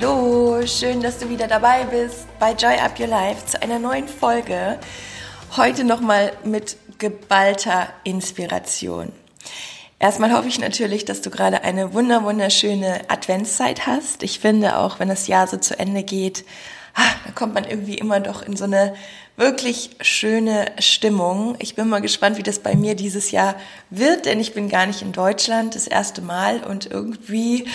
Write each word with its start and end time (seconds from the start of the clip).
Hallo, 0.00 0.64
schön, 0.64 1.00
dass 1.00 1.18
du 1.18 1.28
wieder 1.28 1.48
dabei 1.48 1.82
bist 1.84 2.26
bei 2.38 2.52
Joy 2.52 2.76
Up 2.78 3.00
Your 3.00 3.08
Life 3.08 3.46
zu 3.46 3.60
einer 3.60 3.80
neuen 3.80 4.06
Folge. 4.06 4.78
Heute 5.56 5.82
nochmal 5.82 6.32
mit 6.44 6.76
geballter 6.98 7.88
Inspiration. 8.04 9.10
Erstmal 9.98 10.32
hoffe 10.32 10.46
ich 10.46 10.60
natürlich, 10.60 11.04
dass 11.04 11.20
du 11.20 11.30
gerade 11.30 11.64
eine 11.64 11.94
wunder 11.94 12.22
wunderschöne 12.22 13.10
Adventszeit 13.10 13.88
hast. 13.88 14.22
Ich 14.22 14.38
finde 14.38 14.76
auch, 14.76 15.00
wenn 15.00 15.08
das 15.08 15.26
Jahr 15.26 15.48
so 15.48 15.56
zu 15.56 15.76
Ende 15.76 16.04
geht, 16.04 16.44
ah, 16.94 17.02
da 17.26 17.32
kommt 17.32 17.54
man 17.54 17.64
irgendwie 17.64 17.98
immer 17.98 18.20
doch 18.20 18.42
in 18.42 18.56
so 18.56 18.64
eine 18.64 18.94
wirklich 19.36 19.90
schöne 20.00 20.66
Stimmung. 20.78 21.56
Ich 21.58 21.74
bin 21.74 21.88
mal 21.88 22.00
gespannt, 22.00 22.38
wie 22.38 22.42
das 22.44 22.60
bei 22.60 22.76
mir 22.76 22.94
dieses 22.94 23.32
Jahr 23.32 23.56
wird, 23.90 24.26
denn 24.26 24.38
ich 24.38 24.54
bin 24.54 24.68
gar 24.68 24.86
nicht 24.86 25.02
in 25.02 25.12
Deutschland 25.12 25.74
das 25.74 25.88
erste 25.88 26.22
Mal 26.22 26.62
und 26.62 26.86
irgendwie 26.86 27.66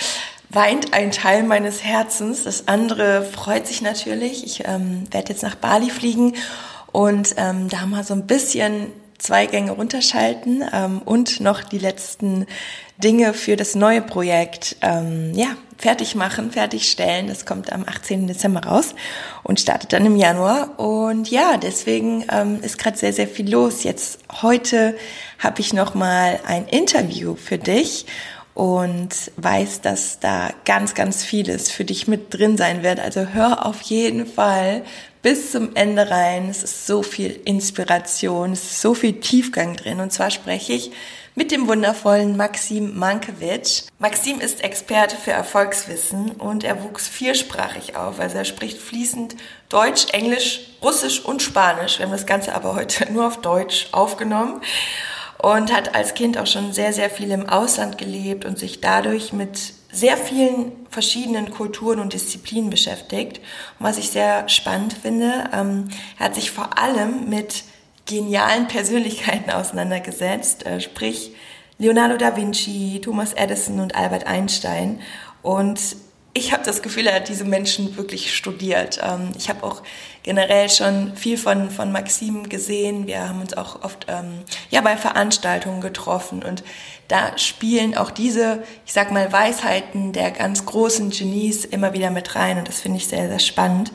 weint 0.50 0.94
ein 0.94 1.10
Teil 1.10 1.42
meines 1.42 1.82
Herzens. 1.82 2.44
Das 2.44 2.68
andere 2.68 3.22
freut 3.22 3.66
sich 3.66 3.82
natürlich. 3.82 4.44
Ich 4.44 4.64
ähm, 4.66 5.06
werde 5.10 5.32
jetzt 5.32 5.42
nach 5.42 5.56
Bali 5.56 5.90
fliegen 5.90 6.34
und 6.92 7.34
ähm, 7.36 7.68
da 7.68 7.86
mal 7.86 8.04
so 8.04 8.14
ein 8.14 8.26
bisschen 8.26 8.92
zwei 9.18 9.46
Gänge 9.46 9.72
runterschalten 9.72 10.64
ähm, 10.72 11.00
und 11.04 11.40
noch 11.40 11.62
die 11.62 11.78
letzten 11.78 12.46
Dinge 12.98 13.34
für 13.34 13.56
das 13.56 13.74
neue 13.74 14.02
Projekt 14.02 14.76
ähm, 14.82 15.32
ja, 15.34 15.56
fertig 15.78 16.14
machen, 16.14 16.52
fertigstellen. 16.52 17.26
Das 17.26 17.46
kommt 17.46 17.72
am 17.72 17.84
18. 17.88 18.26
Dezember 18.26 18.64
raus 18.64 18.94
und 19.42 19.58
startet 19.58 19.92
dann 19.92 20.06
im 20.06 20.16
Januar. 20.16 20.78
Und 20.78 21.30
ja, 21.30 21.56
deswegen 21.56 22.24
ähm, 22.30 22.60
ist 22.62 22.78
gerade 22.78 22.96
sehr, 22.96 23.12
sehr 23.12 23.26
viel 23.26 23.50
los. 23.50 23.82
Jetzt 23.82 24.20
heute 24.42 24.96
habe 25.38 25.60
ich 25.60 25.72
noch 25.72 25.94
mal 25.94 26.38
ein 26.46 26.66
Interview 26.66 27.34
für 27.34 27.58
dich 27.58 28.06
und 28.54 29.32
weiß, 29.36 29.80
dass 29.80 30.20
da 30.20 30.50
ganz, 30.64 30.94
ganz 30.94 31.24
vieles 31.24 31.70
für 31.70 31.84
dich 31.84 32.06
mit 32.06 32.32
drin 32.32 32.56
sein 32.56 32.82
wird. 32.82 33.00
Also 33.00 33.26
hör 33.32 33.66
auf 33.66 33.82
jeden 33.82 34.26
Fall 34.26 34.84
bis 35.22 35.50
zum 35.50 35.74
Ende 35.74 36.08
rein. 36.10 36.48
Es 36.48 36.62
ist 36.62 36.86
so 36.86 37.02
viel 37.02 37.40
Inspiration, 37.44 38.52
es 38.52 38.62
ist 38.62 38.80
so 38.80 38.94
viel 38.94 39.20
Tiefgang 39.20 39.74
drin. 39.74 39.98
Und 40.00 40.12
zwar 40.12 40.30
spreche 40.30 40.72
ich 40.72 40.92
mit 41.34 41.50
dem 41.50 41.66
wundervollen 41.66 42.36
Maxim 42.36 42.96
Mankiewicz. 42.96 43.88
Maxim 43.98 44.38
ist 44.38 44.62
Experte 44.62 45.16
für 45.16 45.32
Erfolgswissen 45.32 46.30
und 46.30 46.62
er 46.62 46.84
wuchs 46.84 47.08
viersprachig 47.08 47.96
auf. 47.96 48.20
Also 48.20 48.38
er 48.38 48.44
spricht 48.44 48.78
fließend 48.78 49.34
Deutsch, 49.68 50.06
Englisch, 50.12 50.60
Russisch 50.80 51.24
und 51.24 51.42
Spanisch. 51.42 51.98
Wir 51.98 52.06
haben 52.06 52.12
das 52.12 52.26
Ganze 52.26 52.54
aber 52.54 52.76
heute 52.76 53.12
nur 53.12 53.26
auf 53.26 53.40
Deutsch 53.40 53.88
aufgenommen 53.90 54.60
und 55.44 55.74
hat 55.74 55.94
als 55.94 56.14
Kind 56.14 56.38
auch 56.38 56.46
schon 56.46 56.72
sehr, 56.72 56.94
sehr 56.94 57.10
viel 57.10 57.30
im 57.30 57.46
Ausland 57.46 57.98
gelebt 57.98 58.46
und 58.46 58.58
sich 58.58 58.80
dadurch 58.80 59.34
mit 59.34 59.58
sehr 59.92 60.16
vielen 60.16 60.72
verschiedenen 60.88 61.50
Kulturen 61.50 62.00
und 62.00 62.14
Disziplinen 62.14 62.70
beschäftigt. 62.70 63.42
Und 63.78 63.84
was 63.84 63.98
ich 63.98 64.08
sehr 64.08 64.48
spannend 64.48 64.94
finde, 64.94 65.50
ähm, 65.52 65.88
er 66.18 66.26
hat 66.26 66.34
sich 66.34 66.50
vor 66.50 66.78
allem 66.78 67.28
mit 67.28 67.64
genialen 68.06 68.68
Persönlichkeiten 68.68 69.50
auseinandergesetzt, 69.52 70.64
äh, 70.64 70.80
sprich 70.80 71.32
Leonardo 71.76 72.16
da 72.16 72.38
Vinci, 72.38 73.02
Thomas 73.04 73.34
Edison 73.34 73.80
und 73.80 73.94
Albert 73.94 74.26
Einstein. 74.26 75.00
Und 75.42 75.78
ich 76.36 76.52
habe 76.52 76.64
das 76.64 76.82
Gefühl, 76.82 77.06
er 77.06 77.14
hat 77.14 77.28
diese 77.28 77.44
Menschen 77.44 77.96
wirklich 77.96 78.34
studiert. 78.34 79.00
Ähm, 79.02 79.30
ich 79.38 79.48
habe 79.48 79.62
auch 79.62 79.82
generell 80.24 80.68
schon 80.68 81.16
viel 81.16 81.38
von, 81.38 81.70
von 81.70 81.92
Maxim 81.92 82.48
gesehen. 82.48 83.06
Wir 83.06 83.28
haben 83.28 83.40
uns 83.40 83.56
auch 83.56 83.82
oft 83.82 84.06
ähm, 84.08 84.40
ja, 84.68 84.80
bei 84.80 84.96
Veranstaltungen 84.96 85.80
getroffen 85.80 86.42
und 86.42 86.64
da 87.06 87.38
spielen 87.38 87.96
auch 87.96 88.10
diese, 88.10 88.64
ich 88.84 88.92
sag 88.92 89.12
mal, 89.12 89.30
Weisheiten 89.30 90.12
der 90.12 90.30
ganz 90.32 90.66
großen 90.66 91.10
Genies 91.10 91.64
immer 91.64 91.92
wieder 91.92 92.10
mit 92.10 92.34
rein 92.34 92.58
und 92.58 92.66
das 92.66 92.80
finde 92.80 92.98
ich 92.98 93.06
sehr, 93.06 93.28
sehr 93.28 93.38
spannend. 93.38 93.92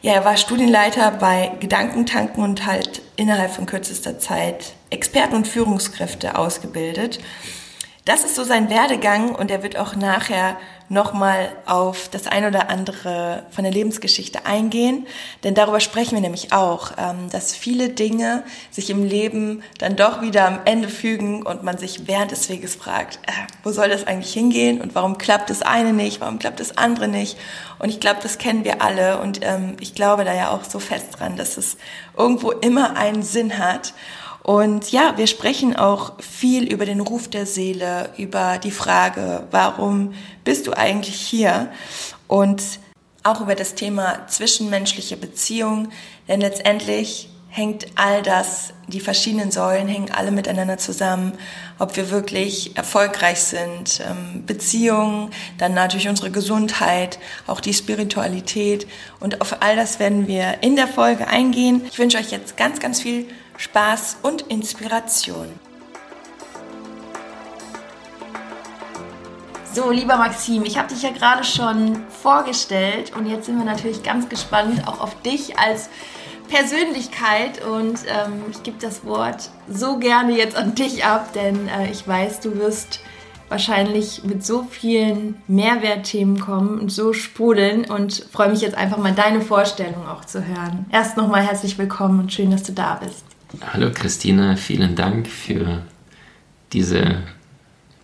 Ja, 0.00 0.12
er 0.12 0.24
war 0.24 0.36
Studienleiter 0.36 1.10
bei 1.10 1.52
Gedankentanken 1.60 2.42
und 2.42 2.64
halt 2.64 3.02
innerhalb 3.16 3.50
von 3.50 3.66
kürzester 3.66 4.18
Zeit 4.18 4.72
Experten 4.88 5.34
und 5.34 5.48
Führungskräfte 5.48 6.38
ausgebildet. 6.38 7.18
Das 8.04 8.24
ist 8.24 8.36
so 8.36 8.44
sein 8.44 8.70
Werdegang 8.70 9.34
und 9.34 9.50
er 9.50 9.64
wird 9.64 9.76
auch 9.76 9.96
nachher 9.96 10.56
nochmal 10.88 11.48
auf 11.66 12.08
das 12.08 12.26
ein 12.26 12.44
oder 12.44 12.70
andere 12.70 13.44
von 13.50 13.64
der 13.64 13.72
Lebensgeschichte 13.72 14.46
eingehen. 14.46 15.06
Denn 15.42 15.54
darüber 15.54 15.80
sprechen 15.80 16.12
wir 16.12 16.20
nämlich 16.20 16.52
auch, 16.52 16.92
ähm, 16.96 17.28
dass 17.30 17.54
viele 17.54 17.88
Dinge 17.88 18.44
sich 18.70 18.90
im 18.90 19.04
Leben 19.04 19.62
dann 19.78 19.96
doch 19.96 20.22
wieder 20.22 20.46
am 20.46 20.60
Ende 20.64 20.88
fügen 20.88 21.44
und 21.44 21.62
man 21.62 21.78
sich 21.78 22.06
während 22.06 22.30
des 22.30 22.48
Weges 22.48 22.76
fragt, 22.76 23.18
äh, 23.26 23.32
wo 23.64 23.72
soll 23.72 23.88
das 23.88 24.06
eigentlich 24.06 24.32
hingehen 24.32 24.80
und 24.80 24.94
warum 24.94 25.18
klappt 25.18 25.50
das 25.50 25.62
eine 25.62 25.92
nicht, 25.92 26.20
warum 26.20 26.38
klappt 26.38 26.60
das 26.60 26.76
andere 26.76 27.08
nicht. 27.08 27.36
Und 27.78 27.88
ich 27.88 28.00
glaube, 28.00 28.20
das 28.22 28.38
kennen 28.38 28.64
wir 28.64 28.80
alle 28.80 29.20
und 29.20 29.40
ähm, 29.42 29.76
ich 29.80 29.94
glaube 29.94 30.24
da 30.24 30.34
ja 30.34 30.50
auch 30.50 30.64
so 30.64 30.78
fest 30.78 31.18
dran, 31.18 31.36
dass 31.36 31.56
es 31.56 31.76
irgendwo 32.16 32.52
immer 32.52 32.96
einen 32.96 33.22
Sinn 33.22 33.58
hat. 33.58 33.92
Und 34.46 34.92
ja, 34.92 35.14
wir 35.16 35.26
sprechen 35.26 35.74
auch 35.74 36.12
viel 36.20 36.72
über 36.72 36.86
den 36.86 37.00
Ruf 37.00 37.26
der 37.26 37.46
Seele, 37.46 38.10
über 38.16 38.58
die 38.58 38.70
Frage, 38.70 39.42
warum 39.50 40.14
bist 40.44 40.68
du 40.68 40.72
eigentlich 40.72 41.16
hier? 41.16 41.72
Und 42.28 42.62
auch 43.24 43.40
über 43.40 43.56
das 43.56 43.74
Thema 43.74 44.28
zwischenmenschliche 44.28 45.16
Beziehung, 45.16 45.88
denn 46.28 46.40
letztendlich 46.40 47.28
hängt 47.48 47.86
all 47.96 48.22
das, 48.22 48.72
die 48.86 49.00
verschiedenen 49.00 49.50
Säulen 49.50 49.88
hängen 49.88 50.12
alle 50.12 50.30
miteinander 50.30 50.78
zusammen, 50.78 51.32
ob 51.80 51.96
wir 51.96 52.10
wirklich 52.12 52.76
erfolgreich 52.76 53.40
sind, 53.40 54.00
ähm, 54.08 54.46
Beziehungen, 54.46 55.30
dann 55.58 55.74
natürlich 55.74 56.08
unsere 56.08 56.30
Gesundheit, 56.30 57.18
auch 57.48 57.60
die 57.60 57.74
Spiritualität 57.74 58.86
und 59.18 59.40
auf 59.40 59.60
all 59.60 59.74
das 59.74 59.98
werden 59.98 60.28
wir 60.28 60.62
in 60.62 60.76
der 60.76 60.86
Folge 60.86 61.26
eingehen. 61.26 61.82
Ich 61.90 61.98
wünsche 61.98 62.18
euch 62.18 62.30
jetzt 62.30 62.56
ganz, 62.56 62.78
ganz 62.78 63.00
viel 63.00 63.26
Spaß 63.56 64.18
und 64.22 64.42
Inspiration. 64.42 65.48
So, 69.72 69.90
lieber 69.90 70.16
Maxim, 70.16 70.64
ich 70.64 70.78
habe 70.78 70.88
dich 70.88 71.02
ja 71.02 71.10
gerade 71.10 71.44
schon 71.44 72.02
vorgestellt 72.22 73.12
und 73.14 73.26
jetzt 73.26 73.46
sind 73.46 73.58
wir 73.58 73.64
natürlich 73.66 74.02
ganz 74.02 74.28
gespannt 74.28 74.88
auch 74.88 75.00
auf 75.00 75.20
dich 75.20 75.58
als 75.58 75.90
Persönlichkeit 76.48 77.62
und 77.64 77.98
ähm, 78.06 78.44
ich 78.50 78.62
gebe 78.62 78.78
das 78.80 79.04
Wort 79.04 79.50
so 79.68 79.98
gerne 79.98 80.36
jetzt 80.36 80.56
an 80.56 80.74
dich 80.74 81.04
ab, 81.04 81.32
denn 81.34 81.68
äh, 81.68 81.90
ich 81.90 82.08
weiß, 82.08 82.40
du 82.40 82.56
wirst 82.56 83.00
wahrscheinlich 83.48 84.24
mit 84.24 84.44
so 84.44 84.64
vielen 84.64 85.36
Mehrwertthemen 85.46 86.40
kommen 86.40 86.80
und 86.80 86.90
so 86.90 87.12
sprudeln 87.12 87.84
und 87.84 88.26
freue 88.32 88.48
mich 88.48 88.62
jetzt 88.62 88.76
einfach 88.76 88.98
mal 88.98 89.12
deine 89.12 89.40
Vorstellung 89.40 90.08
auch 90.08 90.24
zu 90.24 90.44
hören. 90.44 90.86
Erst 90.90 91.16
nochmal 91.16 91.42
herzlich 91.42 91.76
willkommen 91.78 92.20
und 92.20 92.32
schön, 92.32 92.50
dass 92.50 92.62
du 92.62 92.72
da 92.72 92.94
bist. 92.94 93.35
Hallo 93.60 93.90
Christine, 93.94 94.56
vielen 94.56 94.96
Dank 94.96 95.28
für 95.28 95.82
diese 96.72 97.22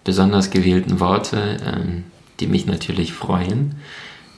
besonders 0.05 0.51
gewählten 0.51 1.01
Worte, 1.01 1.57
ähm, 1.67 2.05
die 2.39 2.47
mich 2.47 2.67
natürlich 2.67 3.13
freuen 3.13 3.75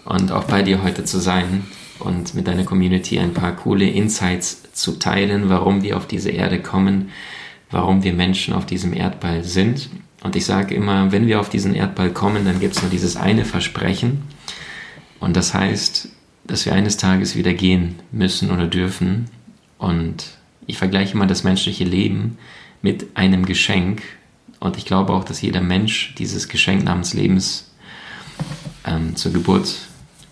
und 0.07 0.33
auch 0.33 0.45
bei 0.45 0.63
dir 0.63 0.83
heute 0.83 1.05
zu 1.05 1.19
sein 1.19 1.67
und 1.99 2.35
mit 2.35 2.49
deiner 2.49 2.65
Community 2.65 3.19
ein 3.19 3.35
paar 3.35 3.55
coole 3.55 3.87
Insights 3.87 4.63
zu 4.73 4.93
teilen, 4.93 5.51
warum 5.51 5.83
wir 5.83 5.99
auf 5.99 6.07
diese 6.07 6.31
Erde 6.31 6.63
kommen, 6.63 7.11
warum 7.71 8.03
wir 8.03 8.15
Menschen 8.15 8.55
auf 8.55 8.65
diesem 8.65 8.95
Erdball 8.95 9.45
sind. 9.45 9.91
Und 10.23 10.37
ich 10.37 10.47
sage 10.47 10.75
immer, 10.75 11.13
wenn 11.13 11.27
wir 11.27 11.39
auf 11.39 11.51
diesen 11.51 11.75
Erdball 11.75 12.13
kommen, 12.13 12.47
dann 12.47 12.61
gibt 12.61 12.77
es 12.77 12.83
nur 12.83 12.91
dieses 12.91 13.17
eine 13.17 13.45
Versprechen. 13.45 14.23
Und 15.21 15.37
das 15.37 15.53
heißt, 15.53 16.09
dass 16.45 16.65
wir 16.65 16.73
eines 16.73 16.97
Tages 16.97 17.37
wieder 17.37 17.53
gehen 17.53 17.97
müssen 18.11 18.51
oder 18.51 18.67
dürfen. 18.67 19.27
Und 19.77 20.39
ich 20.67 20.79
vergleiche 20.79 21.17
mal 21.17 21.27
das 21.27 21.45
menschliche 21.45 21.85
Leben 21.85 22.39
mit 22.83 23.17
einem 23.17 23.47
Geschenk 23.47 24.03
und 24.61 24.77
ich 24.79 24.87
glaube 24.87 25.13
auch, 25.13 25.25
dass 25.25 25.43
jeder 25.43 25.61
Mensch 25.61 26.15
dieses 26.17 26.49
Geschenk 26.49 26.85
namens 26.85 27.13
Lebens 27.13 27.71
ähm, 28.87 29.15
zur 29.15 29.33
Geburt 29.33 29.77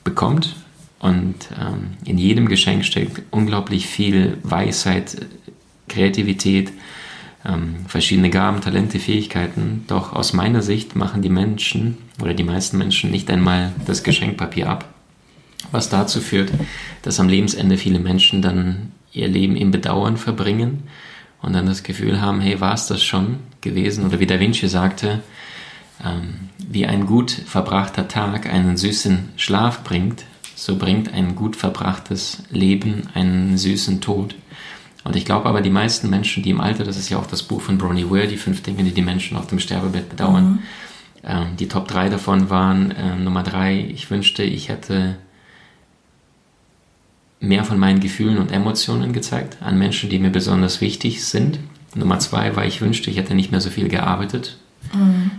bekommt. 0.04 0.56
Und 0.98 1.34
ähm, 1.60 1.98
in 2.04 2.16
jedem 2.16 2.48
Geschenk 2.48 2.84
steckt 2.84 3.22
unglaublich 3.30 3.86
viel 3.86 4.38
Weisheit, 4.42 5.26
Kreativität, 5.88 6.72
ähm, 7.44 7.84
verschiedene 7.88 8.30
Gaben, 8.30 8.60
Talente, 8.60 9.00
Fähigkeiten. 9.00 9.84
Doch 9.88 10.12
aus 10.12 10.32
meiner 10.32 10.62
Sicht 10.62 10.96
machen 10.96 11.22
die 11.22 11.28
Menschen 11.28 11.98
oder 12.20 12.34
die 12.34 12.44
meisten 12.44 12.78
Menschen 12.78 13.10
nicht 13.10 13.28
einmal 13.30 13.72
das 13.86 14.02
Geschenkpapier 14.02 14.68
ab. 14.68 14.88
was 15.70 15.88
dazu 15.88 16.20
führt, 16.20 16.50
dass 17.02 17.20
am 17.20 17.28
Lebensende 17.28 17.76
viele 17.76 17.98
Menschen 17.98 18.42
dann 18.42 18.92
ihr 19.12 19.28
Leben 19.28 19.56
im 19.56 19.70
Bedauern 19.70 20.16
verbringen 20.16 20.84
und 21.40 21.52
dann 21.54 21.66
das 21.66 21.82
Gefühl 21.82 22.20
haben, 22.20 22.40
hey, 22.40 22.60
war 22.60 22.74
es 22.74 22.86
das 22.86 23.02
schon 23.02 23.38
gewesen? 23.60 24.06
Oder 24.06 24.20
wie 24.20 24.26
Da 24.26 24.40
Vinci 24.40 24.68
sagte, 24.68 25.20
ähm, 26.04 26.48
wie 26.58 26.86
ein 26.86 27.06
gut 27.06 27.30
verbrachter 27.30 28.08
Tag 28.08 28.46
einen 28.46 28.76
süßen 28.76 29.30
Schlaf 29.36 29.84
bringt, 29.84 30.24
so 30.54 30.76
bringt 30.76 31.12
ein 31.12 31.34
gut 31.34 31.56
verbrachtes 31.56 32.44
Leben 32.50 33.08
einen 33.14 33.58
süßen 33.58 34.00
Tod. 34.00 34.34
Und 35.04 35.16
ich 35.16 35.24
glaube 35.24 35.48
aber, 35.48 35.60
die 35.60 35.70
meisten 35.70 36.08
Menschen, 36.10 36.42
die 36.42 36.50
im 36.50 36.60
Alter, 36.60 36.84
das 36.84 36.96
ist 36.96 37.08
ja 37.08 37.18
auch 37.18 37.26
das 37.26 37.42
Buch 37.42 37.60
von 37.60 37.78
Bronnie 37.78 38.08
Ware, 38.08 38.28
die 38.28 38.36
fünf 38.36 38.62
Dinge, 38.62 38.84
die 38.84 38.92
die 38.92 39.02
Menschen 39.02 39.36
auf 39.36 39.48
dem 39.48 39.58
Sterbebett 39.58 40.08
bedauern, 40.08 40.44
mhm. 40.44 40.58
ähm, 41.24 41.46
die 41.58 41.68
Top 41.68 41.88
3 41.88 42.08
davon 42.08 42.50
waren, 42.50 42.92
äh, 42.92 43.16
Nummer 43.16 43.42
3, 43.42 43.88
ich 43.92 44.10
wünschte, 44.10 44.44
ich 44.44 44.68
hätte 44.68 45.16
mehr 47.42 47.64
von 47.64 47.78
meinen 47.78 48.00
Gefühlen 48.00 48.38
und 48.38 48.52
Emotionen 48.52 49.12
gezeigt 49.12 49.58
an 49.60 49.78
Menschen, 49.78 50.08
die 50.08 50.18
mir 50.18 50.30
besonders 50.30 50.80
wichtig 50.80 51.24
sind. 51.24 51.58
Nummer 51.94 52.18
2 52.18 52.56
war, 52.56 52.64
ich 52.64 52.80
wünschte, 52.80 53.10
ich 53.10 53.18
hätte 53.18 53.34
nicht 53.34 53.50
mehr 53.50 53.60
so 53.60 53.68
viel 53.68 53.88
gearbeitet. 53.88 54.58
Mhm 54.94 55.32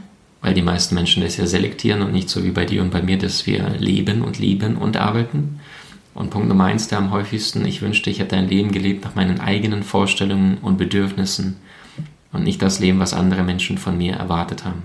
weil 0.44 0.54
die 0.54 0.62
meisten 0.62 0.94
Menschen 0.94 1.24
das 1.24 1.38
ja 1.38 1.48
selektieren 1.48 2.02
und 2.02 2.12
nicht 2.12 2.30
so 2.30 2.44
wie 2.44 2.52
bei 2.52 2.66
dir 2.66 2.82
und 2.82 2.92
bei 2.92 3.02
mir, 3.02 3.18
dass 3.18 3.48
wir 3.48 3.70
leben 3.80 4.22
und 4.22 4.40
lieben 4.40 4.76
und 4.76 4.98
arbeiten. 4.98 5.62
Und 6.14 6.32
Punkt 6.32 6.50
Nummer 6.50 6.66
eins, 6.66 6.90
der 6.90 6.98
am 6.98 7.12
häufigsten, 7.12 7.66
ich 7.66 7.82
wünschte, 7.82 8.10
ich 8.10 8.20
hätte 8.20 8.36
ein 8.36 8.50
Leben 8.50 8.74
gelebt 8.74 9.06
nach 9.06 9.16
meinen 9.16 9.40
eigenen 9.40 9.84
Vorstellungen 9.84 10.58
und 10.62 10.78
Bedürfnissen 10.78 11.56
und 12.34 12.44
nicht 12.44 12.62
das 12.62 12.80
Leben, 12.80 13.00
was 13.00 13.14
andere 13.14 13.44
Menschen 13.44 13.78
von 13.78 13.98
mir 13.98 14.16
erwartet 14.16 14.66
haben. 14.66 14.84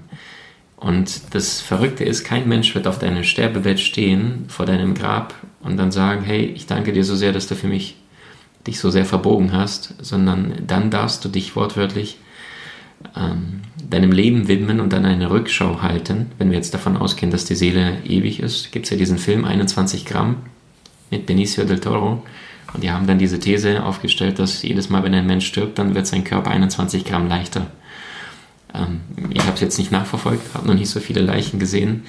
Und 0.76 1.34
das 1.34 1.60
Verrückte 1.60 2.04
ist, 2.04 2.22
kein 2.22 2.48
Mensch 2.48 2.76
wird 2.76 2.86
auf 2.86 3.00
deinem 3.00 3.24
Sterbebett 3.24 3.80
stehen, 3.80 4.44
vor 4.46 4.64
deinem 4.64 4.94
Grab 4.94 5.34
und 5.60 5.76
dann 5.76 5.90
sagen, 5.90 6.22
hey, 6.24 6.44
ich 6.44 6.66
danke 6.66 6.92
dir 6.92 7.04
so 7.04 7.16
sehr, 7.16 7.32
dass 7.32 7.46
du 7.46 7.54
für 7.54 7.68
mich 7.68 7.96
dich 8.66 8.78
so 8.80 8.90
sehr 8.90 9.04
verbogen 9.04 9.52
hast, 9.52 9.94
sondern 10.00 10.52
dann 10.66 10.90
darfst 10.90 11.24
du 11.24 11.28
dich 11.28 11.56
wortwörtlich 11.56 12.18
ähm, 13.16 13.62
deinem 13.88 14.12
Leben 14.12 14.48
widmen 14.48 14.80
und 14.80 14.92
dann 14.92 15.04
eine 15.04 15.30
Rückschau 15.30 15.82
halten, 15.82 16.26
wenn 16.38 16.50
wir 16.50 16.56
jetzt 16.56 16.74
davon 16.74 16.96
ausgehen, 16.96 17.30
dass 17.30 17.44
die 17.44 17.54
Seele 17.54 17.98
ewig 18.04 18.40
ist, 18.40 18.72
gibt 18.72 18.86
es 18.86 18.90
ja 18.90 18.96
diesen 18.96 19.18
Film 19.18 19.44
21 19.44 20.04
Gramm 20.04 20.36
mit 21.10 21.26
Benicio 21.26 21.64
del 21.64 21.80
Toro. 21.80 22.22
Und 22.74 22.84
die 22.84 22.90
haben 22.90 23.06
dann 23.06 23.18
diese 23.18 23.38
These 23.38 23.82
aufgestellt, 23.82 24.38
dass 24.38 24.62
jedes 24.62 24.90
Mal, 24.90 25.02
wenn 25.02 25.14
ein 25.14 25.26
Mensch 25.26 25.46
stirbt, 25.46 25.78
dann 25.78 25.94
wird 25.94 26.06
sein 26.06 26.24
Körper 26.24 26.50
21 26.50 27.04
Gramm 27.04 27.26
leichter. 27.26 27.68
Ähm, 28.74 29.00
ich 29.30 29.40
habe 29.40 29.54
es 29.54 29.60
jetzt 29.60 29.78
nicht 29.78 29.90
nachverfolgt, 29.90 30.54
habe 30.54 30.66
noch 30.66 30.74
nicht 30.74 30.90
so 30.90 31.00
viele 31.00 31.22
Leichen 31.22 31.58
gesehen. 31.58 32.04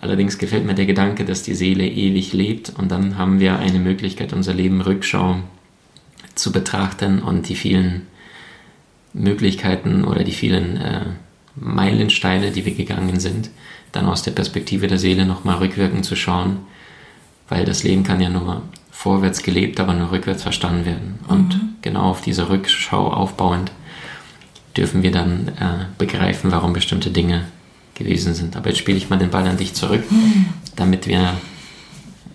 Allerdings 0.00 0.38
gefällt 0.38 0.66
mir 0.66 0.74
der 0.74 0.86
Gedanke, 0.86 1.24
dass 1.24 1.42
die 1.42 1.54
Seele 1.54 1.86
ewig 1.86 2.32
lebt 2.32 2.72
und 2.76 2.90
dann 2.90 3.16
haben 3.16 3.40
wir 3.40 3.58
eine 3.58 3.78
Möglichkeit, 3.78 4.32
unser 4.32 4.52
Leben 4.52 4.80
Rückschau 4.80 5.36
zu 6.34 6.52
betrachten 6.52 7.20
und 7.20 7.48
die 7.48 7.54
vielen 7.54 8.02
Möglichkeiten 9.14 10.04
oder 10.04 10.22
die 10.22 10.32
vielen 10.32 10.76
äh, 10.76 11.00
Meilensteine, 11.54 12.50
die 12.50 12.66
wir 12.66 12.74
gegangen 12.74 13.18
sind, 13.18 13.50
dann 13.92 14.06
aus 14.06 14.22
der 14.22 14.32
Perspektive 14.32 14.86
der 14.86 14.98
Seele 14.98 15.24
nochmal 15.24 15.56
rückwirkend 15.56 16.04
zu 16.04 16.14
schauen, 16.14 16.58
weil 17.48 17.64
das 17.64 17.82
Leben 17.82 18.02
kann 18.02 18.20
ja 18.20 18.28
nur 18.28 18.62
vorwärts 18.90 19.42
gelebt, 19.42 19.80
aber 19.80 19.94
nur 19.94 20.12
rückwärts 20.12 20.42
verstanden 20.42 20.84
werden. 20.84 21.18
Und 21.28 21.54
mhm. 21.54 21.68
genau 21.80 22.02
auf 22.02 22.20
diese 22.20 22.50
Rückschau 22.50 23.10
aufbauend 23.10 23.72
dürfen 24.76 25.02
wir 25.02 25.10
dann 25.10 25.48
äh, 25.48 25.86
begreifen, 25.96 26.52
warum 26.52 26.74
bestimmte 26.74 27.10
Dinge 27.10 27.46
gewesen 27.96 28.34
sind. 28.34 28.56
Aber 28.56 28.68
jetzt 28.68 28.78
spiele 28.78 28.96
ich 28.96 29.10
mal 29.10 29.18
den 29.18 29.30
Ball 29.30 29.46
an 29.46 29.56
dich 29.56 29.74
zurück, 29.74 30.04
mhm. 30.10 30.46
damit 30.76 31.08
wir 31.08 31.36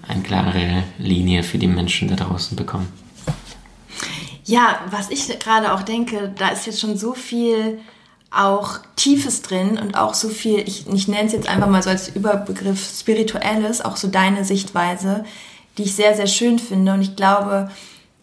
eine 0.08 0.22
klare 0.22 0.84
Linie 0.98 1.44
für 1.44 1.58
die 1.58 1.68
Menschen 1.68 2.10
da 2.10 2.16
draußen 2.16 2.58
bekommen. 2.58 2.92
Ja, 4.44 4.82
was 4.90 5.10
ich 5.10 5.28
gerade 5.40 5.74
auch 5.74 5.84
denke, 5.84 6.34
da 6.38 6.50
ist 6.50 6.66
jetzt 6.66 6.82
schon 6.82 6.98
so 6.98 7.14
viel 7.14 7.80
auch 8.32 8.80
Tiefes 8.96 9.42
drin 9.42 9.78
und 9.78 9.96
auch 9.96 10.14
so 10.14 10.30
viel, 10.30 10.60
ich, 10.60 10.88
ich 10.88 11.08
nenne 11.08 11.28
es 11.28 11.34
jetzt 11.34 11.48
einfach 11.48 11.70
mal 11.70 11.84
so 11.84 11.90
als 11.90 12.10
Überbegriff 12.10 12.82
Spirituelles, 13.00 13.82
auch 13.82 13.98
so 13.98 14.08
deine 14.08 14.46
Sichtweise, 14.46 15.26
die 15.78 15.84
ich 15.84 15.96
sehr, 15.96 16.16
sehr 16.16 16.28
schön 16.28 16.58
finde. 16.58 16.94
Und 16.94 17.02
ich 17.02 17.16
glaube, 17.16 17.70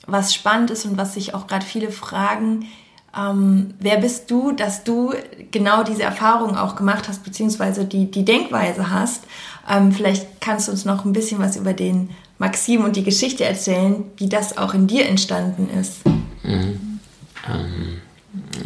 was 0.07 0.35
spannend 0.35 0.71
ist 0.71 0.87
und 0.87 0.97
was 0.97 1.15
sich 1.15 1.35
auch 1.35 1.47
gerade 1.47 1.65
viele 1.65 1.91
fragen, 1.91 2.67
ähm, 3.17 3.75
wer 3.81 3.97
bist 3.99 4.31
du, 4.31 4.53
dass 4.53 4.85
du 4.85 5.15
genau 5.51 5.83
diese 5.83 6.03
Erfahrung 6.03 6.57
auch 6.57 6.77
gemacht 6.77 7.09
hast, 7.09 7.25
beziehungsweise 7.25 7.85
die, 7.85 8.11
die 8.11 8.25
Denkweise 8.25 8.91
hast. 8.91 9.25
Ähm, 9.69 9.93
vielleicht 9.93 10.41
kannst 10.41 10.69
du 10.69 10.73
uns 10.73 10.85
noch 10.85 11.05
ein 11.05 11.13
bisschen 11.13 11.39
was 11.39 11.57
über 11.57 11.73
den 11.73 12.11
Maxim 12.39 12.85
und 12.85 12.97
die 12.97 13.05
Geschichte 13.05 13.45
erzählen, 13.45 14.05
wie 14.17 14.29
das 14.29 14.57
auch 14.59 14.75
in 14.75 14.87
dir 14.87 15.07
entstanden 15.07 15.69
ist. 15.79 16.07
Mhm. 16.43 17.01
Ähm, 17.47 18.01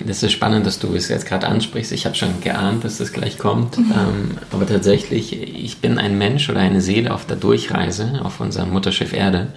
das 0.07 0.23
ist 0.23 0.33
spannend, 0.33 0.67
dass 0.67 0.79
du 0.79 0.95
es 0.95 1.09
jetzt 1.09 1.27
gerade 1.27 1.47
ansprichst. 1.47 1.93
Ich 1.93 2.05
habe 2.05 2.17
schon 2.17 2.41
geahnt, 2.41 2.85
dass 2.85 2.99
das 2.99 3.13
gleich 3.13 3.39
kommt. 3.39 3.79
Mhm. 3.79 3.93
Ähm, 3.93 4.39
aber 4.51 4.67
tatsächlich, 4.67 5.33
ich 5.33 5.79
bin 5.79 5.99
ein 5.99 6.19
Mensch 6.19 6.51
oder 6.51 6.61
eine 6.61 6.81
Seele 6.81 7.15
auf 7.15 7.27
der 7.27 7.37
Durchreise 7.37 8.21
auf 8.25 8.41
unserem 8.41 8.71
Mutterschiff 8.71 9.13
Erde. 9.13 9.55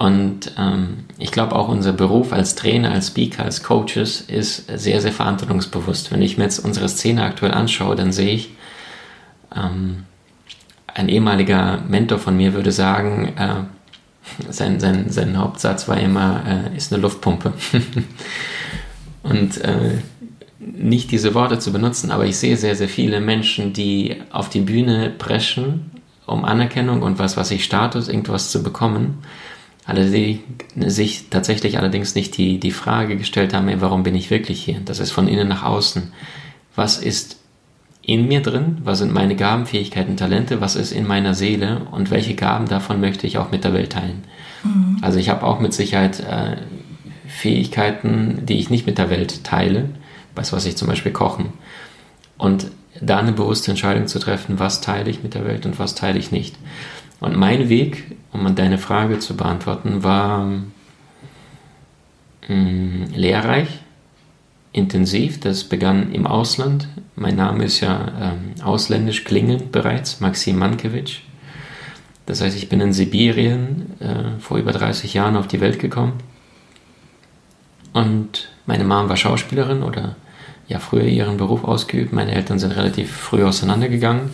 Und 0.00 0.52
ähm, 0.56 1.04
ich 1.18 1.30
glaube 1.30 1.54
auch 1.54 1.68
unser 1.68 1.92
Beruf 1.92 2.32
als 2.32 2.54
Trainer, 2.54 2.90
als 2.90 3.08
Speaker, 3.08 3.44
als 3.44 3.62
Coaches 3.62 4.22
ist 4.22 4.66
sehr, 4.74 5.02
sehr 5.02 5.12
verantwortungsbewusst. 5.12 6.10
Wenn 6.10 6.22
ich 6.22 6.38
mir 6.38 6.44
jetzt 6.44 6.64
unsere 6.64 6.88
Szene 6.88 7.22
aktuell 7.22 7.52
anschaue, 7.52 7.96
dann 7.96 8.10
sehe 8.10 8.32
ich, 8.32 8.54
ähm, 9.54 10.04
ein 10.86 11.10
ehemaliger 11.10 11.82
Mentor 11.86 12.18
von 12.18 12.34
mir 12.34 12.54
würde 12.54 12.72
sagen, 12.72 13.34
äh, 13.36 14.50
sein, 14.50 14.80
sein, 14.80 15.10
sein 15.10 15.36
Hauptsatz 15.36 15.86
war 15.86 15.98
immer, 15.98 16.44
äh, 16.46 16.74
ist 16.74 16.94
eine 16.94 17.02
Luftpumpe. 17.02 17.52
Und 19.22 19.58
äh, 19.58 19.98
nicht 20.58 21.10
diese 21.10 21.34
Worte 21.34 21.58
zu 21.58 21.72
benutzen, 21.74 22.10
aber 22.10 22.24
ich 22.24 22.38
sehe 22.38 22.56
sehr, 22.56 22.74
sehr 22.74 22.88
viele 22.88 23.20
Menschen, 23.20 23.74
die 23.74 24.16
auf 24.30 24.48
die 24.48 24.60
Bühne 24.60 25.10
preschen, 25.10 25.90
um 26.24 26.46
Anerkennung 26.46 27.02
und 27.02 27.18
was, 27.18 27.36
was 27.36 27.50
ich 27.50 27.64
Status, 27.64 28.08
irgendwas 28.08 28.50
zu 28.50 28.62
bekommen, 28.62 29.18
alle 29.86 30.10
die 30.10 30.40
sich 30.76 31.30
tatsächlich 31.30 31.78
allerdings 31.78 32.14
nicht 32.14 32.36
die, 32.36 32.60
die 32.60 32.70
Frage 32.70 33.16
gestellt 33.16 33.54
haben, 33.54 33.68
warum 33.80 34.02
bin 34.02 34.14
ich 34.14 34.30
wirklich 34.30 34.62
hier? 34.62 34.80
Das 34.84 35.00
ist 35.00 35.10
von 35.10 35.26
innen 35.26 35.48
nach 35.48 35.64
außen. 35.64 36.12
Was 36.76 36.98
ist 36.98 37.38
in 38.02 38.28
mir 38.28 38.40
drin? 38.40 38.78
Was 38.84 38.98
sind 38.98 39.12
meine 39.12 39.36
Gaben, 39.36 39.66
Fähigkeiten, 39.66 40.16
Talente? 40.16 40.60
Was 40.60 40.76
ist 40.76 40.92
in 40.92 41.06
meiner 41.06 41.34
Seele? 41.34 41.82
Und 41.90 42.10
welche 42.10 42.34
Gaben 42.34 42.68
davon 42.68 43.00
möchte 43.00 43.26
ich 43.26 43.38
auch 43.38 43.50
mit 43.50 43.64
der 43.64 43.72
Welt 43.72 43.92
teilen? 43.92 44.24
Mhm. 44.64 44.98
Also 45.02 45.18
ich 45.18 45.28
habe 45.28 45.44
auch 45.44 45.60
mit 45.60 45.74
Sicherheit 45.74 46.20
äh, 46.20 46.56
Fähigkeiten, 47.26 48.46
die 48.46 48.58
ich 48.58 48.70
nicht 48.70 48.86
mit 48.86 48.98
der 48.98 49.10
Welt 49.10 49.44
teile. 49.44 49.90
Weiß 50.34 50.52
was 50.52 50.66
ich 50.66 50.76
zum 50.76 50.88
Beispiel 50.88 51.12
kochen. 51.12 51.52
Und 52.38 52.70
da 53.00 53.18
eine 53.18 53.32
bewusste 53.32 53.70
Entscheidung 53.70 54.06
zu 54.06 54.18
treffen, 54.18 54.58
was 54.58 54.80
teile 54.80 55.10
ich 55.10 55.22
mit 55.22 55.34
der 55.34 55.44
Welt 55.44 55.66
und 55.66 55.78
was 55.78 55.94
teile 55.94 56.18
ich 56.18 56.32
nicht. 56.32 56.56
Und 57.20 57.36
mein 57.36 57.68
Weg, 57.68 58.16
um 58.32 58.46
an 58.46 58.56
deine 58.56 58.78
Frage 58.78 59.18
zu 59.18 59.36
beantworten, 59.36 60.02
war 60.02 60.44
mh, 62.48 62.54
mm, 62.54 63.04
lehrreich, 63.14 63.68
intensiv. 64.72 65.38
Das 65.40 65.64
begann 65.64 66.12
im 66.12 66.26
Ausland. 66.26 66.88
Mein 67.16 67.36
Name 67.36 67.64
ist 67.64 67.80
ja 67.80 68.12
ähm, 68.20 68.54
ausländisch 68.62 69.24
klingend 69.24 69.70
bereits, 69.72 70.20
Maxim 70.20 70.58
Mankiewicz. 70.58 71.18
Das 72.26 72.40
heißt, 72.40 72.56
ich 72.56 72.68
bin 72.68 72.80
in 72.80 72.92
Sibirien 72.92 74.00
äh, 74.00 74.40
vor 74.40 74.58
über 74.58 74.72
30 74.72 75.14
Jahren 75.14 75.36
auf 75.36 75.48
die 75.48 75.60
Welt 75.60 75.78
gekommen. 75.78 76.14
Und 77.92 78.48
meine 78.66 78.84
Mom 78.84 79.08
war 79.08 79.16
Schauspielerin 79.16 79.82
oder 79.82 80.14
ja 80.68 80.78
früher 80.78 81.04
ihren 81.04 81.36
Beruf 81.36 81.64
ausgeübt. 81.64 82.12
Meine 82.12 82.32
Eltern 82.32 82.60
sind 82.60 82.72
relativ 82.72 83.10
früh 83.10 83.42
auseinandergegangen, 83.42 84.30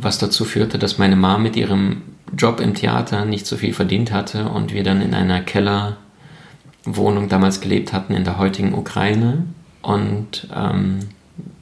was 0.00 0.18
dazu 0.18 0.44
führte, 0.44 0.78
dass 0.78 0.98
meine 0.98 1.16
Mom 1.16 1.42
mit 1.42 1.56
ihrem 1.56 2.02
Job 2.36 2.60
im 2.60 2.74
Theater 2.74 3.24
nicht 3.24 3.46
so 3.46 3.56
viel 3.56 3.72
verdient 3.72 4.12
hatte 4.12 4.48
und 4.48 4.72
wir 4.72 4.84
dann 4.84 5.00
in 5.00 5.14
einer 5.14 5.40
Keller 5.40 5.96
Wohnung 6.84 7.28
damals 7.28 7.60
gelebt 7.60 7.92
hatten 7.92 8.14
in 8.14 8.24
der 8.24 8.38
heutigen 8.38 8.74
Ukraine. 8.74 9.44
Und 9.82 10.48
ähm, 10.54 11.00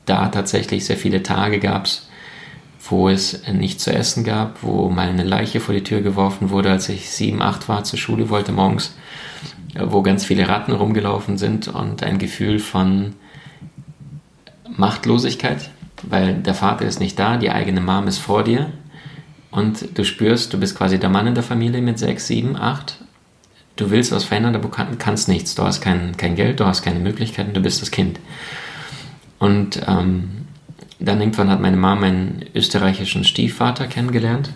da 0.04 0.28
tatsächlich 0.28 0.84
sehr 0.84 0.96
viele 0.96 1.22
Tage 1.22 1.58
gab 1.60 1.86
es, 1.86 2.08
wo 2.88 3.08
es 3.08 3.42
nichts 3.52 3.84
zu 3.84 3.92
essen 3.92 4.24
gab, 4.24 4.62
wo 4.62 4.88
mal 4.88 5.08
eine 5.08 5.24
Leiche 5.24 5.60
vor 5.60 5.74
die 5.74 5.82
Tür 5.82 6.00
geworfen 6.00 6.50
wurde, 6.50 6.70
als 6.70 6.88
ich 6.88 7.10
sieben, 7.10 7.42
acht 7.42 7.68
war, 7.68 7.84
zur 7.84 7.98
Schule 7.98 8.28
wollte 8.30 8.52
morgens, 8.52 8.94
wo 9.78 10.02
ganz 10.02 10.24
viele 10.24 10.48
Ratten 10.48 10.72
rumgelaufen 10.72 11.36
sind 11.38 11.68
und 11.68 12.02
ein 12.02 12.18
Gefühl 12.18 12.60
von 12.60 13.14
Machtlosigkeit, 14.76 15.70
weil 16.02 16.34
der 16.34 16.54
Vater 16.54 16.84
ist 16.84 17.00
nicht 17.00 17.18
da, 17.18 17.36
die 17.36 17.50
eigene 17.50 17.80
Mom 17.80 18.06
ist 18.06 18.18
vor 18.18 18.44
dir 18.44 18.70
und 19.50 19.98
du 19.98 20.04
spürst, 20.04 20.52
du 20.52 20.60
bist 20.60 20.76
quasi 20.76 20.98
der 20.98 21.08
Mann 21.08 21.26
in 21.26 21.34
der 21.34 21.42
Familie 21.42 21.80
mit 21.80 21.98
sechs, 21.98 22.26
sieben, 22.26 22.56
acht 22.56 22.98
du 23.76 23.90
willst 23.90 24.12
was 24.12 24.24
verändern, 24.24 24.56
aber 24.56 24.70
kannst 24.70 25.28
nichts. 25.28 25.54
Du 25.54 25.62
hast 25.62 25.80
kein, 25.80 26.16
kein 26.16 26.34
Geld, 26.34 26.60
du 26.60 26.66
hast 26.66 26.82
keine 26.82 26.98
Möglichkeiten, 26.98 27.52
du 27.52 27.60
bist 27.60 27.82
das 27.82 27.90
Kind. 27.90 28.18
Und 29.38 29.80
ähm, 29.86 30.30
dann 30.98 31.20
irgendwann 31.20 31.50
hat 31.50 31.60
meine 31.60 31.76
Mama 31.76 32.06
einen 32.06 32.44
österreichischen 32.54 33.24
Stiefvater 33.24 33.86
kennengelernt. 33.86 34.50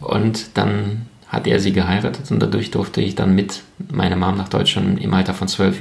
Und 0.00 0.56
dann 0.56 1.06
hat 1.28 1.46
er 1.46 1.60
sie 1.60 1.72
geheiratet 1.72 2.30
und 2.30 2.40
dadurch 2.40 2.70
durfte 2.70 3.00
ich 3.00 3.14
dann 3.14 3.34
mit 3.34 3.62
meiner 3.90 4.16
Mom 4.16 4.36
nach 4.36 4.48
Deutschland 4.48 5.00
im 5.00 5.14
Alter 5.14 5.32
von 5.32 5.48
zwölf 5.48 5.80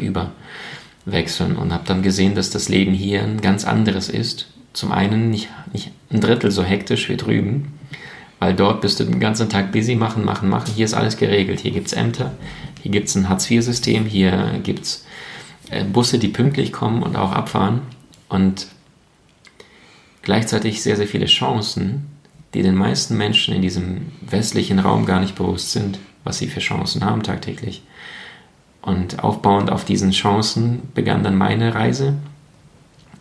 überwechseln 1.06 1.56
und 1.56 1.74
habe 1.74 1.84
dann 1.86 2.01
gesehen, 2.01 2.36
dass 2.36 2.50
das 2.50 2.70
Leben 2.70 2.94
hier 2.94 3.24
ein 3.24 3.41
ganz 3.41 3.65
anderes 3.65 4.10
ist. 4.10 4.48
Zum 4.74 4.91
einen 4.91 5.29
nicht, 5.29 5.50
nicht 5.74 5.91
ein 6.12 6.22
Drittel 6.22 6.51
so 6.51 6.63
hektisch 6.63 7.10
wie 7.10 7.18
drüben, 7.18 7.74
weil 8.39 8.53
dort 8.53 8.82
bist 8.82 9.00
du 9.00 9.03
den 9.03 9.20
ganzen 9.20 9.50
Tag 9.50 9.72
busy, 9.72 9.96
machen, 9.96 10.24
machen, 10.24 10.50
machen. 10.50 10.74
Hier 10.75 10.86
ist 10.86 10.94
alles 10.94 11.18
geregelt. 11.18 11.60
Hier 11.60 11.72
gibt 11.72 11.88
es 11.88 11.94
Ämter, 11.94 12.34
hier 12.82 12.91
gibt 12.91 13.10
es 13.10 13.15
ein 13.15 13.27
Hartz-IV-System, 13.27 14.06
hier 14.06 14.60
gibt 14.63 14.84
es 14.84 15.06
äh, 15.70 15.84
Busse, 15.84 16.20
die 16.20 16.29
pünktlich 16.29 16.72
kommen 16.72 17.03
und 17.03 17.15
auch 17.15 17.32
abfahren. 17.32 17.82
Und 18.29 18.68
gleichzeitig 20.22 20.82
sehr, 20.82 20.96
sehr 20.96 21.08
viele 21.08 21.25
Chancen, 21.25 22.08
die 22.53 22.62
den 22.62 22.75
meisten 22.75 23.18
Menschen 23.18 23.53
in 23.53 23.62
diesem 23.62 24.12
westlichen 24.22 24.79
Raum 24.79 25.06
gar 25.06 25.20
nicht 25.20 25.36
bewusst 25.36 25.72
sind, 25.72 26.00
was 26.24 26.38
sie 26.38 26.48
für 26.48 26.60
Chancen 26.60 27.03
haben 27.03 27.24
tagtäglich. 27.24 27.84
Und 28.81 29.24
aufbauend 29.24 29.71
auf 29.71 29.83
diesen 29.83 30.12
Chancen 30.12 30.83
begann 30.93 31.24
dann 31.24 31.36
meine 31.36 31.75
Reise. 31.75 32.15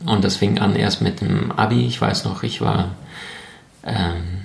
Und 0.06 0.22
das 0.22 0.36
fing 0.36 0.58
an 0.58 0.76
erst 0.76 1.02
mit 1.02 1.20
dem 1.20 1.50
Abi. 1.52 1.86
Ich 1.86 2.00
weiß 2.00 2.24
noch, 2.24 2.42
ich 2.42 2.60
war 2.60 2.90
ähm, 3.84 4.44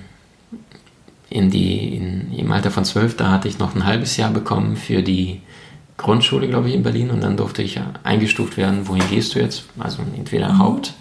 in 1.30 1.50
die, 1.50 1.96
in, 1.96 2.32
im 2.36 2.50
Alter 2.50 2.70
von 2.70 2.84
zwölf, 2.84 3.16
da 3.16 3.30
hatte 3.30 3.48
ich 3.48 3.58
noch 3.58 3.74
ein 3.74 3.84
halbes 3.84 4.16
Jahr 4.16 4.30
bekommen 4.30 4.76
für 4.76 5.02
die 5.02 5.40
Grundschule, 5.96 6.48
glaube 6.48 6.68
ich, 6.68 6.74
in 6.74 6.82
Berlin. 6.82 7.10
Und 7.10 7.22
dann 7.22 7.36
durfte 7.36 7.62
ich 7.62 7.80
eingestuft 8.02 8.56
werden, 8.56 8.88
wohin 8.88 9.08
gehst 9.08 9.34
du 9.34 9.38
jetzt? 9.38 9.64
Also 9.78 10.02
entweder 10.16 10.52
mhm. 10.52 10.58
Haupt, 10.58 10.94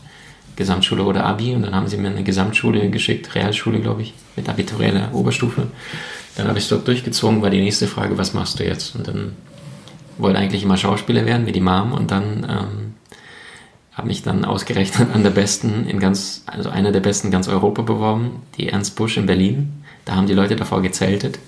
Gesamtschule 0.56 1.04
oder 1.04 1.26
Abi. 1.26 1.56
Und 1.56 1.64
dann 1.64 1.74
haben 1.74 1.88
sie 1.88 1.98
mir 1.98 2.10
eine 2.10 2.24
Gesamtschule 2.24 2.90
geschickt, 2.92 3.34
Realschule, 3.34 3.80
glaube 3.80 4.04
ich, 4.04 4.14
mit 4.36 4.48
abiturieller 4.48 5.14
Oberstufe. 5.14 5.68
Dann 6.36 6.48
habe 6.48 6.60
ich 6.60 6.66
es 6.66 6.70
dort 6.70 6.88
durchgezogen, 6.88 7.42
war 7.42 7.50
die 7.50 7.62
nächste 7.62 7.88
Frage, 7.88 8.18
was 8.18 8.34
machst 8.34 8.60
du 8.60 8.64
jetzt? 8.64 8.96
Und 8.96 9.08
dann 9.08 9.34
wollte 10.18 10.40
eigentlich 10.40 10.64
immer 10.64 10.78
Schauspieler 10.78 11.26
werden, 11.26 11.46
wie 11.46 11.52
die 11.52 11.62
Mom. 11.62 11.92
Und 11.92 12.12
dann 12.12 12.46
ähm, 12.50 12.94
habe 13.94 14.08
mich 14.08 14.24
dann 14.24 14.46
ausgerechnet 14.46 15.10
an 15.14 15.24
der 15.24 15.32
besten 15.32 15.88
in 15.88 16.00
ganz, 16.00 16.44
also 16.48 16.70
einer 16.70 16.92
der 16.92 17.02
besten 17.02 17.32
ganz 17.32 17.48
Europa 17.48 17.82
beworben, 17.82 18.42
die 18.58 18.70
Ernst 18.70 18.96
Busch 18.96 19.18
in 19.18 19.26
Berlin. 19.26 19.84
Da 20.06 20.16
haben 20.16 20.28
die 20.28 20.34
Leute 20.34 20.56
davor 20.56 20.82
gezeltet. 20.82 21.40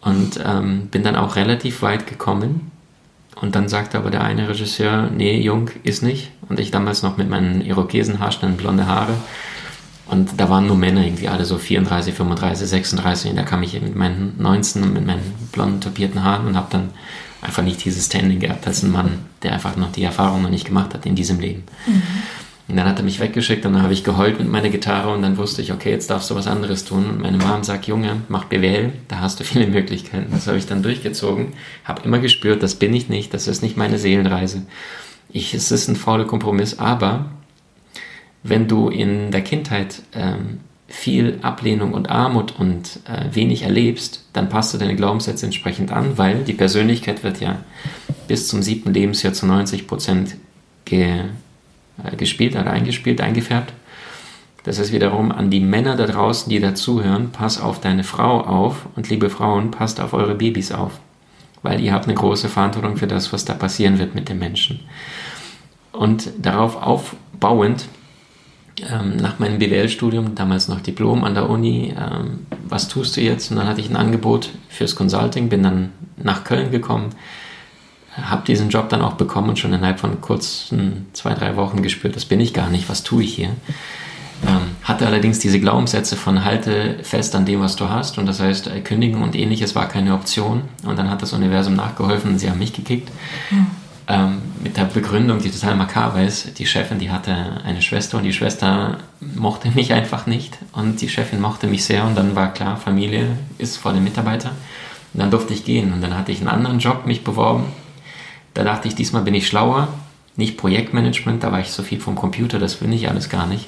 Und 0.00 0.40
ähm, 0.44 0.88
bin 0.90 1.02
dann 1.02 1.16
auch 1.16 1.36
relativ 1.36 1.82
weit 1.82 2.06
gekommen 2.06 2.70
und 3.40 3.54
dann 3.54 3.68
sagte 3.68 3.96
aber 3.96 4.10
der 4.10 4.22
eine 4.22 4.48
Regisseur, 4.48 5.08
nee, 5.10 5.40
Jung 5.40 5.70
ist 5.82 6.02
nicht. 6.02 6.30
Und 6.48 6.60
ich 6.60 6.70
damals 6.70 7.02
noch 7.02 7.16
mit 7.16 7.30
meinen 7.30 7.62
Irokesenhaarschnitten, 7.62 8.56
blonde 8.56 8.86
Haare. 8.86 9.14
Und 10.06 10.38
da 10.38 10.50
waren 10.50 10.66
nur 10.66 10.76
Männer 10.76 11.04
irgendwie 11.04 11.28
alle 11.28 11.44
so 11.44 11.56
34, 11.56 12.12
35, 12.12 12.68
36. 12.68 13.30
Und 13.30 13.36
da 13.36 13.44
kam 13.44 13.62
ich 13.62 13.80
mit 13.80 13.96
meinen 13.96 14.34
19 14.38 14.92
mit 14.92 15.06
meinen 15.06 15.22
blonden, 15.52 15.80
topierten 15.80 16.22
Haaren 16.22 16.48
und 16.48 16.56
habe 16.56 16.66
dann 16.70 16.90
einfach 17.42 17.62
nicht 17.62 17.84
dieses 17.84 18.06
Standing 18.06 18.40
gehabt 18.40 18.66
als 18.66 18.82
ein 18.82 18.90
Mann, 18.90 19.18
der 19.42 19.52
einfach 19.52 19.76
noch 19.76 19.92
die 19.92 20.02
Erfahrung 20.02 20.42
noch 20.42 20.50
nicht 20.50 20.66
gemacht 20.66 20.94
hat 20.94 21.06
in 21.06 21.14
diesem 21.14 21.40
Leben. 21.40 21.64
Mhm. 21.86 22.02
Und 22.68 22.76
dann 22.76 22.86
hat 22.86 22.98
er 22.98 23.04
mich 23.04 23.18
weggeschickt 23.18 23.66
und 23.66 23.72
dann 23.72 23.82
habe 23.82 23.92
ich 23.92 24.04
geheult 24.04 24.38
mit 24.38 24.48
meiner 24.48 24.68
Gitarre 24.68 25.12
und 25.12 25.22
dann 25.22 25.36
wusste 25.36 25.60
ich, 25.60 25.72
okay, 25.72 25.90
jetzt 25.90 26.08
darfst 26.08 26.30
du 26.30 26.36
was 26.36 26.46
anderes 26.46 26.84
tun. 26.84 27.10
Und 27.10 27.20
meine 27.20 27.36
Mom 27.36 27.64
sagt, 27.64 27.88
Junge, 27.88 28.22
mach 28.28 28.44
BWL, 28.44 28.92
da 29.08 29.18
hast 29.18 29.40
du 29.40 29.44
viele 29.44 29.66
Möglichkeiten. 29.68 30.28
Das 30.30 30.46
habe 30.46 30.56
ich 30.56 30.66
dann 30.66 30.82
durchgezogen, 30.82 31.48
habe 31.84 32.02
immer 32.04 32.20
gespürt, 32.20 32.62
das 32.62 32.76
bin 32.76 32.94
ich 32.94 33.08
nicht, 33.08 33.34
das 33.34 33.48
ist 33.48 33.62
nicht 33.62 33.76
meine 33.76 33.98
Seelenreise. 33.98 34.62
Ich, 35.32 35.52
es 35.52 35.72
ist 35.72 35.88
ein 35.88 35.96
fauler 35.96 36.26
Kompromiss, 36.26 36.78
aber 36.78 37.26
wenn 38.44 38.68
du 38.68 38.88
in 38.88 39.32
der 39.32 39.42
Kindheit 39.42 40.02
ähm, 40.14 40.60
viel 40.90 41.38
Ablehnung 41.42 41.94
und 41.94 42.10
Armut 42.10 42.58
und 42.58 42.98
äh, 43.06 43.34
wenig 43.34 43.62
erlebst, 43.62 44.24
dann 44.32 44.48
passt 44.48 44.74
du 44.74 44.78
deine 44.78 44.96
Glaubenssätze 44.96 45.46
entsprechend 45.46 45.92
an, 45.92 46.18
weil 46.18 46.42
die 46.42 46.52
Persönlichkeit 46.52 47.22
wird 47.22 47.40
ja 47.40 47.60
bis 48.26 48.48
zum 48.48 48.60
siebten 48.60 48.92
Lebensjahr 48.92 49.32
zu 49.32 49.46
90 49.46 49.86
Prozent 49.86 50.36
ge 50.84 51.20
äh, 52.02 52.16
gespielt, 52.16 52.56
hat 52.56 52.66
eingespielt, 52.66 53.20
eingefärbt. 53.20 53.72
Das 54.64 54.78
ist 54.78 54.92
wiederum 54.92 55.30
an 55.30 55.48
die 55.48 55.60
Männer 55.60 55.96
da 55.96 56.06
draußen, 56.06 56.50
die 56.50 56.60
dazuhören, 56.60 57.30
pass 57.30 57.60
auf 57.60 57.80
deine 57.80 58.04
Frau 58.04 58.40
auf 58.40 58.86
und 58.96 59.08
liebe 59.08 59.30
Frauen, 59.30 59.70
passt 59.70 60.00
auf 60.00 60.12
eure 60.12 60.34
Babys 60.34 60.72
auf. 60.72 60.98
Weil 61.62 61.80
ihr 61.80 61.92
habt 61.92 62.06
eine 62.06 62.14
große 62.14 62.48
Verantwortung 62.48 62.96
für 62.96 63.06
das, 63.06 63.32
was 63.32 63.44
da 63.44 63.54
passieren 63.54 63.98
wird 63.98 64.14
mit 64.14 64.28
den 64.28 64.38
Menschen. 64.38 64.80
Und 65.92 66.30
darauf 66.38 66.82
aufbauend, 66.82 67.86
ähm, 68.90 69.16
nach 69.16 69.38
meinem 69.38 69.58
BWL-Studium, 69.58 70.34
damals 70.34 70.68
noch 70.68 70.80
Diplom 70.80 71.24
an 71.24 71.34
der 71.34 71.48
Uni, 71.48 71.94
ähm, 71.96 72.46
was 72.68 72.88
tust 72.88 73.16
du 73.16 73.20
jetzt? 73.20 73.50
Und 73.50 73.56
dann 73.56 73.66
hatte 73.66 73.80
ich 73.80 73.90
ein 73.90 73.96
Angebot 73.96 74.50
fürs 74.68 74.96
Consulting, 74.96 75.48
bin 75.48 75.62
dann 75.62 75.90
nach 76.16 76.44
Köln 76.44 76.70
gekommen, 76.70 77.10
habe 78.20 78.44
diesen 78.46 78.70
Job 78.70 78.88
dann 78.88 79.02
auch 79.02 79.14
bekommen 79.14 79.50
und 79.50 79.58
schon 79.58 79.72
innerhalb 79.72 80.00
von 80.00 80.20
kurzen 80.20 81.06
zwei, 81.12 81.34
drei 81.34 81.56
Wochen 81.56 81.82
gespürt, 81.82 82.16
das 82.16 82.24
bin 82.24 82.40
ich 82.40 82.54
gar 82.54 82.68
nicht, 82.70 82.88
was 82.88 83.02
tue 83.02 83.22
ich 83.22 83.34
hier. 83.34 83.50
Ähm, 84.46 84.76
hatte 84.82 85.06
allerdings 85.06 85.38
diese 85.38 85.60
Glaubenssätze 85.60 86.16
von 86.16 86.44
halte 86.44 86.98
fest 87.02 87.34
an 87.34 87.44
dem, 87.44 87.60
was 87.60 87.76
du 87.76 87.90
hast 87.90 88.16
und 88.16 88.24
das 88.24 88.40
heißt, 88.40 88.68
äh, 88.68 88.80
kündigen 88.80 89.22
und 89.22 89.36
ähnliches 89.36 89.74
war 89.74 89.86
keine 89.86 90.14
Option 90.14 90.62
und 90.84 90.98
dann 90.98 91.10
hat 91.10 91.20
das 91.20 91.34
Universum 91.34 91.74
nachgeholfen 91.74 92.32
und 92.32 92.38
sie 92.38 92.48
haben 92.48 92.58
mich 92.58 92.72
gekickt. 92.72 93.10
Mhm. 93.50 93.66
Ähm, 94.12 94.42
mit 94.62 94.76
der 94.76 94.84
Begründung, 94.84 95.38
die 95.38 95.50
total 95.50 95.76
makaber 95.76 96.22
ist, 96.22 96.58
die 96.58 96.66
Chefin, 96.66 96.98
die 96.98 97.10
hatte 97.10 97.32
eine 97.64 97.80
Schwester 97.80 98.18
und 98.18 98.24
die 98.24 98.32
Schwester 98.32 98.98
mochte 99.20 99.70
mich 99.70 99.92
einfach 99.92 100.26
nicht 100.26 100.58
und 100.72 101.00
die 101.00 101.08
Chefin 101.08 101.40
mochte 101.40 101.68
mich 101.68 101.84
sehr 101.84 102.04
und 102.04 102.16
dann 102.16 102.34
war 102.34 102.52
klar, 102.52 102.76
Familie 102.76 103.26
ist 103.58 103.76
vor 103.76 103.92
dem 103.92 104.04
Mitarbeiter. 104.04 104.50
Und 105.12 105.20
dann 105.20 105.30
durfte 105.30 105.54
ich 105.54 105.64
gehen 105.64 105.92
und 105.92 106.00
dann 106.00 106.16
hatte 106.16 106.32
ich 106.32 106.38
einen 106.38 106.48
anderen 106.48 106.78
Job 106.78 107.06
mich 107.06 107.24
beworben 107.24 107.66
da 108.54 108.64
dachte 108.64 108.88
ich, 108.88 108.94
diesmal 108.94 109.22
bin 109.22 109.34
ich 109.34 109.46
schlauer. 109.46 109.88
Nicht 110.36 110.56
Projektmanagement, 110.56 111.42
da 111.42 111.52
war 111.52 111.60
ich 111.60 111.70
so 111.70 111.82
viel 111.82 112.00
vom 112.00 112.14
Computer, 112.14 112.58
das 112.58 112.80
will 112.80 112.92
ich 112.92 113.08
alles 113.08 113.28
gar 113.28 113.46
nicht. 113.46 113.66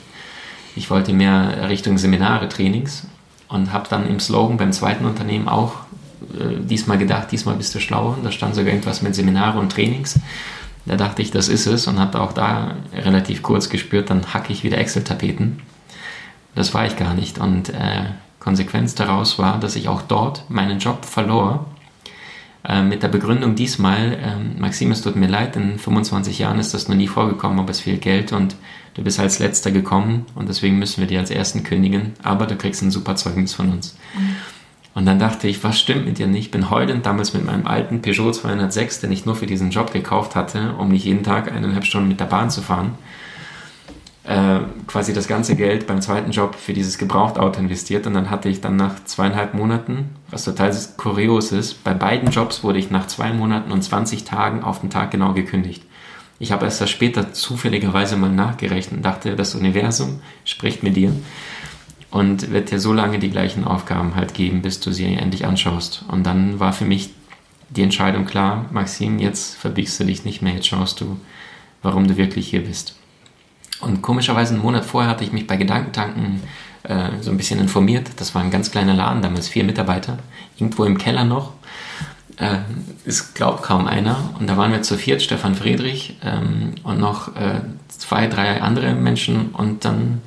Ich 0.75 0.91
wollte 0.91 1.13
mehr 1.13 1.69
Richtung 1.69 1.99
Seminare, 1.99 2.49
Trainings 2.49 3.07
und 3.49 3.73
habe 3.73 3.89
dann 3.89 4.09
im 4.09 4.21
Slogan 4.21 4.57
beim 4.57 4.73
zweiten 4.73 5.05
Unternehmen 5.05 5.49
auch 5.49 5.75
diesmal 6.63 6.99
gedacht, 6.99 7.33
diesmal 7.33 7.57
bist 7.57 7.75
du 7.75 7.81
schlauer. 7.81 8.19
Da 8.23 8.31
stand 8.31 8.55
sogar 8.55 8.71
irgendwas 8.71 9.03
mit 9.03 9.15
Seminare 9.15 9.59
und 9.59 9.73
Trainings. 9.73 10.19
Da 10.85 10.97
dachte 10.97 11.23
ich, 11.23 11.31
das 11.31 11.49
ist 11.49 11.67
es 11.67 11.87
und 11.87 11.99
habe 12.01 12.21
auch 12.21 12.33
da 12.33 12.75
relativ 12.93 13.43
kurz 13.43 13.69
gespürt, 13.69 14.11
dann 14.11 14.35
hacke 14.35 14.53
ich 14.53 14.65
wieder 14.65 14.79
Excel-Tapeten. 14.79 15.61
Das 16.55 16.75
war 16.75 16.87
ich 16.87 16.97
gar 16.97 17.15
nicht 17.15 17.39
und 17.39 17.69
äh, 17.71 18.05
Konsequenz 18.41 18.95
daraus 18.95 19.39
war, 19.39 19.61
dass 19.61 19.77
ich 19.77 19.89
auch 19.89 20.03
dort 20.03 20.51
meinen 20.51 20.81
Job 20.81 21.05
verlor 21.05 21.67
äh, 22.69 22.83
mit 22.83 23.03
der 23.03 23.09
Begründung 23.09 23.55
diesmal, 23.55 24.15
äh, 24.15 24.61
Maxim, 24.61 24.91
es 24.91 25.03
tut 25.03 25.17
mir 25.17 25.29
leid, 25.29 25.57
in 25.57 25.79
25 25.79 26.41
Jahren 26.41 26.59
ist 26.59 26.75
das 26.75 26.89
noch 26.89 26.97
nie 26.97 27.09
vorgekommen, 27.09 27.61
aber 27.61 27.71
es 27.71 27.81
fehlt 27.81 28.03
Geld 28.03 28.33
und 28.33 28.57
du 28.95 29.03
bist 29.03 29.21
als 29.21 29.39
letzter 29.39 29.71
gekommen 29.71 30.27
und 30.35 30.49
deswegen 30.49 30.79
müssen 30.79 31.01
wir 31.01 31.07
dir 31.07 31.21
als 31.21 31.31
ersten 31.31 31.63
kündigen, 31.63 32.13
aber 32.23 32.47
du 32.47 32.57
kriegst 32.57 32.83
ein 32.83 32.91
super 32.91 33.15
Zeugnis 33.15 33.55
von 33.55 33.71
uns. 33.71 33.97
Mhm. 34.19 34.37
Und 34.95 35.07
dann 35.07 35.19
dachte 35.19 35.49
ich, 35.49 35.65
was 35.65 35.79
stimmt 35.79 36.05
mit 36.05 36.19
dir 36.19 36.27
nicht? 36.27 36.47
Ich 36.47 36.51
bin 36.51 36.69
heulend 36.69 37.07
damals 37.07 37.33
mit 37.33 37.45
meinem 37.45 37.67
alten 37.67 38.03
Peugeot 38.03 38.33
206, 38.33 39.01
den 39.01 39.13
ich 39.13 39.25
nur 39.25 39.35
für 39.35 39.47
diesen 39.47 39.71
Job 39.71 39.93
gekauft 39.93 40.35
hatte, 40.37 40.75
um 40.79 40.89
nicht 40.89 41.05
jeden 41.05 41.23
Tag 41.23 41.51
eineinhalb 41.51 41.85
Stunden 41.85 42.09
mit 42.09 42.21
der 42.21 42.27
Bahn 42.27 42.51
zu 42.51 42.61
fahren, 42.61 42.93
äh, 44.25 44.61
quasi 44.87 45.15
das 45.15 45.27
ganze 45.27 45.57
Geld 45.57 45.87
beim 45.87 46.03
zweiten 46.03 46.31
Job 46.31 46.55
für 46.55 46.75
dieses 46.75 46.99
Gebrauchtauto 46.99 47.59
investiert 47.59 48.07
und 48.07 48.15
dann 48.15 48.31
hatte 48.31 48.49
ich 48.49 48.61
dann 48.61 48.77
nach 48.77 49.03
zweieinhalb 49.05 49.55
Monaten, 49.55 50.11
was 50.31 50.45
total 50.45 50.77
kurios 50.97 51.53
ist, 51.53 51.83
bei 51.83 51.95
beiden 51.95 52.31
Jobs 52.31 52.63
wurde 52.63 52.79
ich 52.79 52.91
nach 52.91 53.07
zwei 53.07 53.33
Monaten 53.33 53.73
und 53.73 53.83
20 53.83 54.25
Tagen 54.25 54.63
auf 54.63 54.81
den 54.81 54.91
Tag 54.91 55.11
genau 55.11 55.33
gekündigt. 55.33 55.83
Ich 56.39 56.53
habe 56.53 56.67
erst 56.67 56.81
das 56.81 56.91
später 56.91 57.33
zufälligerweise 57.33 58.17
mal 58.17 58.31
nachgerechnet 58.31 58.99
und 58.99 59.03
dachte, 59.05 59.37
das 59.37 59.55
Universum 59.55 60.21
spricht 60.45 60.83
mit 60.83 60.97
dir 60.97 61.13
und 62.13 62.53
wird 62.53 62.71
dir 62.71 62.79
so 62.79 62.93
lange 62.93 63.19
die 63.19 63.31
gleichen 63.31 63.65
Aufgaben 63.65 64.15
halt 64.15 64.35
geben, 64.35 64.63
bis 64.63 64.79
du 64.81 64.93
sie 64.93 65.07
endlich 65.07 65.47
anschaust. 65.47 66.05
Und 66.09 66.25
dann 66.25 66.61
war 66.61 66.75
für 66.75 66.85
mich 66.85 67.11
die 67.71 67.83
Entscheidung 67.83 68.27
klar, 68.27 68.67
Maxim, 68.71 69.19
jetzt 69.19 69.57
verbiegst 69.57 69.99
du 69.99 70.05
dich 70.05 70.25
nicht 70.25 70.43
mehr, 70.43 70.53
jetzt 70.53 70.67
schaust 70.67 71.01
du, 71.01 71.19
warum 71.83 72.07
du 72.07 72.19
wirklich 72.19 72.49
hier 72.49 72.65
bist. 72.65 72.97
Und 73.81 74.03
komischerweise 74.03 74.53
einen 74.53 74.63
Monat 74.63 74.85
vorher 74.85 75.11
hatte 75.11 75.25
ich 75.25 75.33
mich 75.33 75.47
bei 75.47 75.57
Gedankentanken 75.57 76.43
äh, 76.83 77.09
so 77.23 77.31
ein 77.31 77.39
bisschen 77.39 77.59
informiert. 77.59 78.11
Das 78.17 78.35
war 78.35 78.43
ein 78.43 78.51
ganz 78.51 78.71
kleiner 78.71 78.95
Laden, 78.95 79.23
damals 79.23 79.49
vier 79.49 79.65
Mitarbeiter, 79.65 80.19
irgendwo 80.59 80.85
im 80.85 80.99
Keller 80.99 81.25
noch. 81.25 81.55
Äh, 82.37 82.59
glaubt 83.35 83.63
kaum 83.63 83.87
einer. 83.87 84.35
Und 84.39 84.51
da 84.51 84.59
waren 84.59 84.71
wir 84.71 84.83
zu 84.83 84.99
viert, 84.99 85.23
Stefan 85.23 85.55
Friedrich 85.55 86.19
ähm, 86.23 86.75
und 86.83 87.01
noch 87.01 87.35
äh, 87.37 87.63
zwei, 87.89 88.27
drei 88.27 88.61
andere 88.61 88.93
Menschen 88.93 89.49
und 89.53 89.87
dann 89.87 90.21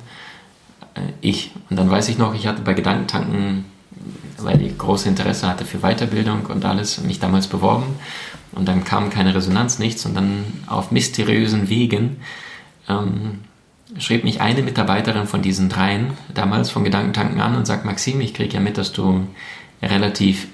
ich. 1.20 1.50
Und 1.70 1.78
dann 1.78 1.90
weiß 1.90 2.08
ich 2.08 2.18
noch, 2.18 2.34
ich 2.34 2.46
hatte 2.46 2.62
bei 2.62 2.74
Gedankentanken, 2.74 3.64
weil 4.38 4.60
ich 4.62 4.76
große 4.76 5.08
Interesse 5.08 5.48
hatte 5.48 5.64
für 5.64 5.78
Weiterbildung 5.78 6.46
und 6.46 6.64
alles, 6.64 7.00
mich 7.02 7.18
damals 7.20 7.46
beworben. 7.46 7.86
Und 8.52 8.66
dann 8.68 8.84
kam 8.84 9.10
keine 9.10 9.34
Resonanz, 9.34 9.78
nichts. 9.78 10.06
Und 10.06 10.14
dann 10.14 10.44
auf 10.66 10.90
mysteriösen 10.90 11.68
Wegen 11.68 12.18
ähm, 12.88 13.40
schrieb 13.98 14.24
mich 14.24 14.40
eine 14.40 14.62
Mitarbeiterin 14.62 15.26
von 15.26 15.42
diesen 15.42 15.68
dreien 15.68 16.12
damals 16.34 16.70
von 16.70 16.84
Gedankentanken 16.84 17.40
an 17.40 17.56
und 17.56 17.66
sagt, 17.66 17.84
Maxim, 17.84 18.20
ich 18.20 18.34
kriege 18.34 18.54
ja 18.54 18.60
mit, 18.60 18.78
dass 18.78 18.92
du 18.92 19.26
relativ 19.82 20.48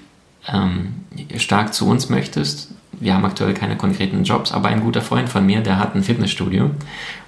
ähm, 0.47 1.05
stark 1.37 1.73
zu 1.73 1.87
uns 1.87 2.09
möchtest. 2.09 2.71
Wir 2.91 3.15
haben 3.15 3.25
aktuell 3.25 3.53
keine 3.53 3.75
konkreten 3.75 4.23
Jobs, 4.23 4.51
aber 4.51 4.69
ein 4.69 4.81
guter 4.81 5.01
Freund 5.01 5.29
von 5.29 5.45
mir, 5.45 5.61
der 5.61 5.79
hat 5.79 5.95
ein 5.95 6.03
Fitnessstudio 6.03 6.71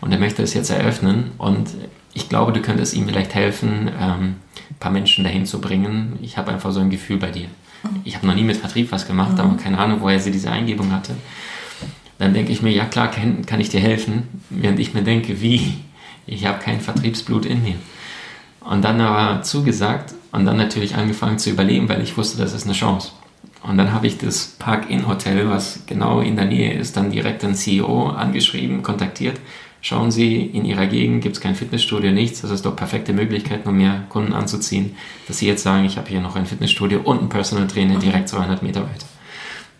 und 0.01 0.11
der 0.11 0.19
möchte 0.19 0.43
es 0.43 0.53
jetzt 0.53 0.69
eröffnen 0.69 1.31
und 1.37 1.69
ich 2.15 2.29
glaube, 2.29 2.53
du 2.53 2.61
könntest 2.61 2.95
ihm 2.95 3.07
vielleicht 3.07 3.35
helfen, 3.35 3.91
ähm, 3.99 4.35
ein 4.69 4.75
paar 4.79 4.91
Menschen 4.91 5.23
dahin 5.23 5.45
zu 5.45 5.61
bringen. 5.61 6.17
Ich 6.21 6.37
habe 6.37 6.51
einfach 6.51 6.71
so 6.71 6.79
ein 6.79 6.89
Gefühl 6.89 7.17
bei 7.17 7.29
dir. 7.29 7.47
Ich 8.03 8.15
habe 8.15 8.25
noch 8.25 8.33
nie 8.33 8.43
mit 8.43 8.57
Vertrieb 8.57 8.91
was 8.91 9.05
gemacht, 9.05 9.33
mhm. 9.33 9.39
aber 9.39 9.57
keine 9.57 9.77
Ahnung, 9.77 9.99
woher 10.01 10.19
sie 10.19 10.31
diese 10.31 10.49
Eingebung 10.49 10.91
hatte. 10.91 11.15
Dann 12.17 12.33
denke 12.33 12.53
ich 12.53 12.61
mir, 12.61 12.71
ja 12.71 12.85
klar, 12.85 13.11
kann, 13.11 13.45
kann 13.45 13.59
ich 13.59 13.69
dir 13.69 13.81
helfen, 13.81 14.23
während 14.49 14.79
ich 14.79 14.93
mir 14.93 15.03
denke, 15.03 15.41
wie? 15.41 15.75
Ich 16.25 16.45
habe 16.45 16.59
kein 16.59 16.79
Vertriebsblut 16.79 17.45
in 17.45 17.61
mir. 17.61 17.75
Und 18.61 18.83
dann 18.83 18.99
aber 19.01 19.43
zugesagt 19.43 20.15
und 20.31 20.45
dann 20.45 20.57
natürlich 20.57 20.95
angefangen 20.95 21.37
zu 21.37 21.51
überleben, 21.51 21.89
weil 21.89 22.01
ich 22.01 22.17
wusste, 22.17 22.37
das 22.37 22.53
ist 22.53 22.63
eine 22.63 22.73
Chance. 22.73 23.11
Und 23.61 23.77
dann 23.77 23.91
habe 23.91 24.07
ich 24.07 24.17
das 24.17 24.55
Park-In-Hotel, 24.57 25.49
was 25.49 25.81
genau 25.85 26.21
in 26.21 26.37
der 26.37 26.45
Nähe 26.45 26.73
ist, 26.73 26.95
dann 26.95 27.11
direkt 27.11 27.43
den 27.43 27.55
CEO 27.55 28.07
angeschrieben, 28.07 28.83
kontaktiert. 28.83 29.39
Schauen 29.85 30.09
Sie, 30.09 30.37
in 30.41 30.65
Ihrer 30.65 30.87
Gegend 30.87 31.21
gibt 31.21 31.35
es 31.35 31.41
kein 31.43 31.53
Fitnessstudio, 31.53 32.11
nichts. 32.11 32.41
Das 32.41 32.49
ist 32.49 32.65
doch 32.65 32.75
perfekte 32.75 33.13
Möglichkeit, 33.13 33.67
um 33.67 33.77
mehr 33.77 34.05
Kunden 34.09 34.33
anzuziehen, 34.33 34.95
dass 35.27 35.37
Sie 35.37 35.45
jetzt 35.45 35.61
sagen, 35.61 35.85
ich 35.85 35.97
habe 35.97 36.09
hier 36.09 36.21
noch 36.21 36.35
ein 36.35 36.47
Fitnessstudio 36.47 37.01
und 37.01 37.19
einen 37.19 37.29
Personal 37.29 37.67
Trainer 37.67 37.99
direkt 37.99 38.27
200 38.29 38.63
Meter 38.63 38.81
weiter. 38.81 39.05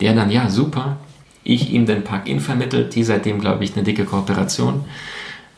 Der 0.02 0.14
dann, 0.14 0.30
ja, 0.30 0.48
super, 0.52 0.98
ich 1.44 1.72
ihm 1.72 1.88
den 1.88 2.04
Park-In 2.04 2.40
vermittelt, 2.40 2.94
die 2.94 3.04
seitdem, 3.04 3.42
glaube 3.42 3.64
ich, 3.64 3.74
eine 3.74 3.82
dicke 3.82 4.06
Kooperation. 4.06 4.86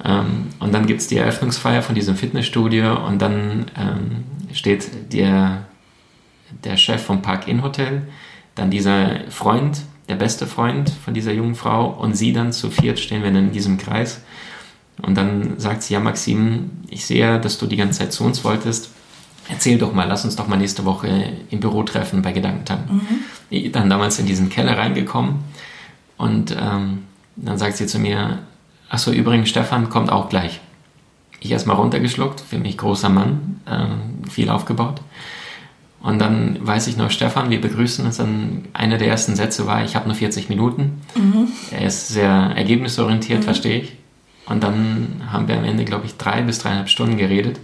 Ähm, 0.06 0.48
und 0.60 0.74
dann 0.74 0.86
gibt 0.86 1.02
es 1.02 1.08
die 1.08 1.18
Eröffnungsfeier 1.18 1.82
von 1.82 1.94
diesem 1.94 2.16
Fitnessstudio 2.16 3.06
und 3.06 3.22
dann 3.22 3.66
ähm, 3.78 4.24
steht 4.54 5.12
der, 5.12 5.66
der 6.64 6.78
Chef 6.78 7.04
vom 7.04 7.22
Park-In-Hotel, 7.22 8.04
dann 8.56 8.72
dieser 8.72 9.30
Freund, 9.30 9.82
der 10.10 10.16
beste 10.16 10.48
Freund 10.48 10.90
von 10.90 11.14
dieser 11.14 11.34
jungen 11.34 11.56
Frau 11.56 11.90
und 11.90 12.16
sie 12.16 12.34
dann 12.34 12.54
zu 12.54 12.70
viert 12.70 13.00
stehen 13.00 13.24
wir 13.24 13.30
in 13.30 13.52
diesem 13.52 13.78
Kreis. 13.78 14.22
Und 15.02 15.16
dann 15.16 15.60
sagt 15.60 15.84
sie, 15.84 15.94
ja 15.94 16.00
Maxim, 16.00 16.72
ich 16.90 17.06
sehe, 17.06 17.40
dass 17.40 17.58
du 17.58 17.68
die 17.68 17.76
ganze 17.76 18.00
Zeit 18.00 18.14
zu 18.14 18.24
uns 18.24 18.44
wolltest. 18.44 18.90
Erzähl 19.50 19.78
doch 19.78 19.94
mal, 19.94 20.08
lass 20.08 20.26
uns 20.26 20.36
doch 20.36 20.48
mal 20.48 20.58
nächste 20.58 20.86
Woche 20.86 21.34
im 21.50 21.60
Büro 21.60 21.84
treffen 21.84 22.22
bei 22.22 22.32
Gedankentanken. 22.32 23.02
Mhm. 23.50 23.72
Dann 23.72 23.90
damals 23.90 24.20
in 24.20 24.26
diesen 24.26 24.50
Keller 24.50 24.78
reingekommen 24.78 25.36
und 26.18 26.52
ähm, 26.52 27.04
dann 27.36 27.58
sagt 27.58 27.78
sie 27.78 27.86
zu 27.86 28.00
mir, 28.00 28.40
Achso, 28.90 29.12
übrigens, 29.12 29.50
Stefan 29.50 29.90
kommt 29.90 30.12
auch 30.12 30.30
gleich. 30.30 30.62
Ich 31.40 31.52
erstmal 31.52 31.76
runtergeschluckt, 31.76 32.42
für 32.42 32.58
mich 32.58 32.78
großer 32.78 33.10
Mann, 33.10 33.62
äh, 33.66 34.30
viel 34.30 34.50
aufgebaut. 34.50 35.02
Und 36.02 36.20
dann 36.20 36.58
weiß 36.62 36.88
ich 36.88 36.98
noch, 36.98 37.12
Stefan, 37.12 37.50
wir 37.50 37.60
begrüßen 37.60 38.06
uns. 38.06 38.18
Dann 38.18 38.66
einer 38.74 38.98
der 38.98 39.08
ersten 39.08 39.36
Sätze 39.36 39.66
war, 39.66 39.84
ich 39.84 39.96
habe 39.96 40.08
nur 40.08 40.16
40 40.16 40.48
Minuten. 40.50 41.02
Mhm. 41.16 41.48
Er 41.72 41.88
ist 41.88 42.10
sehr 42.10 42.32
ergebnisorientiert, 42.56 43.40
mhm. 43.40 43.44
verstehe 43.44 43.82
ich. 43.82 43.94
Und 44.46 44.64
dann 44.64 45.24
haben 45.32 45.48
wir 45.48 45.58
am 45.58 45.66
Ende, 45.66 45.84
glaube 45.86 46.06
ich, 46.06 46.16
drei 46.18 46.42
bis 46.42 46.60
dreieinhalb 46.60 46.90
Stunden 46.90 47.18
geredet. 47.18 47.60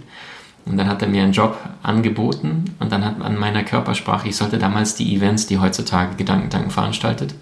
Und 0.66 0.76
dann 0.76 0.88
hat 0.88 1.02
er 1.02 1.08
mir 1.08 1.22
einen 1.22 1.32
Job 1.32 1.58
angeboten 1.82 2.74
und 2.78 2.90
dann 2.90 3.04
hat 3.04 3.20
an 3.20 3.38
meiner 3.38 3.62
Körpersprache, 3.64 4.28
ich 4.28 4.36
sollte 4.36 4.58
damals 4.58 4.94
die 4.94 5.14
Events, 5.14 5.46
die 5.46 5.58
heutzutage 5.58 6.16
Gedankentanken 6.16 6.70
veranstaltet, 6.70 7.34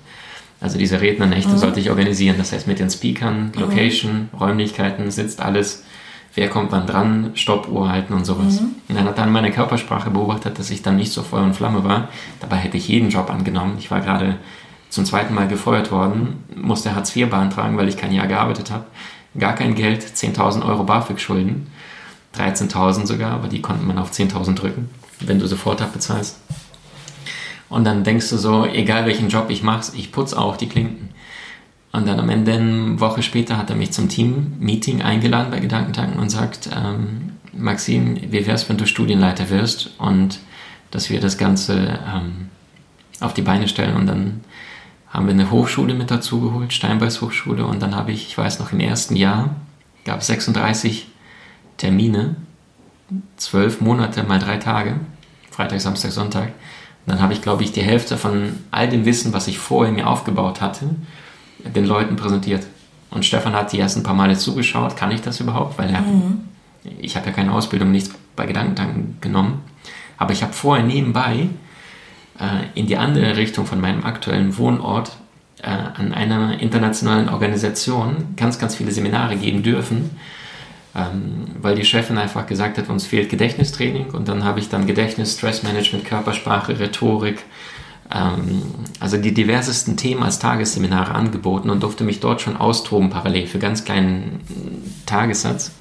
also 0.62 0.78
diese 0.78 1.00
Rednernächte 1.00 1.50
mhm. 1.50 1.58
sollte 1.58 1.80
ich 1.80 1.90
organisieren. 1.90 2.36
Das 2.38 2.52
heißt 2.52 2.68
mit 2.68 2.78
den 2.78 2.88
Speakern, 2.88 3.50
mhm. 3.54 3.60
Location. 3.60 4.28
Räumlichkeiten, 4.38 5.10
sitzt 5.10 5.40
alles, 5.40 5.84
wer 6.34 6.48
kommt 6.48 6.72
wann 6.72 6.86
dran, 6.86 7.30
Stoppuhr 7.34 7.88
halten 7.88 8.14
und 8.14 8.24
sowas. 8.24 8.60
Mhm. 8.60 8.74
Und 8.88 8.96
dann 8.96 9.04
hat 9.04 9.18
dann 9.18 9.32
meine 9.32 9.50
Körpersprache 9.50 10.10
beobachtet, 10.10 10.58
dass 10.58 10.70
ich 10.70 10.82
dann 10.82 10.96
nicht 10.96 11.12
so 11.12 11.22
Feuer 11.22 11.42
und 11.42 11.54
Flamme 11.54 11.84
war. 11.84 12.08
Dabei 12.40 12.56
hätte 12.56 12.76
ich 12.76 12.88
jeden 12.88 13.10
Job 13.10 13.30
angenommen. 13.30 13.76
Ich 13.78 13.90
war 13.90 14.00
gerade 14.00 14.36
zum 14.88 15.04
zweiten 15.04 15.34
Mal 15.34 15.48
gefeuert 15.48 15.90
worden, 15.90 16.44
musste 16.54 16.94
Hartz 16.94 17.16
IV 17.16 17.30
beantragen, 17.30 17.76
weil 17.76 17.88
ich 17.88 17.96
kein 17.96 18.12
Jahr 18.12 18.26
gearbeitet 18.26 18.70
habe. 18.70 18.84
Gar 19.38 19.54
kein 19.54 19.74
Geld, 19.74 20.04
10.000 20.04 20.66
Euro 20.66 20.84
BAföG-Schulden, 20.84 21.68
13.000 22.36 23.06
sogar, 23.06 23.32
aber 23.32 23.48
die 23.48 23.62
konnte 23.62 23.84
man 23.84 23.96
auf 23.96 24.10
10.000 24.10 24.54
drücken, 24.54 24.90
wenn 25.20 25.38
du 25.38 25.46
sofort 25.46 25.80
abbezahlst. 25.80 26.38
Und 27.70 27.84
dann 27.84 28.04
denkst 28.04 28.28
du 28.28 28.36
so, 28.36 28.66
egal 28.66 29.06
welchen 29.06 29.30
Job 29.30 29.46
ich 29.48 29.62
mache, 29.62 29.96
ich 29.96 30.12
putze 30.12 30.38
auch 30.38 30.58
die 30.58 30.68
Klinken. 30.68 31.08
Und 31.92 32.08
dann 32.08 32.18
am 32.18 32.30
Ende, 32.30 32.54
eine 32.54 33.00
Woche 33.00 33.22
später, 33.22 33.58
hat 33.58 33.68
er 33.68 33.76
mich 33.76 33.92
zum 33.92 34.08
Team-Meeting 34.08 35.02
eingeladen 35.02 35.50
bei 35.50 35.60
Gedankentanken 35.60 36.18
und 36.18 36.30
sagt, 36.30 36.70
ähm, 36.74 37.32
Maxim, 37.52 38.18
wie 38.32 38.46
wär's, 38.46 38.68
wenn 38.68 38.78
du 38.78 38.86
Studienleiter 38.86 39.50
wirst 39.50 39.90
und 39.98 40.40
dass 40.90 41.10
wir 41.10 41.20
das 41.20 41.36
Ganze 41.36 42.00
ähm, 42.06 42.48
auf 43.20 43.34
die 43.34 43.42
Beine 43.42 43.68
stellen. 43.68 43.96
Und 43.96 44.06
dann 44.06 44.40
haben 45.08 45.26
wir 45.26 45.34
eine 45.34 45.50
Hochschule 45.50 45.92
mit 45.92 46.10
dazu 46.10 46.40
geholt, 46.40 46.72
Steinbeis 46.72 47.20
Hochschule. 47.20 47.66
Und 47.66 47.82
dann 47.82 47.94
habe 47.94 48.12
ich, 48.12 48.26
ich 48.26 48.38
weiß 48.38 48.58
noch, 48.58 48.72
im 48.72 48.80
ersten 48.80 49.14
Jahr 49.14 49.54
gab 50.04 50.20
es 50.20 50.28
36 50.28 51.08
Termine, 51.76 52.36
zwölf 53.36 53.82
Monate 53.82 54.22
mal 54.22 54.38
drei 54.38 54.56
Tage, 54.56 54.96
Freitag, 55.50 55.80
Samstag, 55.80 56.12
Sonntag. 56.12 56.48
Und 57.04 57.12
dann 57.12 57.20
habe 57.20 57.34
ich, 57.34 57.42
glaube 57.42 57.62
ich, 57.64 57.72
die 57.72 57.82
Hälfte 57.82 58.16
von 58.16 58.60
all 58.70 58.88
dem 58.88 59.04
Wissen, 59.04 59.34
was 59.34 59.48
ich 59.48 59.58
vorher 59.58 59.92
mir 59.92 60.06
aufgebaut 60.06 60.60
hatte, 60.62 60.90
den 61.64 61.86
Leuten 61.86 62.16
präsentiert. 62.16 62.66
Und 63.10 63.24
Stefan 63.24 63.54
hat 63.54 63.72
die 63.72 63.78
ersten 63.78 64.02
paar 64.02 64.14
Male 64.14 64.36
zugeschaut, 64.36 64.96
kann 64.96 65.10
ich 65.10 65.20
das 65.20 65.40
überhaupt? 65.40 65.78
Weil 65.78 65.90
er, 65.90 66.00
mhm. 66.00 66.40
ich 66.98 67.16
habe 67.16 67.26
ja 67.26 67.32
keine 67.32 67.52
Ausbildung, 67.52 67.90
nichts 67.90 68.10
bei 68.36 68.46
Gedankentanken 68.46 69.18
genommen. 69.20 69.62
Aber 70.16 70.32
ich 70.32 70.42
habe 70.42 70.52
vorher 70.52 70.84
nebenbei 70.84 71.48
äh, 72.38 72.78
in 72.78 72.86
die 72.86 72.96
andere 72.96 73.36
Richtung 73.36 73.66
von 73.66 73.80
meinem 73.80 74.04
aktuellen 74.04 74.56
Wohnort 74.56 75.16
äh, 75.62 75.68
an 75.68 76.14
einer 76.14 76.60
internationalen 76.60 77.28
Organisation 77.28 78.34
ganz, 78.36 78.58
ganz 78.58 78.76
viele 78.76 78.92
Seminare 78.92 79.36
geben 79.36 79.62
dürfen 79.62 80.10
ähm, 80.94 81.46
weil 81.60 81.74
die 81.74 81.84
Chefin 81.84 82.18
einfach 82.18 82.46
gesagt 82.46 82.78
hat, 82.78 82.88
uns 82.88 83.06
fehlt 83.06 83.30
Gedächtnistraining 83.30 84.10
und 84.10 84.28
dann 84.28 84.44
habe 84.44 84.60
ich 84.60 84.68
dann 84.68 84.86
Gedächtnis, 84.86 85.34
Stressmanagement, 85.34 86.04
Körpersprache, 86.04 86.78
Rhetorik, 86.78 87.42
also 89.00 89.16
die 89.16 89.32
diversesten 89.32 89.96
Themen 89.96 90.22
als 90.22 90.38
Tagesseminare 90.38 91.14
angeboten 91.14 91.70
und 91.70 91.82
durfte 91.82 92.04
mich 92.04 92.20
dort 92.20 92.40
schon 92.40 92.56
austoben 92.56 93.10
parallel 93.10 93.46
für 93.46 93.58
ganz 93.58 93.84
kleinen 93.84 94.40
Tagessatz. 95.06 95.72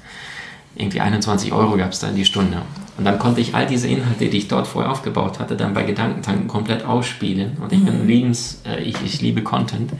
Irgendwie 0.74 1.00
21 1.00 1.52
Euro 1.52 1.76
gab 1.76 1.92
es 1.92 1.98
da 1.98 2.08
in 2.08 2.16
die 2.16 2.24
Stunde. 2.24 2.62
Und 2.96 3.04
dann 3.04 3.18
konnte 3.18 3.40
ich 3.40 3.54
all 3.54 3.66
diese 3.66 3.88
Inhalte, 3.88 4.28
die 4.28 4.38
ich 4.38 4.48
dort 4.48 4.66
vorher 4.66 4.90
aufgebaut 4.90 5.38
hatte, 5.38 5.56
dann 5.56 5.74
bei 5.74 5.82
Gedankentanken 5.82 6.48
komplett 6.48 6.84
ausspielen. 6.84 7.58
Und 7.60 7.72
ich 7.72 7.80
mhm. 7.80 7.84
bin 7.84 8.06
liebens, 8.06 8.62
äh, 8.66 8.82
ich, 8.82 8.96
ich 9.04 9.20
liebe 9.20 9.42
Content. 9.42 9.92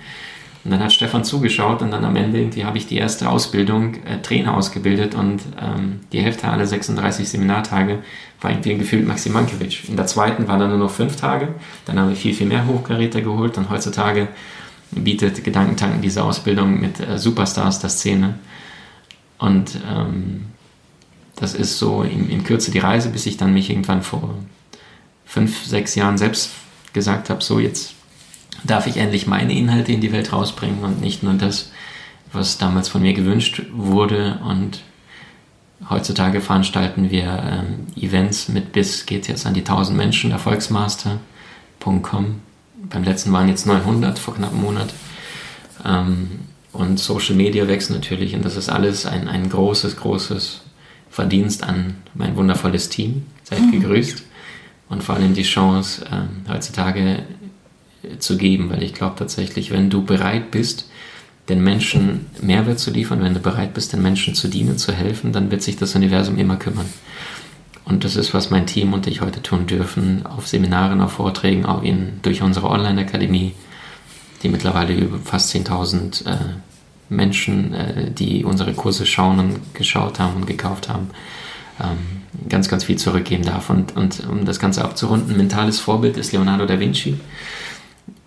Und 0.64 0.70
dann 0.70 0.80
hat 0.80 0.92
Stefan 0.92 1.24
zugeschaut 1.24 1.82
und 1.82 1.90
dann 1.90 2.04
am 2.04 2.14
Ende 2.14 2.38
irgendwie 2.38 2.64
habe 2.64 2.78
ich 2.78 2.86
die 2.86 2.96
erste 2.96 3.28
Ausbildung 3.28 3.94
äh, 4.04 4.22
Trainer 4.22 4.54
ausgebildet 4.56 5.14
und 5.16 5.40
ähm, 5.60 6.00
die 6.12 6.20
Hälfte 6.20 6.48
aller 6.48 6.66
36 6.66 7.28
Seminartage 7.28 7.98
war 8.40 8.50
irgendwie 8.50 8.76
gefühlt 8.76 9.06
Maxim 9.06 9.32
Mankiewicz. 9.32 9.88
In 9.88 9.96
der 9.96 10.06
zweiten 10.06 10.46
waren 10.46 10.60
dann 10.60 10.70
nur 10.70 10.78
noch 10.78 10.90
fünf 10.90 11.16
Tage. 11.16 11.48
Dann 11.84 11.98
haben 11.98 12.10
wir 12.10 12.16
viel, 12.16 12.32
viel 12.32 12.46
mehr 12.46 12.66
Hochkaräter 12.66 13.22
geholt 13.22 13.58
und 13.58 13.70
heutzutage 13.70 14.28
bietet 14.92 15.42
Gedankentanken 15.42 16.00
diese 16.00 16.22
Ausbildung 16.22 16.80
mit 16.80 17.00
äh, 17.00 17.18
Superstars 17.18 17.80
der 17.80 17.90
Szene. 17.90 18.38
Und 19.38 19.78
ähm, 19.90 20.46
das 21.34 21.54
ist 21.54 21.78
so 21.78 22.04
in, 22.04 22.30
in 22.30 22.44
Kürze 22.44 22.70
die 22.70 22.78
Reise, 22.78 23.08
bis 23.08 23.26
ich 23.26 23.36
dann 23.36 23.52
mich 23.52 23.68
irgendwann 23.68 24.02
vor 24.02 24.36
fünf, 25.24 25.64
sechs 25.64 25.96
Jahren 25.96 26.18
selbst 26.18 26.50
gesagt 26.92 27.30
habe, 27.30 27.42
so 27.42 27.58
jetzt 27.58 27.94
darf 28.64 28.86
ich 28.86 28.96
endlich 28.96 29.26
meine 29.26 29.56
Inhalte 29.56 29.92
in 29.92 30.00
die 30.00 30.12
Welt 30.12 30.32
rausbringen 30.32 30.84
und 30.84 31.00
nicht 31.00 31.22
nur 31.22 31.34
das, 31.34 31.70
was 32.32 32.58
damals 32.58 32.88
von 32.88 33.02
mir 33.02 33.12
gewünscht 33.12 33.62
wurde. 33.72 34.38
Und 34.44 34.82
heutzutage 35.88 36.40
veranstalten 36.40 37.10
wir 37.10 37.42
ähm, 37.44 37.86
Events 37.96 38.48
mit 38.48 38.72
bis 38.72 39.06
geht 39.06 39.28
jetzt 39.28 39.46
an 39.46 39.54
die 39.54 39.60
1000 39.60 39.96
Menschen, 39.96 40.30
erfolgsmaster.com. 40.30 42.40
Beim 42.88 43.04
letzten 43.04 43.32
waren 43.32 43.48
jetzt 43.48 43.66
900 43.66 44.18
vor 44.18 44.34
knapp 44.34 44.52
einem 44.52 44.62
Monat. 44.62 44.92
Ähm, 45.84 46.40
und 46.72 46.98
Social 46.98 47.34
Media 47.34 47.68
wächst 47.68 47.90
natürlich 47.90 48.34
und 48.34 48.44
das 48.44 48.56
ist 48.56 48.70
alles 48.70 49.04
ein, 49.04 49.28
ein 49.28 49.50
großes, 49.50 49.96
großes 49.96 50.62
Verdienst 51.10 51.64
an 51.64 51.96
mein 52.14 52.36
wundervolles 52.36 52.88
Team. 52.88 53.26
Seid 53.42 53.60
mhm. 53.60 53.72
gegrüßt 53.72 54.22
und 54.88 55.02
vor 55.02 55.16
allem 55.16 55.34
die 55.34 55.42
Chance, 55.42 56.06
ähm, 56.10 56.46
heutzutage 56.48 57.24
zu 58.18 58.36
geben, 58.36 58.70
weil 58.70 58.82
ich 58.82 58.94
glaube 58.94 59.16
tatsächlich, 59.16 59.70
wenn 59.70 59.90
du 59.90 60.04
bereit 60.04 60.50
bist, 60.50 60.88
den 61.48 61.62
Menschen 61.62 62.26
Mehrwert 62.40 62.78
zu 62.78 62.90
liefern, 62.90 63.22
wenn 63.22 63.34
du 63.34 63.40
bereit 63.40 63.74
bist, 63.74 63.92
den 63.92 64.02
Menschen 64.02 64.34
zu 64.34 64.48
dienen, 64.48 64.78
zu 64.78 64.92
helfen, 64.92 65.32
dann 65.32 65.50
wird 65.50 65.62
sich 65.62 65.76
das 65.76 65.94
Universum 65.94 66.38
immer 66.38 66.56
kümmern. 66.56 66.86
Und 67.84 68.04
das 68.04 68.14
ist, 68.14 68.32
was 68.32 68.50
mein 68.50 68.66
Team 68.66 68.92
und 68.92 69.06
ich 69.06 69.20
heute 69.20 69.42
tun 69.42 69.66
dürfen, 69.66 70.24
auf 70.24 70.46
Seminaren, 70.46 71.00
auf 71.00 71.12
Vorträgen, 71.12 71.66
auch 71.66 71.82
in, 71.82 72.20
durch 72.22 72.42
unsere 72.42 72.70
Online-Akademie, 72.70 73.54
die 74.42 74.48
mittlerweile 74.48 74.94
über 74.94 75.18
fast 75.18 75.52
10.000 75.54 76.26
äh, 76.26 76.36
Menschen, 77.08 77.74
äh, 77.74 78.10
die 78.10 78.44
unsere 78.44 78.72
Kurse 78.72 79.04
schauen 79.04 79.38
und 79.40 79.74
geschaut 79.74 80.20
haben 80.20 80.36
und 80.36 80.46
gekauft 80.46 80.88
haben, 80.88 81.10
ähm, 81.80 82.48
ganz, 82.48 82.68
ganz 82.68 82.84
viel 82.84 82.96
zurückgeben 82.96 83.44
darf. 83.44 83.68
Und, 83.68 83.96
und 83.96 84.26
um 84.28 84.44
das 84.44 84.60
Ganze 84.60 84.84
abzurunden, 84.84 85.36
mentales 85.36 85.80
Vorbild 85.80 86.16
ist 86.16 86.32
Leonardo 86.32 86.66
da 86.66 86.78
Vinci. 86.78 87.18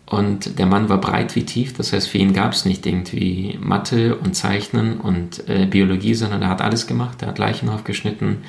Und 0.05 0.59
der 0.59 0.67
Mann 0.67 0.87
war 0.87 1.01
breit 1.01 1.35
wie 1.35 1.45
tief, 1.45 1.73
das 1.73 1.91
heißt, 1.91 2.09
für 2.09 2.19
ihn 2.19 2.33
gab 2.33 2.53
es 2.53 2.65
nicht 2.65 2.85
irgendwie 2.85 3.57
Mathe 3.59 4.15
und 4.15 4.35
Zeichnen 4.35 4.99
und 4.99 5.47
äh, 5.49 5.65
Biologie, 5.65 6.13
sondern 6.13 6.43
er 6.43 6.49
hat 6.49 6.61
alles 6.61 6.85
gemacht. 6.85 7.23
Er 7.23 7.29
hat 7.29 7.39
Leichen 7.39 7.69
aufgeschnitten, 7.69 8.43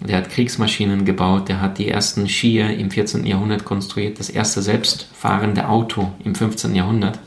der 0.00 0.16
hat 0.16 0.30
Kriegsmaschinen 0.30 1.04
gebaut, 1.04 1.48
der 1.48 1.60
hat 1.60 1.76
die 1.76 1.88
ersten 1.88 2.26
Skier 2.26 2.70
im 2.70 2.90
14. 2.90 3.26
Jahrhundert 3.26 3.66
konstruiert, 3.66 4.18
das 4.18 4.30
erste 4.30 4.62
selbstfahrende 4.62 5.68
Auto 5.68 6.10
im 6.24 6.34
15. 6.34 6.74
Jahrhundert. 6.74 7.18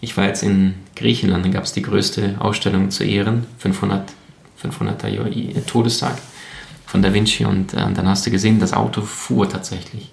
Ich 0.00 0.16
war 0.16 0.26
jetzt 0.26 0.44
in 0.44 0.74
Griechenland, 0.94 1.44
da 1.44 1.50
gab 1.50 1.64
es 1.64 1.72
die 1.72 1.82
größte 1.82 2.36
Ausstellung 2.38 2.92
zu 2.92 3.02
Ehren, 3.02 3.46
500, 3.58 4.12
500er 4.62 5.66
Todestag 5.66 6.18
von 6.86 7.02
Da 7.02 7.12
Vinci 7.12 7.44
und 7.44 7.74
äh, 7.74 7.92
dann 7.92 8.08
hast 8.08 8.24
du 8.26 8.30
gesehen, 8.30 8.60
das 8.60 8.72
Auto 8.72 9.02
fuhr 9.02 9.48
tatsächlich 9.48 10.12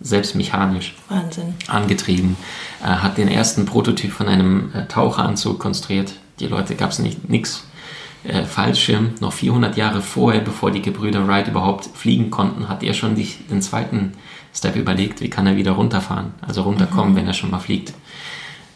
selbst 0.00 0.34
mechanisch 0.34 0.94
Wahnsinn. 1.08 1.54
angetrieben, 1.68 2.36
äh, 2.82 2.86
hat 2.86 3.18
den 3.18 3.28
ersten 3.28 3.64
Prototyp 3.66 4.12
von 4.12 4.28
einem 4.28 4.70
äh, 4.74 4.86
Taucheranzug 4.86 5.58
konstruiert. 5.58 6.14
Die 6.40 6.46
Leute 6.46 6.74
gab 6.74 6.90
es 6.90 6.98
nicht 6.98 7.28
nix. 7.28 7.64
Äh, 8.24 8.44
Fallschirm, 8.44 9.14
noch 9.20 9.32
400 9.32 9.76
Jahre 9.76 10.02
vorher, 10.02 10.40
bevor 10.40 10.70
die 10.70 10.82
Gebrüder 10.82 11.26
Wright 11.26 11.48
überhaupt 11.48 11.86
fliegen 11.94 12.30
konnten, 12.30 12.68
hat 12.68 12.82
er 12.82 12.94
schon 12.94 13.14
die, 13.14 13.28
den 13.50 13.62
zweiten 13.62 14.12
Step 14.54 14.74
überlegt, 14.76 15.20
wie 15.20 15.30
kann 15.30 15.46
er 15.46 15.56
wieder 15.56 15.72
runterfahren, 15.72 16.34
also 16.40 16.62
runterkommen, 16.62 17.12
mhm. 17.12 17.16
wenn 17.16 17.26
er 17.26 17.34
schon 17.34 17.50
mal 17.50 17.58
fliegt. 17.58 17.92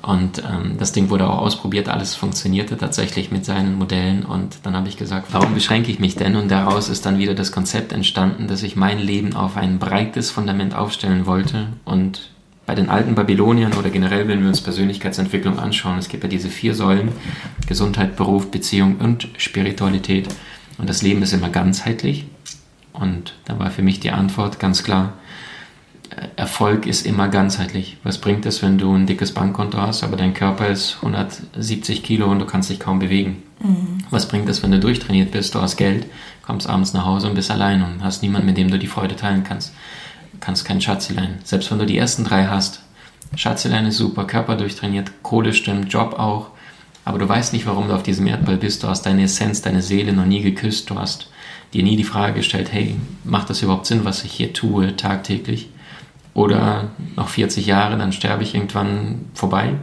Und 0.03 0.39
ähm, 0.39 0.77
das 0.79 0.93
Ding 0.93 1.11
wurde 1.11 1.29
auch 1.29 1.39
ausprobiert, 1.39 1.89
alles 1.89 2.15
funktionierte 2.15 2.79
tatsächlich 2.79 3.31
mit 3.31 3.45
seinen 3.45 3.77
Modellen. 3.77 4.25
Und 4.25 4.61
dann 4.63 4.75
habe 4.75 4.89
ich 4.89 4.97
gesagt, 4.97 5.29
warum 5.33 5.55
beschränke 5.55 5.91
ich 5.91 5.99
mich 5.99 6.17
denn? 6.17 6.37
Und 6.37 6.51
daraus 6.51 6.89
ist 6.89 7.05
dann 7.05 7.19
wieder 7.19 7.35
das 7.35 7.53
Konzept 7.53 7.93
entstanden, 7.93 8.49
dass 8.49 8.63
ich 8.63 8.77
mein 8.77 8.99
Leben 8.99 9.35
auf 9.35 9.57
ein 9.57 9.79
breites 9.79 10.31
Fundament 10.31 10.75
aufstellen 10.75 11.27
wollte. 11.27 11.69
Und 11.85 12.31
bei 12.65 12.75
den 12.75 12.89
alten 12.89 13.15
Babyloniern 13.15 13.75
oder 13.75 13.91
generell, 13.91 14.29
wenn 14.29 14.43
wir 14.43 14.49
uns 14.49 14.61
Persönlichkeitsentwicklung 14.63 15.59
anschauen, 15.59 15.99
es 15.99 16.09
gibt 16.09 16.23
ja 16.23 16.29
diese 16.29 16.49
vier 16.49 16.75
Säulen, 16.75 17.11
Gesundheit, 17.67 18.17
Beruf, 18.17 18.51
Beziehung 18.51 18.97
und 18.99 19.29
Spiritualität. 19.37 20.29
Und 20.79 20.89
das 20.89 21.03
Leben 21.03 21.21
ist 21.23 21.33
immer 21.33 21.51
ganzheitlich. 21.51 22.27
Und 22.93 23.35
da 23.45 23.59
war 23.59 23.71
für 23.71 23.83
mich 23.83 24.01
die 24.01 24.13
Antwort 24.13 24.59
ganz 24.59 24.83
klar, 24.83 25.15
Erfolg 26.37 26.87
ist 26.87 27.07
immer 27.07 27.29
ganzheitlich. 27.29 27.97
Was 28.03 28.19
bringt 28.19 28.45
es, 28.47 28.63
wenn 28.63 28.79
du 28.79 28.95
ein 28.95 29.07
dickes 29.07 29.33
Bankkonto 29.33 29.79
hast, 29.79 30.03
aber 30.03 30.17
dein 30.17 30.35
Körper 30.35 30.69
ist 30.69 30.97
170 30.97 32.03
Kilo 32.03 32.31
und 32.31 32.41
du 32.41 32.47
kannst 32.47 32.69
dich 32.69 32.81
kaum 32.81 32.99
bewegen? 32.99 33.43
Mhm. 33.63 33.99
Was 34.11 34.27
bringt 34.27 34.49
es, 34.49 34.63
wenn 34.63 34.73
du 34.73 34.81
durchtrainiert 34.81 35.31
bist, 35.31 35.55
du 35.55 35.61
hast 35.61 35.77
Geld, 35.77 36.07
kommst 36.43 36.69
abends 36.69 36.93
nach 36.93 37.05
Hause 37.05 37.29
und 37.29 37.35
bist 37.35 37.51
allein 37.51 37.83
und 37.83 38.03
hast 38.03 38.23
niemanden, 38.23 38.47
mit 38.47 38.57
dem 38.57 38.71
du 38.71 38.79
die 38.79 38.89
Freude 38.89 39.17
teilen 39.17 39.45
kannst? 39.45 39.73
Du 40.33 40.39
kannst 40.41 40.65
kein 40.65 40.81
Schatzelein. 40.81 41.39
Selbst 41.45 41.71
wenn 41.71 41.79
du 41.79 41.87
die 41.87 41.99
ersten 41.99 42.25
drei 42.25 42.47
hast, 42.47 42.83
Schatzelein 43.37 43.87
ist 43.87 43.97
super, 43.97 44.27
Körper 44.27 44.57
durchtrainiert, 44.57 45.23
Kohle 45.23 45.53
stimmt, 45.53 45.93
Job 45.93 46.19
auch, 46.19 46.49
aber 47.05 47.19
du 47.19 47.29
weißt 47.29 47.53
nicht, 47.53 47.67
warum 47.67 47.89
du 47.89 47.95
auf 47.95 48.03
diesem 48.03 48.27
Erdball 48.27 48.57
bist. 48.57 48.83
Du 48.83 48.89
hast 48.89 49.03
deine 49.03 49.25
Essenz, 49.25 49.63
deine 49.63 49.83
Seele 49.83 50.13
noch 50.13 50.27
nie 50.27 50.43
geküsst, 50.43 50.91
du 50.91 50.97
hast 50.97 51.29
dir 51.73 51.83
nie 51.83 51.97
die 51.97 52.05
Frage 52.05 52.35
gestellt, 52.35 52.73
hey, 52.73 52.97
macht 53.25 53.49
das 53.49 53.63
überhaupt 53.63 53.87
Sinn, 53.87 54.05
was 54.05 54.25
ich 54.25 54.33
hier 54.33 54.53
tue 54.53 54.97
tagtäglich? 54.97 55.70
Oder 56.35 56.91
noch 57.17 57.29
40 57.29 57.67
Jahre, 57.67 57.99
dann 57.99 58.13
sterbe 58.13 58.43
ich 58.43 58.55
irgendwann 58.55 59.27
vorbei. 59.35 59.75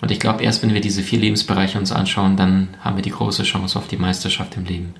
Und 0.00 0.10
ich 0.10 0.18
glaube, 0.18 0.42
erst 0.42 0.62
wenn 0.62 0.74
wir 0.74 0.80
diese 0.80 1.02
vier 1.02 1.20
Lebensbereiche 1.20 1.78
uns 1.78 1.92
anschauen, 1.92 2.36
dann 2.36 2.68
haben 2.80 2.96
wir 2.96 3.02
die 3.02 3.10
große 3.10 3.44
Chance 3.44 3.78
auf 3.78 3.86
die 3.86 3.96
Meisterschaft 3.96 4.56
im 4.56 4.64
Leben. 4.64 4.94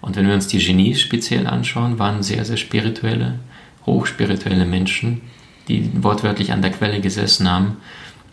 Und 0.00 0.16
wenn 0.16 0.26
wir 0.26 0.34
uns 0.34 0.48
die 0.48 0.58
Genies 0.58 1.00
speziell 1.00 1.46
anschauen, 1.46 1.98
waren 1.98 2.24
sehr, 2.24 2.44
sehr 2.44 2.56
spirituelle, 2.56 3.38
hochspirituelle 3.86 4.66
Menschen, 4.66 5.20
die 5.68 5.90
wortwörtlich 6.02 6.52
an 6.52 6.62
der 6.62 6.72
Quelle 6.72 7.00
gesessen 7.00 7.48
haben 7.48 7.76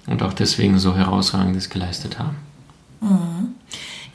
und 0.07 0.23
auch 0.23 0.33
deswegen 0.33 0.79
so 0.79 0.95
herausragendes 0.95 1.69
geleistet 1.69 2.17
haben. 2.17 2.35
Mhm. 3.01 3.55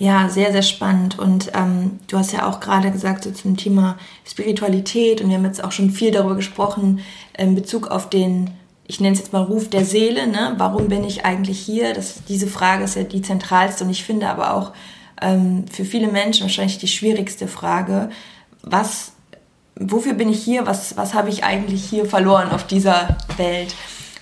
Ja, 0.01 0.31
sehr, 0.31 0.51
sehr 0.51 0.63
spannend. 0.63 1.19
Und 1.19 1.53
ähm, 1.55 2.01
du 2.09 2.17
hast 2.17 2.33
ja 2.33 2.49
auch 2.49 2.61
gerade 2.61 2.91
gesagt 2.91 3.23
so 3.23 3.33
zum 3.33 3.59
Thema 3.59 3.99
Spiritualität 4.27 5.21
und 5.21 5.29
wir 5.29 5.37
haben 5.37 5.45
jetzt 5.45 5.63
auch 5.63 5.73
schon 5.73 5.91
viel 5.91 6.11
darüber 6.11 6.37
gesprochen 6.37 7.01
in 7.41 7.55
Bezug 7.55 7.89
auf 7.89 8.11
den, 8.11 8.51
ich 8.87 9.01
nenne 9.01 9.15
es 9.15 9.21
jetzt 9.21 9.33
mal 9.33 9.43
Ruf 9.43 9.71
der 9.71 9.85
Seele. 9.85 10.27
Ne? 10.27 10.55
Warum 10.59 10.89
bin 10.89 11.05
ich 11.05 11.25
eigentlich 11.25 11.59
hier? 11.59 11.95
Das, 11.95 12.23
diese 12.29 12.47
Frage 12.47 12.85
ist 12.85 12.97
ja 12.97 13.03
die 13.03 13.23
zentralste 13.23 13.85
und 13.85 13.91
ich 13.91 14.05
finde 14.05 14.29
aber 14.29 14.55
auch 14.55 14.73
ähm, 15.23 15.65
für 15.73 15.87
viele 15.87 16.09
Menschen 16.09 16.43
wahrscheinlich 16.43 16.79
die 16.79 16.89
schwierigste 16.89 17.49
Frage. 17.49 18.11
Was, 18.63 19.13
wofür 19.75 20.13
bin 20.13 20.29
ich 20.29 20.43
hier? 20.43 20.67
Was, 20.67 20.99
was 20.99 21.15
habe 21.15 21.31
ich 21.31 21.43
eigentlich 21.43 21.83
hier 21.83 22.05
verloren 22.05 22.51
auf 22.51 22.67
dieser 22.67 23.17
Welt? 23.39 23.75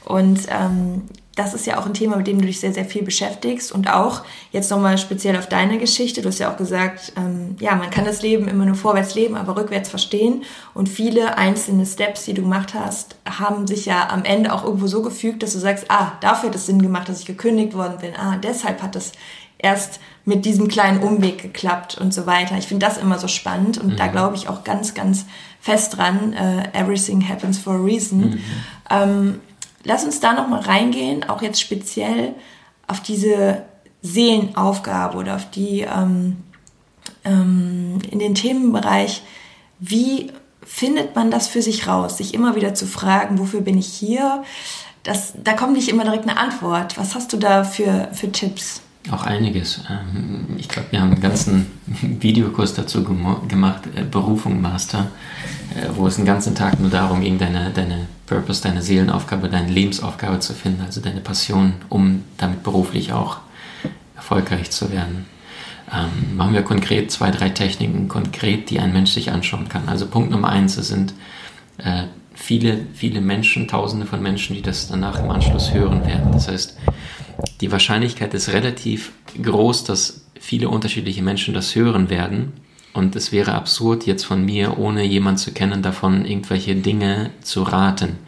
Und 0.05 0.41
ähm, 0.49 1.03
das 1.39 1.55
ist 1.55 1.67
ja 1.67 1.79
auch 1.79 1.87
ein 1.87 1.95
Thema, 1.95 2.17
mit 2.17 2.27
dem 2.27 2.41
du 2.41 2.47
dich 2.47 2.59
sehr, 2.59 2.73
sehr 2.73 2.85
viel 2.85 3.03
beschäftigst 3.03 3.71
und 3.71 3.89
auch 3.89 4.23
jetzt 4.51 4.71
nochmal 4.73 4.99
speziell 4.99 5.37
auf 5.37 5.49
deine 5.49 5.79
Geschichte. 5.79 6.21
Du 6.21 6.29
hast 6.29 6.41
ja 6.41 6.53
auch 6.53 6.57
gesagt, 6.57 7.13
ähm, 7.17 7.55
ja, 7.61 7.77
man 7.77 7.91
kann 7.91 8.05
das 8.05 8.23
Leben 8.23 8.49
immer 8.49 8.65
nur 8.65 8.75
vorwärts 8.75 9.15
leben, 9.15 9.37
aber 9.37 9.57
rückwärts 9.57 9.89
verstehen. 9.89 10.43
Und 10.75 10.89
viele 10.89 11.39
einzelne 11.39 11.87
Steps, 11.87 12.25
die 12.25 12.35
du 12.35 12.43
gemacht 12.43 12.75
hast, 12.75 13.15
haben 13.25 13.69
sich 13.69 13.87
ja 13.87 14.09
am 14.11 14.25
Ende 14.25 14.53
auch 14.53 14.65
irgendwo 14.65 14.89
so 14.89 15.01
gefügt, 15.01 15.45
dass 15.45 15.53
du 15.53 15.61
sagst, 15.61 15.87
ah, 15.91 16.13
dafür 16.21 16.49
hat 16.49 16.57
es 16.57 16.67
Sinn 16.67 16.83
gemacht, 16.83 17.09
dass 17.09 17.21
ich 17.21 17.27
gekündigt 17.27 17.75
worden 17.75 17.99
bin. 18.01 18.17
Ah, 18.17 18.37
deshalb 18.43 18.83
hat 18.83 18.97
es 18.97 19.13
erst 19.59 20.01
mit 20.25 20.45
diesem 20.45 20.67
kleinen 20.67 21.01
Umweg 21.01 21.41
geklappt 21.41 21.99
und 21.99 22.13
so 22.13 22.27
weiter. 22.27 22.59
Ich 22.59 22.67
finde 22.67 22.85
das 22.85 22.99
immer 22.99 23.19
so 23.19 23.29
spannend 23.29 23.79
und 23.79 23.93
mhm. 23.93 23.97
da 23.97 24.09
glaube 24.09 24.35
ich 24.35 24.49
auch 24.49 24.65
ganz, 24.65 24.95
ganz 24.95 25.25
fest 25.61 25.97
dran. 25.97 26.35
Uh, 26.35 26.63
everything 26.77 27.27
happens 27.29 27.59
for 27.59 27.75
a 27.75 27.81
reason. 27.81 28.31
Mhm. 28.31 28.41
Ähm, 28.91 29.41
Lass 29.85 30.05
uns 30.05 30.21
da 30.21 30.33
nochmal 30.33 30.61
reingehen, 30.61 31.29
auch 31.29 31.43
jetzt 31.43 31.61
speziell 31.61 32.35
auf 32.87 33.01
diese 33.01 33.65
Seelenaufgabe 34.03 35.19
oder 35.19 35.37
auf 35.37 35.51
die 35.51 35.81
ähm, 35.81 36.39
ähm, 37.25 37.99
in 38.11 38.19
den 38.19 38.35
Themenbereich, 38.35 39.23
wie 39.79 40.33
findet 40.65 41.15
man 41.15 41.31
das 41.31 41.49
für 41.49 41.63
sich 41.63 41.87
raus, 41.87 42.19
sich 42.19 42.35
immer 42.35 42.57
wieder 42.57 42.75
zu 42.75 42.87
fragen, 42.87 43.39
wofür 43.39 43.61
bin 43.61 43.79
ich 43.79 43.87
hier? 43.87 44.43
Das, 45.03 45.33
da 45.43 45.55
kommt 45.55 45.73
nicht 45.75 45.89
immer 45.89 46.05
direkt 46.05 46.29
eine 46.29 46.39
Antwort. 46.39 46.99
Was 46.99 47.15
hast 47.15 47.33
du 47.33 47.37
da 47.37 47.65
für, 47.65 48.09
für 48.13 48.31
Tipps? 48.31 48.83
Auch 49.11 49.25
einiges. 49.25 49.81
Ähm, 49.89 50.57
ich 50.59 50.69
glaube, 50.69 50.89
wir 50.91 51.01
haben 51.01 51.13
einen 51.13 51.21
ganzen 51.21 51.67
Videokurs 52.21 52.75
dazu 52.75 53.05
gemacht, 53.05 53.83
äh, 53.95 54.03
Berufung 54.03 54.61
Master, 54.61 55.11
äh, 55.75 55.89
wo 55.95 56.07
es 56.07 56.17
einen 56.17 56.27
ganzen 56.27 56.55
Tag 56.55 56.79
nur 56.79 56.91
darum 56.91 57.21
ging, 57.21 57.39
deine, 57.39 57.71
deine 57.71 58.07
Purpose, 58.27 58.63
deine 58.63 58.83
Seelenaufgabe, 58.83 59.49
deine 59.49 59.71
Lebensaufgabe 59.71 60.41
zu 60.41 60.53
finden, 60.53 60.83
also 60.83 61.01
deine 61.01 61.21
Passion, 61.21 61.75
um 61.89 62.25
damit 62.37 62.63
beruflich 62.63 63.13
auch 63.13 63.39
erfolgreich 64.17 64.71
zu 64.71 64.93
werden. 64.93 65.27
Ähm, 65.91 66.37
machen 66.37 66.53
wir 66.53 66.63
konkret 66.63 67.11
zwei, 67.11 67.31
drei 67.31 67.49
Techniken, 67.49 68.09
konkret, 68.09 68.69
die 68.69 68.79
ein 68.79 68.93
Mensch 68.93 69.13
sich 69.13 69.31
anschauen 69.31 69.69
kann. 69.71 69.89
Also 69.89 70.07
Punkt 70.07 70.31
Nummer 70.31 70.51
eins, 70.51 70.75
sind 70.75 71.15
äh, 71.79 72.05
viele, 72.39 72.87
viele 72.95 73.21
Menschen, 73.21 73.67
tausende 73.67 74.07
von 74.07 74.23
Menschen, 74.23 74.55
die 74.55 74.63
das 74.63 74.89
danach 74.89 75.19
im 75.19 75.31
Anschluss 75.31 75.75
hören 75.75 76.07
werden. 76.07 76.31
Das 76.33 76.49
heißt, 76.49 76.79
die 77.61 77.73
Wahrscheinlichkeit 77.73 78.33
ist 78.33 78.53
relativ 78.53 79.13
groß, 79.43 79.85
dass 79.85 80.25
viele 80.39 80.69
unterschiedliche 80.69 81.23
Menschen 81.23 81.53
das 81.53 81.75
hören 81.75 82.09
werden. 82.11 82.53
Und 82.95 83.17
es 83.17 83.33
wäre 83.33 83.55
absurd, 83.55 84.07
jetzt 84.07 84.25
von 84.25 84.45
mir, 84.45 84.79
ohne 84.79 85.05
jemand 85.05 85.41
zu 85.41 85.53
kennen, 85.53 85.83
davon 85.83 86.25
irgendwelche 86.25 86.77
Dinge 86.77 87.31
zu 87.43 87.65
raten. 87.65 88.19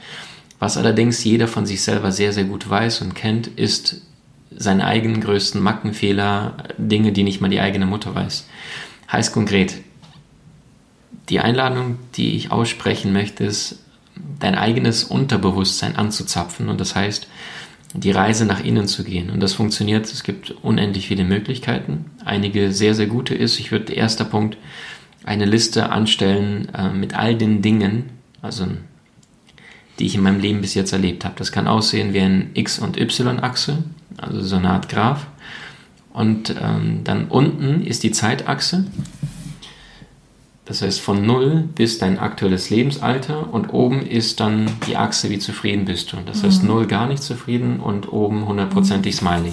Was 0.59 0.77
allerdings 0.77 1.25
jeder 1.25 1.49
von 1.49 1.65
sich 1.65 1.81
selber 1.81 2.13
sehr, 2.13 2.33
sehr 2.33 2.45
gut 2.45 2.69
weiß 2.69 3.01
und 3.03 3.15
kennt, 3.15 3.47
ist 3.47 4.03
seine 4.51 4.85
eigenen 4.85 5.21
größten 5.21 5.63
Mackenfehler, 5.63 6.57
Dinge, 6.77 7.13
die 7.13 7.23
nicht 7.23 7.41
mal 7.41 7.49
die 7.49 7.61
eigene 7.61 7.87
Mutter 7.87 8.15
weiß. 8.15 8.49
Heißt 9.11 9.33
konkret, 9.33 9.77
die 11.29 11.41
Einladung, 11.41 11.99
die 12.17 12.35
ich 12.35 12.51
aussprechen 12.51 13.13
möchte, 13.13 13.45
ist, 13.45 13.79
dein 14.41 14.57
eigenes 14.57 15.05
Unterbewusstsein 15.05 15.97
anzuzapfen. 15.97 16.69
Und 16.69 16.81
das 16.81 16.97
heißt, 16.97 17.29
die 17.95 18.11
Reise 18.11 18.45
nach 18.45 18.63
innen 18.63 18.87
zu 18.87 19.05
gehen. 19.05 19.31
Und 19.31 19.41
das 19.41 19.53
funktioniert, 19.53 20.07
es 20.07 20.23
gibt 20.23 20.53
unendlich 20.63 21.09
viele 21.09 21.25
Möglichkeiten. 21.25 22.07
Einige 22.25 22.73
sehr, 22.73 22.95
sehr 22.95 23.07
gute 23.07 23.35
ist, 23.35 23.59
ich 23.59 23.73
würde 23.73 23.93
erster 23.93 24.25
Punkt 24.25 24.57
eine 25.25 25.45
Liste 25.45 25.91
anstellen 25.91 26.69
äh, 26.75 26.91
mit 26.91 27.15
all 27.15 27.35
den 27.35 27.63
Dingen, 27.63 28.11
also 28.43 28.67
die 29.99 30.07
ich 30.07 30.15
in 30.15 30.23
meinem 30.23 30.41
Leben 30.41 30.61
bis 30.61 30.75
jetzt 30.75 30.93
erlebt 30.93 31.25
habe. 31.25 31.35
Das 31.37 31.53
kann 31.53 31.67
aussehen 31.67 32.15
wie 32.15 32.21
ein 32.21 32.51
X- 32.55 32.79
und 32.79 32.99
Y-Achse, 32.99 33.85
also 34.17 34.41
so 34.41 34.57
eine 34.57 34.71
Art 34.71 34.89
Graph. 34.89 35.27
Und 36.13 36.55
ähm, 36.61 37.01
dann 37.05 37.27
unten 37.27 37.83
ist 37.83 38.03
die 38.03 38.11
Zeitachse 38.11 38.87
das 40.71 40.83
heißt 40.83 41.01
von 41.01 41.27
0 41.27 41.69
bis 41.75 41.99
dein 41.99 42.21
aktuelles 42.21 42.71
Lebensalter 42.71 43.53
und 43.53 43.73
oben 43.73 44.07
ist 44.07 44.39
dann 44.39 44.71
die 44.87 44.97
Achse, 44.97 45.29
wie 45.29 45.41
zufrieden 45.41 45.85
bist 45.85 46.13
du. 46.13 46.19
Das 46.25 46.45
heißt 46.45 46.63
0 46.63 46.85
mhm. 46.85 46.89
gar 46.89 47.09
nicht 47.09 47.25
zufrieden 47.25 47.81
und 47.81 48.13
oben 48.13 48.47
hundertprozentig 48.47 49.17
Smiley. 49.17 49.53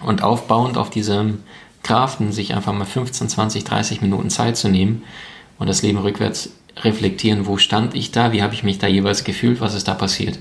Und 0.00 0.22
aufbauend 0.22 0.76
auf 0.76 0.90
diesem 0.90 1.40
Kraften, 1.82 2.30
sich 2.30 2.54
einfach 2.54 2.72
mal 2.72 2.84
15, 2.84 3.28
20, 3.28 3.64
30 3.64 4.00
Minuten 4.00 4.30
Zeit 4.30 4.56
zu 4.56 4.68
nehmen 4.68 5.02
und 5.58 5.68
das 5.68 5.82
Leben 5.82 5.98
rückwärts 5.98 6.50
reflektieren, 6.76 7.48
wo 7.48 7.56
stand 7.56 7.96
ich 7.96 8.12
da, 8.12 8.30
wie 8.30 8.40
habe 8.40 8.54
ich 8.54 8.62
mich 8.62 8.78
da 8.78 8.86
jeweils 8.86 9.24
gefühlt, 9.24 9.60
was 9.60 9.74
ist 9.74 9.88
da 9.88 9.94
passiert. 9.94 10.38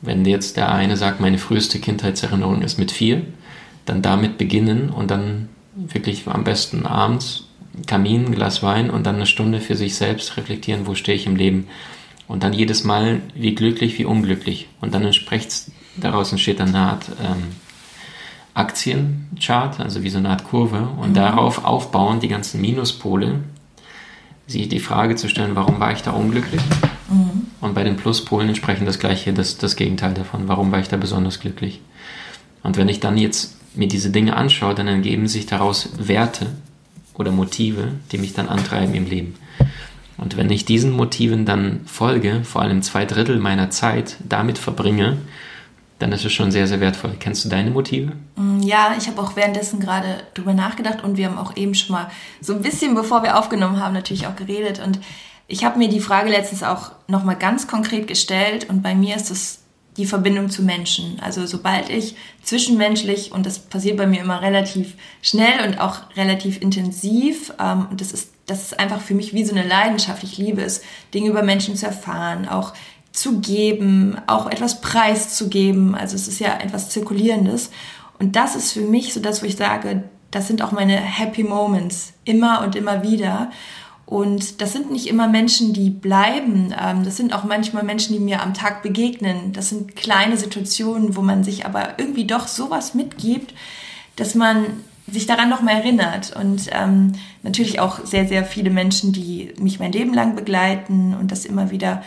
Wenn 0.00 0.24
jetzt 0.24 0.56
der 0.56 0.72
eine 0.72 0.96
sagt, 0.96 1.20
meine 1.20 1.36
früheste 1.36 1.78
Kindheitserinnerung 1.78 2.62
ist 2.62 2.78
mit 2.78 2.90
vier, 2.90 3.20
dann 3.84 4.00
damit 4.00 4.38
beginnen 4.38 4.88
und 4.88 5.10
dann 5.10 5.50
wirklich 5.74 6.26
am 6.26 6.42
besten 6.42 6.86
abends 6.86 7.49
Kamin, 7.86 8.32
Glas 8.32 8.62
Wein 8.62 8.90
und 8.90 9.06
dann 9.06 9.16
eine 9.16 9.26
Stunde 9.26 9.60
für 9.60 9.76
sich 9.76 9.94
selbst 9.94 10.36
reflektieren, 10.36 10.86
wo 10.86 10.94
stehe 10.94 11.16
ich 11.16 11.26
im 11.26 11.36
Leben. 11.36 11.68
Und 12.26 12.42
dann 12.42 12.52
jedes 12.52 12.84
Mal, 12.84 13.20
wie 13.34 13.54
glücklich, 13.54 13.98
wie 13.98 14.04
unglücklich. 14.04 14.68
Und 14.80 14.94
dann 14.94 15.04
entspricht 15.04 15.70
daraus 15.96 16.30
entsteht 16.30 16.60
dann 16.60 16.68
eine 16.68 16.78
Art 16.78 17.06
ähm, 17.22 17.42
Aktienchart, 18.54 19.80
also 19.80 20.02
wie 20.02 20.10
so 20.10 20.18
eine 20.18 20.30
Art 20.30 20.44
Kurve. 20.44 20.88
Und 21.00 21.10
mhm. 21.10 21.14
darauf 21.14 21.64
aufbauen 21.64 22.20
die 22.20 22.28
ganzen 22.28 22.60
Minuspole, 22.60 23.40
sich 24.46 24.68
die 24.68 24.80
Frage 24.80 25.16
zu 25.16 25.28
stellen, 25.28 25.54
warum 25.54 25.80
war 25.80 25.92
ich 25.92 26.02
da 26.02 26.12
unglücklich? 26.12 26.62
Mhm. 27.08 27.46
Und 27.60 27.74
bei 27.74 27.84
den 27.84 27.96
Pluspolen 27.96 28.48
entsprechend 28.48 28.88
das 28.88 28.98
gleiche, 28.98 29.32
das, 29.32 29.58
das 29.58 29.76
Gegenteil 29.76 30.14
davon, 30.14 30.48
warum 30.48 30.72
war 30.72 30.80
ich 30.80 30.88
da 30.88 30.96
besonders 30.96 31.40
glücklich? 31.40 31.80
Und 32.62 32.76
wenn 32.76 32.88
ich 32.88 33.00
dann 33.00 33.16
jetzt 33.16 33.56
mir 33.74 33.88
diese 33.88 34.10
Dinge 34.10 34.36
anschaue, 34.36 34.74
dann 34.74 34.88
ergeben 34.88 35.28
sich 35.28 35.46
daraus 35.46 35.90
Werte 35.96 36.46
oder 37.20 37.30
Motive, 37.30 37.92
die 38.10 38.18
mich 38.18 38.32
dann 38.32 38.48
antreiben 38.48 38.94
im 38.94 39.06
Leben. 39.06 39.36
Und 40.16 40.36
wenn 40.36 40.50
ich 40.50 40.64
diesen 40.64 40.90
Motiven 40.90 41.46
dann 41.46 41.80
folge, 41.86 42.42
vor 42.44 42.62
allem 42.62 42.82
zwei 42.82 43.06
Drittel 43.06 43.38
meiner 43.38 43.70
Zeit 43.70 44.16
damit 44.28 44.58
verbringe, 44.58 45.16
dann 45.98 46.12
ist 46.12 46.24
es 46.24 46.32
schon 46.32 46.50
sehr, 46.50 46.66
sehr 46.66 46.80
wertvoll. 46.80 47.14
Kennst 47.18 47.44
du 47.44 47.48
deine 47.48 47.70
Motive? 47.70 48.12
Mm, 48.36 48.60
ja, 48.60 48.94
ich 48.98 49.06
habe 49.06 49.20
auch 49.20 49.36
währenddessen 49.36 49.80
gerade 49.80 50.22
drüber 50.34 50.54
nachgedacht 50.54 51.04
und 51.04 51.16
wir 51.16 51.26
haben 51.26 51.38
auch 51.38 51.56
eben 51.56 51.74
schon 51.74 51.94
mal 51.94 52.10
so 52.40 52.54
ein 52.54 52.62
bisschen, 52.62 52.94
bevor 52.94 53.22
wir 53.22 53.38
aufgenommen 53.38 53.78
haben, 53.78 53.94
natürlich 53.94 54.26
auch 54.26 54.36
geredet. 54.36 54.80
Und 54.84 54.98
ich 55.46 55.64
habe 55.64 55.78
mir 55.78 55.88
die 55.88 56.00
Frage 56.00 56.30
letztens 56.30 56.62
auch 56.62 56.92
nochmal 57.06 57.36
ganz 57.36 57.66
konkret 57.66 58.06
gestellt 58.06 58.68
und 58.68 58.82
bei 58.82 58.94
mir 58.94 59.16
ist 59.16 59.30
es 59.30 59.60
die 59.96 60.06
Verbindung 60.06 60.50
zu 60.50 60.62
Menschen. 60.62 61.18
Also 61.20 61.46
sobald 61.46 61.90
ich 61.90 62.14
zwischenmenschlich, 62.42 63.32
und 63.32 63.44
das 63.44 63.58
passiert 63.58 63.96
bei 63.96 64.06
mir 64.06 64.20
immer 64.20 64.40
relativ 64.40 64.94
schnell 65.22 65.66
und 65.66 65.80
auch 65.80 65.98
relativ 66.16 66.60
intensiv, 66.60 67.52
ähm, 67.60 67.86
und 67.90 68.00
das 68.00 68.12
ist, 68.12 68.32
das 68.46 68.62
ist 68.62 68.78
einfach 68.78 69.00
für 69.00 69.14
mich 69.14 69.34
wie 69.34 69.44
so 69.44 69.54
eine 69.54 69.66
Leidenschaft. 69.66 70.22
Ich 70.22 70.38
liebe 70.38 70.62
es, 70.62 70.82
Dinge 71.14 71.30
über 71.30 71.42
Menschen 71.42 71.76
zu 71.76 71.86
erfahren, 71.86 72.48
auch 72.48 72.72
zu 73.12 73.40
geben, 73.40 74.16
auch 74.26 74.48
etwas 74.48 74.80
preiszugeben. 74.80 75.94
Also 75.94 76.16
es 76.16 76.28
ist 76.28 76.38
ja 76.38 76.58
etwas 76.58 76.90
Zirkulierendes. 76.90 77.70
Und 78.18 78.36
das 78.36 78.54
ist 78.54 78.72
für 78.72 78.82
mich 78.82 79.12
so 79.12 79.20
das, 79.20 79.42
wo 79.42 79.46
ich 79.46 79.56
sage, 79.56 80.04
das 80.30 80.46
sind 80.46 80.62
auch 80.62 80.72
meine 80.72 80.96
Happy 80.96 81.42
Moments, 81.42 82.12
immer 82.24 82.62
und 82.62 82.76
immer 82.76 83.02
wieder. 83.02 83.50
Und 84.10 84.60
das 84.60 84.72
sind 84.72 84.90
nicht 84.90 85.06
immer 85.06 85.28
Menschen, 85.28 85.72
die 85.72 85.88
bleiben. 85.88 86.74
Ähm, 86.76 87.04
das 87.04 87.16
sind 87.16 87.32
auch 87.32 87.44
manchmal 87.44 87.84
Menschen, 87.84 88.12
die 88.12 88.18
mir 88.18 88.42
am 88.42 88.54
Tag 88.54 88.82
begegnen. 88.82 89.52
Das 89.52 89.68
sind 89.68 89.94
kleine 89.94 90.36
Situationen, 90.36 91.14
wo 91.14 91.22
man 91.22 91.44
sich 91.44 91.64
aber 91.64 91.90
irgendwie 91.96 92.26
doch 92.26 92.48
sowas 92.48 92.92
mitgibt, 92.94 93.54
dass 94.16 94.34
man 94.34 94.66
sich 95.06 95.26
daran 95.26 95.48
noch 95.48 95.62
mal 95.62 95.76
erinnert. 95.76 96.34
Und 96.34 96.70
ähm, 96.72 97.12
natürlich 97.44 97.78
auch 97.78 98.04
sehr, 98.04 98.26
sehr 98.26 98.44
viele 98.44 98.70
Menschen, 98.70 99.12
die 99.12 99.52
mich 99.60 99.78
mein 99.78 99.92
Leben 99.92 100.12
lang 100.12 100.34
begleiten 100.34 101.14
und 101.14 101.30
das 101.30 101.44
immer 101.44 101.70
wieder, 101.70 102.02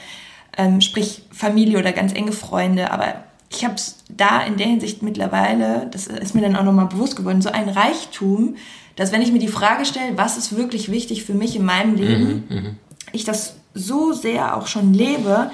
ähm, 0.57 0.81
sprich 0.81 1.21
Familie 1.31 1.79
oder 1.79 1.93
ganz 1.93 2.13
enge 2.13 2.33
Freunde. 2.33 2.91
Aber 2.91 3.23
ich 3.49 3.63
habe 3.63 3.75
es 3.75 3.99
da 4.09 4.41
in 4.41 4.57
der 4.57 4.67
Hinsicht 4.67 5.03
mittlerweile, 5.03 5.87
das 5.89 6.07
ist 6.07 6.35
mir 6.35 6.41
dann 6.41 6.57
auch 6.57 6.63
noch 6.63 6.73
mal 6.73 6.87
bewusst 6.87 7.15
geworden, 7.15 7.41
so 7.41 7.49
ein 7.49 7.69
Reichtum, 7.69 8.57
dass 8.95 9.11
wenn 9.11 9.21
ich 9.21 9.31
mir 9.31 9.39
die 9.39 9.47
Frage 9.47 9.85
stelle, 9.85 10.17
was 10.17 10.37
ist 10.37 10.55
wirklich 10.55 10.91
wichtig 10.91 11.23
für 11.23 11.33
mich 11.33 11.55
in 11.55 11.65
meinem 11.65 11.95
Leben, 11.95 12.45
mhm, 12.49 12.55
mhm, 12.55 12.77
ich 13.11 13.23
das 13.23 13.55
so 13.73 14.13
sehr 14.13 14.55
auch 14.55 14.67
schon 14.67 14.93
lebe, 14.93 15.51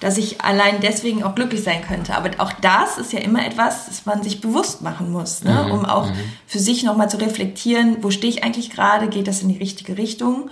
dass 0.00 0.18
ich 0.18 0.42
allein 0.42 0.80
deswegen 0.82 1.22
auch 1.22 1.34
glücklich 1.34 1.62
sein 1.62 1.82
könnte. 1.82 2.14
Aber 2.14 2.30
auch 2.38 2.52
das 2.52 2.98
ist 2.98 3.12
ja 3.12 3.20
immer 3.20 3.44
etwas, 3.46 3.86
das 3.86 4.04
man 4.04 4.22
sich 4.22 4.40
bewusst 4.40 4.82
machen 4.82 5.10
muss, 5.10 5.42
ne? 5.42 5.64
Mhm, 5.66 5.72
um 5.72 5.84
auch 5.86 6.06
mhm. 6.06 6.16
für 6.46 6.58
sich 6.58 6.82
nochmal 6.82 7.08
zu 7.08 7.16
reflektieren, 7.18 7.98
wo 8.02 8.10
stehe 8.10 8.32
ich 8.32 8.44
eigentlich 8.44 8.70
gerade, 8.70 9.08
geht 9.08 9.26
das 9.26 9.42
in 9.42 9.48
die 9.48 9.58
richtige 9.58 9.96
Richtung. 9.96 10.50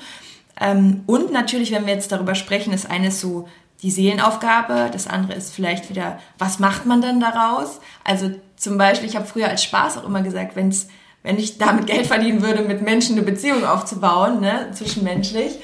Ähm, 0.61 1.03
und 1.07 1.31
natürlich, 1.31 1.73
wenn 1.73 1.87
wir 1.87 1.93
jetzt 1.93 2.11
darüber 2.11 2.35
sprechen, 2.35 2.73
ist 2.73 2.91
eines 2.91 3.21
so 3.21 3.49
die 3.83 3.91
Seelenaufgabe, 3.91 4.89
das 4.91 5.07
andere 5.07 5.35
ist 5.35 5.53
vielleicht 5.53 5.91
wieder, 5.91 6.19
was 6.39 6.59
macht 6.59 6.87
man 6.87 7.03
dann 7.03 7.21
daraus? 7.21 7.81
Also 8.03 8.31
zum 8.57 8.79
Beispiel, 8.79 9.09
ich 9.09 9.17
habe 9.17 9.27
früher 9.27 9.49
als 9.49 9.63
Spaß 9.63 9.99
auch 9.99 10.05
immer 10.05 10.23
gesagt, 10.23 10.57
wenn 10.57 10.69
es 10.69 10.89
wenn 11.25 11.39
ich 11.39 11.59
damit 11.59 11.87
Geld 11.87 12.07
verdienen 12.07 12.43
würde, 12.43 12.63
mit 12.63 12.83
Menschen 12.83 13.17
eine 13.17 13.25
Beziehung 13.27 13.65
aufzubauen, 13.65 14.41
ne, 14.41 14.69
zwischenmenschlich, 14.73 15.55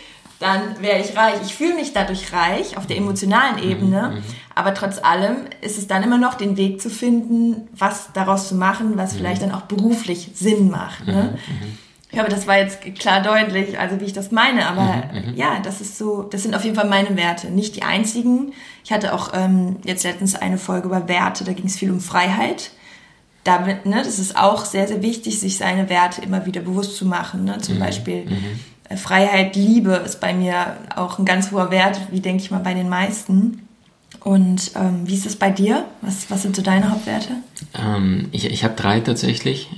dann 0.41 0.81
wäre 0.81 0.99
ich 1.01 1.15
reich. 1.17 1.35
Ich 1.45 1.55
fühle 1.55 1.75
mich 1.75 1.93
dadurch 1.93 2.33
reich 2.33 2.79
auf 2.79 2.87
der 2.87 2.97
emotionalen 2.97 3.63
mhm, 3.63 3.71
Ebene, 3.71 4.09
mhm. 4.15 4.23
aber 4.55 4.73
trotz 4.73 4.99
allem 4.99 5.37
ist 5.61 5.77
es 5.77 5.87
dann 5.87 6.03
immer 6.03 6.17
noch 6.17 6.35
den 6.35 6.57
Weg 6.57 6.81
zu 6.81 6.89
finden, 6.89 7.69
was 7.77 8.09
daraus 8.15 8.49
zu 8.49 8.55
machen, 8.55 8.97
was 8.97 9.13
mhm. 9.13 9.19
vielleicht 9.19 9.43
dann 9.43 9.53
auch 9.53 9.63
beruflich 9.63 10.31
Sinn 10.35 10.71
macht. 10.71 11.07
Ne? 11.07 11.39
Ich 12.11 12.19
hoffe, 12.19 12.31
das 12.31 12.47
war 12.47 12.59
jetzt 12.59 12.81
klar 12.99 13.23
deutlich, 13.23 13.79
also 13.79 14.01
wie 14.01 14.05
ich 14.05 14.15
das 14.15 14.33
meine, 14.33 14.67
aber 14.67 15.11
ja, 15.37 15.61
das 15.63 15.81
ist 15.81 15.97
so, 15.97 16.23
das 16.23 16.43
sind 16.43 16.57
auf 16.57 16.65
jeden 16.65 16.75
Fall 16.75 16.89
meine 16.89 17.17
Werte, 17.17 17.51
nicht 17.51 17.77
die 17.77 17.83
einzigen. 17.83 18.53
Ich 18.83 18.91
hatte 18.91 19.15
auch 19.15 19.33
ähm, 19.35 19.77
jetzt 19.85 20.03
letztens 20.05 20.35
eine 20.35 20.59
Folge 20.59 20.89
über 20.89 21.07
Werte, 21.07 21.45
da 21.45 21.53
ging 21.53 21.67
es 21.67 21.77
viel 21.77 21.91
um 21.91 22.01
Freiheit 22.01 22.73
damit, 23.45 23.87
ne, 23.87 24.03
das 24.05 24.19
ist 24.19 24.37
auch 24.37 24.65
sehr, 24.65 24.87
sehr 24.87 25.03
wichtig, 25.03 25.41
sich 25.41 25.57
seine 25.57 25.89
Werte 25.89 26.23
immer 26.23 26.47
wieder 26.47 26.61
bewusst 26.61 26.97
zu 26.97 27.07
machen. 27.07 27.45
Ne? 27.45 27.59
Zum 27.59 27.77
mhm. 27.77 27.81
Beispiel 27.81 28.25
mhm. 28.27 28.61
Äh, 28.89 28.97
Freiheit, 28.97 29.57
Liebe 29.57 30.03
ist 30.05 30.21
bei 30.21 30.35
mir 30.35 30.77
auch 30.95 31.19
ein 31.19 31.25
ganz 31.25 31.51
hoher 31.51 31.71
Wert, 31.71 32.01
wie 32.11 32.21
denke 32.21 32.43
ich 32.43 32.51
mal 32.51 32.59
bei 32.59 32.75
den 32.75 32.89
meisten. 32.89 33.67
Und 34.19 34.73
ähm, 34.75 35.07
wie 35.07 35.15
ist 35.15 35.25
es 35.25 35.37
bei 35.37 35.51
dir? 35.51 35.87
Was, 36.03 36.31
was 36.31 36.43
sind 36.43 36.55
so 36.55 36.63
deine 36.63 36.91
Hauptwerte? 36.91 37.31
Ähm, 37.79 38.29
ich 38.33 38.47
ich 38.47 38.65
habe 38.65 38.75
drei 38.75 39.01
tatsächlich. 39.01 39.71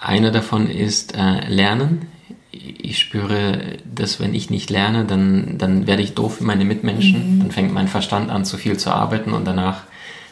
Einer 0.00 0.30
davon 0.30 0.70
ist 0.70 1.14
äh, 1.14 1.46
Lernen. 1.48 2.06
Ich 2.50 2.98
spüre, 2.98 3.78
dass 3.84 4.20
wenn 4.20 4.34
ich 4.34 4.50
nicht 4.50 4.70
lerne, 4.70 5.04
dann, 5.04 5.58
dann 5.58 5.86
werde 5.86 6.02
ich 6.02 6.14
doof 6.14 6.36
für 6.36 6.44
meine 6.44 6.64
Mitmenschen. 6.64 7.36
Mhm. 7.36 7.40
Dann 7.40 7.50
fängt 7.50 7.74
mein 7.74 7.88
Verstand 7.88 8.30
an, 8.30 8.44
zu 8.44 8.56
viel 8.56 8.76
zu 8.76 8.90
arbeiten 8.90 9.32
und 9.32 9.44
danach 9.44 9.82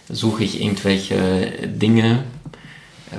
suche 0.09 0.45
ich 0.45 0.63
irgendwelche 0.63 1.53
Dinge, 1.67 2.25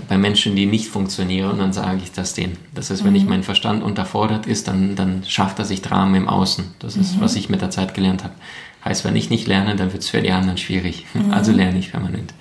bei 0.08 0.18
Menschen, 0.18 0.56
die 0.56 0.66
nicht 0.66 0.88
funktionieren, 0.88 1.58
dann 1.58 1.74
sage 1.74 2.00
ich 2.04 2.12
das 2.12 2.34
denen. 2.34 2.58
Das 2.74 2.90
heißt, 2.90 3.04
wenn 3.04 3.12
mhm. 3.12 3.18
ich 3.18 3.26
mein 3.26 3.44
Verstand 3.44 3.84
unterfordert 3.84 4.46
ist, 4.46 4.68
dann, 4.68 4.96
dann 4.96 5.24
schafft 5.28 5.60
er 5.60 5.66
sich 5.66 5.82
Dramen 5.82 6.16
im 6.16 6.28
Außen. 6.28 6.66
Das 6.80 6.96
ist, 6.96 7.18
mhm. 7.18 7.22
was 7.22 7.36
ich 7.36 7.50
mit 7.50 7.62
der 7.62 7.72
Zeit 7.72 7.94
gelernt 7.94 8.24
habe. 8.24 8.34
Heißt, 8.86 9.06
wenn 9.06 9.16
ich 9.16 9.30
nicht 9.30 9.48
lerne, 9.48 9.76
dann 9.76 9.92
wird 9.92 10.04
es 10.04 10.10
für 10.10 10.22
die 10.22 10.32
anderen 10.32 10.58
schwierig. 10.58 11.06
Mhm. 11.14 11.34
Also 11.34 11.52
lerne 11.52 11.78
ich 11.78 11.92
permanent. 11.92 12.34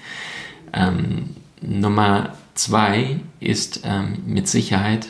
Ähm, 0.72 1.30
Nummer 1.60 2.34
zwei 2.54 3.20
ist 3.40 3.80
ähm, 3.84 4.18
mit 4.26 4.46
Sicherheit 4.48 5.08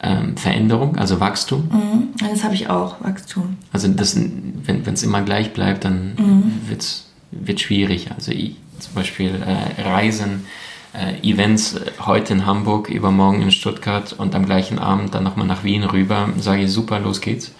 ähm, 0.00 0.36
Veränderung, 0.36 0.96
also 0.96 1.20
Wachstum. 1.20 1.68
Mhm. 1.70 2.28
Das 2.30 2.44
habe 2.44 2.54
ich 2.54 2.68
auch, 2.68 3.00
Wachstum. 3.02 3.56
Also 3.72 3.88
das, 3.88 4.16
wenn 4.16 4.82
es 4.86 5.02
immer 5.02 5.22
gleich 5.22 5.52
bleibt, 5.52 5.84
dann 5.84 6.14
mhm. 6.14 6.68
wird 6.68 6.82
es 6.82 7.60
schwierig. 7.60 8.10
Also 8.12 8.32
ich, 8.32 8.56
zum 8.78 8.94
Beispiel 8.94 9.42
äh, 9.42 9.82
Reisen, 9.82 10.46
äh, 10.92 11.28
Events 11.28 11.74
äh, 11.74 11.92
heute 12.04 12.32
in 12.32 12.46
Hamburg, 12.46 12.88
übermorgen 12.88 13.42
in 13.42 13.50
Stuttgart 13.50 14.12
und 14.12 14.34
am 14.34 14.46
gleichen 14.46 14.78
Abend 14.78 15.14
dann 15.14 15.24
nochmal 15.24 15.46
nach 15.46 15.64
Wien 15.64 15.84
rüber, 15.84 16.30
sage 16.38 16.62
ich 16.62 16.72
super, 16.72 17.00
los 17.00 17.20
geht's. 17.20 17.52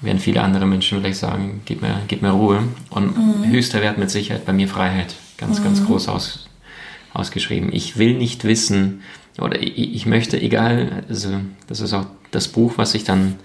Während 0.00 0.20
viele 0.20 0.42
andere 0.42 0.64
Menschen 0.64 0.98
vielleicht 0.98 1.18
sagen, 1.18 1.62
gib 1.64 1.82
mir, 1.82 2.00
gib 2.06 2.22
mir 2.22 2.30
Ruhe. 2.30 2.62
Und 2.90 3.16
mhm. 3.16 3.50
höchster 3.50 3.80
Wert 3.82 3.98
mit 3.98 4.10
Sicherheit 4.10 4.44
bei 4.44 4.52
mir 4.52 4.68
Freiheit. 4.68 5.16
Ganz, 5.38 5.58
mhm. 5.58 5.64
ganz 5.64 5.84
groß 5.84 6.08
aus, 6.08 6.48
ausgeschrieben. 7.14 7.70
Ich 7.72 7.98
will 7.98 8.14
nicht 8.14 8.44
wissen, 8.44 9.02
oder 9.40 9.60
ich, 9.60 9.94
ich 9.94 10.06
möchte, 10.06 10.40
egal, 10.40 11.04
also 11.08 11.40
das 11.66 11.80
ist 11.80 11.92
auch 11.92 12.06
das 12.30 12.48
Buch, 12.48 12.74
was 12.76 12.94
ich 12.94 13.04
dann 13.04 13.36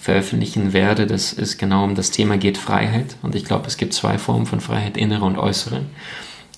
veröffentlichen 0.00 0.72
werde, 0.72 1.06
das 1.06 1.32
ist 1.32 1.58
genau 1.58 1.84
um 1.84 1.94
das 1.94 2.10
Thema 2.10 2.36
geht 2.36 2.58
Freiheit. 2.58 3.16
Und 3.22 3.36
ich 3.36 3.44
glaube, 3.44 3.68
es 3.68 3.76
gibt 3.76 3.94
zwei 3.94 4.18
Formen 4.18 4.46
von 4.46 4.60
Freiheit, 4.60 4.96
innere 4.96 5.24
und 5.24 5.38
äußere. 5.38 5.82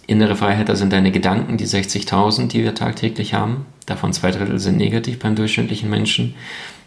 Innere 0.06 0.36
Freiheit, 0.36 0.68
das 0.68 0.78
sind 0.78 0.92
deine 0.92 1.10
Gedanken, 1.10 1.56
die 1.56 1.66
60.000, 1.66 2.48
die 2.48 2.62
wir 2.62 2.74
tagtäglich 2.74 3.32
haben. 3.34 3.66
Davon 3.86 4.12
zwei 4.12 4.30
Drittel 4.30 4.58
sind 4.58 4.76
negativ 4.76 5.18
beim 5.18 5.34
durchschnittlichen 5.34 5.88
Menschen. 5.88 6.34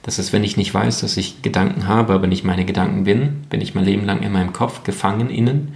Das 0.04 0.20
ist, 0.20 0.34
wenn 0.34 0.44
ich 0.44 0.56
nicht 0.56 0.74
weiß, 0.74 1.02
dass 1.02 1.18
ich 1.18 1.42
Gedanken 1.42 1.88
habe, 1.88 2.14
aber 2.14 2.28
nicht 2.28 2.44
meine 2.44 2.66
Gedanken 2.66 3.04
bin, 3.04 3.42
bin 3.50 3.62
ich 3.62 3.76
mein 3.76 3.86
Leben 3.86 4.06
lang 4.06 4.22
in 4.22 4.32
meinem 4.32 4.54
Kopf 4.54 4.84
gefangen 4.84 5.30
innen. 5.30 5.76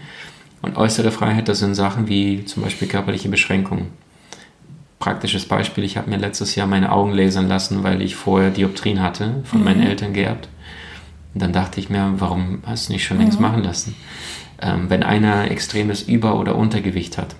Und 0.62 0.77
äußere 0.77 1.12
Freiheit, 1.12 1.47
das 1.47 1.60
sind 1.60 1.73
Sachen 1.73 2.08
wie 2.08 2.45
zum 2.45 2.63
Beispiel 2.63 2.88
körperliche 2.88 3.30
Beschränkungen. 3.30 3.88
Praktisches 4.99 5.45
Beispiel, 5.45 5.84
ich 5.84 5.97
habe 5.97 6.12
mir 6.12 6.17
letztes 6.17 6.56
Jahr 6.56 6.67
meine 6.67 6.91
Augen 6.91 7.12
lasern 7.12 7.47
lassen, 7.47 7.82
weil 7.82 8.04
ich 8.04 8.15
vorher 8.15 8.51
Dioptrien 8.51 9.01
hatte, 9.01 9.41
von 9.43 9.60
mhm. 9.60 9.65
meinen 9.65 9.82
Eltern 9.82 10.13
geerbt. 10.13 10.47
Und 11.34 11.41
dann 11.41 11.54
dachte 11.54 11.80
ich 11.80 11.89
mir, 11.89 12.13
warum 12.17 12.60
hast 12.65 12.89
du 12.89 12.93
nicht 12.93 13.04
schon 13.04 13.17
längst 13.17 13.39
mhm. 13.39 13.47
machen 13.47 13.63
lassen? 13.63 13.95
Ähm, 14.62 14.89
wenn 14.89 15.04
einer 15.04 15.50
extremes 15.52 16.04
Über- 16.04 16.39
oder 16.39 16.56
Untergewicht 16.56 17.17
hat, 17.17 17.36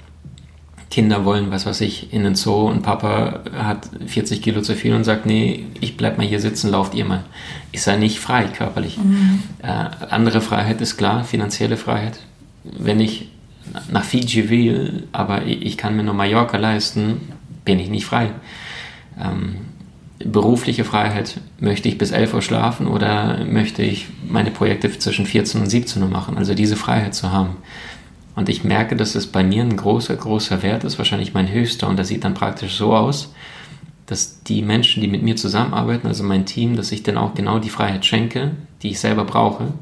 Kinder 0.92 1.24
wollen, 1.24 1.52
was 1.52 1.66
weiß 1.66 1.82
ich, 1.82 2.12
in 2.14 2.26
den 2.26 2.36
Zoo 2.36 2.68
und 2.68 2.84
Papa 2.84 3.40
hat 3.56 3.90
40 4.06 4.42
Kilo 4.42 4.62
zu 4.62 4.76
viel 4.76 4.94
und 4.94 5.06
sagt, 5.06 5.26
nee, 5.26 5.66
ich 5.80 5.96
bleib 5.96 6.18
mal 6.18 6.28
hier 6.28 6.42
sitzen, 6.42 6.70
lauft 6.70 6.94
ihr 6.94 7.06
mal. 7.06 7.24
Ist 7.72 7.88
er 7.88 7.98
nicht 7.98 8.20
frei 8.20 8.44
körperlich. 8.44 8.98
Mhm. 8.98 9.42
Äh, 9.64 9.68
andere 10.10 10.42
Freiheit 10.42 10.82
ist 10.82 10.98
klar, 10.98 11.24
finanzielle 11.24 11.78
Freiheit. 11.78 12.20
Wenn 12.64 13.00
ich 13.00 13.30
nach 13.90 14.04
Fiji 14.04 14.50
will, 14.50 15.08
aber 15.14 15.46
ich 15.46 15.78
kann 15.78 15.96
mir 15.96 16.04
nur 16.04 16.14
Mallorca 16.14 16.58
leisten, 16.58 17.22
bin 17.64 17.80
ich 17.80 17.90
nicht 17.90 18.06
frei. 18.06 18.32
Ähm, 19.18 19.56
berufliche 20.26 20.84
Freiheit, 20.84 21.40
möchte 21.60 21.90
ich 21.90 21.98
bis 21.98 22.12
11 22.12 22.34
Uhr 22.34 22.42
schlafen 22.42 22.88
oder 22.88 23.44
möchte 23.46 23.84
ich 23.84 24.08
meine 24.28 24.52
Projekte 24.52 24.90
zwischen 24.98 25.26
14 25.26 25.62
und 25.62 25.70
17 25.70 26.02
Uhr 26.02 26.10
machen? 26.10 26.38
Also 26.38 26.54
diese 26.54 26.76
Freiheit 26.76 27.16
zu 27.16 27.32
haben. 27.32 27.58
Und 28.36 28.50
ich 28.50 28.64
merke, 28.64 28.96
dass 28.96 29.16
es 29.16 29.28
bei 29.28 29.44
mir 29.44 29.64
ein 29.64 29.76
großer, 29.76 30.16
großer 30.16 30.64
Wert 30.64 30.84
ist, 30.84 30.98
wahrscheinlich 30.98 31.34
mein 31.34 31.52
höchster. 31.52 31.88
Und 31.88 31.98
das 31.98 32.08
sieht 32.08 32.24
dann 32.24 32.34
praktisch 32.34 32.76
so 32.78 32.94
aus, 32.94 33.34
dass 34.06 34.44
die 34.44 34.62
Menschen, 34.62 35.02
die 35.02 35.08
mit 35.08 35.24
mir 35.24 35.36
zusammenarbeiten, 35.36 36.08
also 36.08 36.24
mein 36.24 36.46
Team, 36.46 36.76
dass 36.76 36.92
ich 36.92 37.04
dann 37.04 37.18
auch 37.18 37.34
genau 37.34 37.60
die 37.60 37.70
Freiheit 37.70 38.06
schenke, 38.06 38.52
die 38.82 38.90
ich 38.92 39.00
selber 39.00 39.26
brauche. 39.26 39.74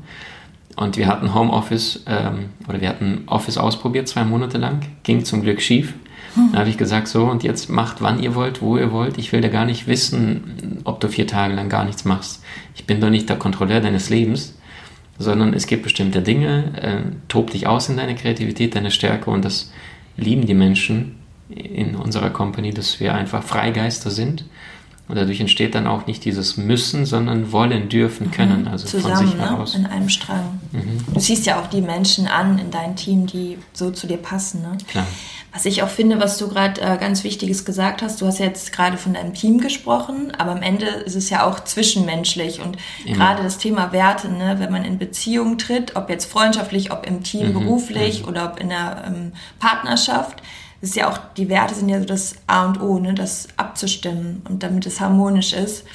Und 0.75 0.97
wir 0.97 1.07
hatten 1.07 1.33
Homeoffice 1.33 2.03
ähm, 2.07 2.49
oder 2.67 2.81
wir 2.81 2.89
hatten 2.89 3.23
Office 3.27 3.57
ausprobiert, 3.57 4.07
zwei 4.07 4.23
Monate 4.23 4.57
lang, 4.57 4.81
ging 5.03 5.25
zum 5.25 5.41
Glück 5.41 5.61
schief. 5.61 5.93
Hm. 6.35 6.49
Da 6.51 6.59
habe 6.59 6.69
ich 6.69 6.77
gesagt, 6.77 7.07
so 7.07 7.25
und 7.25 7.43
jetzt 7.43 7.69
macht, 7.69 8.01
wann 8.01 8.21
ihr 8.21 8.35
wollt, 8.35 8.61
wo 8.61 8.77
ihr 8.77 8.91
wollt. 8.91 9.17
Ich 9.17 9.31
will 9.31 9.41
da 9.41 9.47
gar 9.47 9.65
nicht 9.65 9.87
wissen, 9.87 10.81
ob 10.83 10.99
du 10.99 11.07
vier 11.07 11.27
Tage 11.27 11.53
lang 11.53 11.69
gar 11.69 11.85
nichts 11.85 12.05
machst. 12.05 12.43
Ich 12.75 12.85
bin 12.85 13.01
doch 13.01 13.09
nicht 13.09 13.29
der 13.29 13.37
Kontrolleur 13.37 13.81
deines 13.81 14.09
Lebens 14.09 14.55
sondern 15.19 15.53
es 15.53 15.67
gibt 15.67 15.83
bestimmte 15.83 16.21
Dinge, 16.21 16.71
äh, 16.81 17.01
tob 17.27 17.51
dich 17.51 17.67
aus 17.67 17.89
in 17.89 17.97
deine 17.97 18.15
Kreativität, 18.15 18.73
deine 18.73 18.89
Stärke 18.89 19.29
und 19.29 19.45
das 19.45 19.71
lieben 20.17 20.47
die 20.47 20.53
Menschen 20.53 21.17
in 21.49 21.95
unserer 21.95 22.29
Company, 22.29 22.73
dass 22.73 22.99
wir 22.99 23.13
einfach 23.13 23.43
Freigeister 23.43 24.09
sind. 24.09 24.45
Und 25.09 25.15
dadurch 25.15 25.39
entsteht 25.39 25.73
dann 25.73 25.87
auch 25.87 26.05
nicht 26.05 26.23
dieses 26.23 26.55
Müssen, 26.55 27.03
sondern 27.03 27.51
wollen, 27.51 27.89
dürfen, 27.89 28.27
mhm. 28.27 28.31
können. 28.31 28.67
Also 28.67 28.85
Zusammen, 28.85 29.15
von 29.15 29.25
sich 29.25 29.35
ne? 29.35 29.49
heraus. 29.49 29.73
in 29.73 29.87
einem 29.87 30.07
Strang. 30.07 30.61
Mhm. 30.71 31.03
Du 31.15 31.19
siehst 31.19 31.47
ja 31.47 31.59
auch 31.59 31.65
die 31.65 31.81
Menschen 31.81 32.27
an 32.27 32.59
in 32.59 32.69
deinem 32.69 32.95
Team, 32.95 33.25
die 33.25 33.57
so 33.73 33.89
zu 33.89 34.05
dir 34.05 34.17
passen. 34.17 34.61
Ne? 34.61 34.77
Klar. 34.87 35.07
Was 35.51 35.65
ich 35.65 35.81
auch 35.81 35.89
finde, 35.89 36.19
was 36.19 36.37
du 36.37 36.47
gerade 36.47 36.79
äh, 36.79 36.97
ganz 36.99 37.23
Wichtiges 37.23 37.65
gesagt 37.65 38.03
hast, 38.03 38.21
du 38.21 38.27
hast 38.27 38.37
jetzt 38.37 38.71
gerade 38.71 38.97
von 38.97 39.15
deinem 39.15 39.33
Team 39.33 39.59
gesprochen, 39.59 40.31
aber 40.37 40.51
am 40.51 40.61
Ende 40.61 40.85
ist 40.85 41.15
es 41.15 41.31
ja 41.31 41.43
auch 41.43 41.59
zwischenmenschlich 41.61 42.61
und 42.61 42.77
gerade 43.05 43.41
das 43.41 43.57
Thema 43.57 43.91
Werte, 43.91 44.29
ne, 44.29 44.57
wenn 44.59 44.71
man 44.71 44.85
in 44.85 44.99
Beziehung 44.99 45.57
tritt, 45.57 45.95
ob 45.95 46.11
jetzt 46.11 46.31
freundschaftlich, 46.31 46.91
ob 46.91 47.07
im 47.07 47.23
Team 47.23 47.49
mhm. 47.49 47.53
beruflich 47.53 48.21
mhm. 48.21 48.27
oder 48.27 48.45
ob 48.45 48.59
in 48.59 48.69
der 48.69 49.05
ähm, 49.07 49.31
Partnerschaft, 49.57 50.43
ist 50.81 50.95
ja 50.95 51.09
auch, 51.09 51.19
die 51.35 51.49
Werte 51.49 51.75
sind 51.75 51.89
ja 51.89 51.99
so 51.99 52.05
das 52.05 52.35
A 52.47 52.65
und 52.65 52.81
O, 52.81 52.99
ne, 52.99 53.13
das 53.13 53.47
abzustimmen 53.57 54.41
und 54.49 54.63
damit 54.63 54.85
es 54.85 54.99
harmonisch 54.99 55.53
ist. 55.53 55.85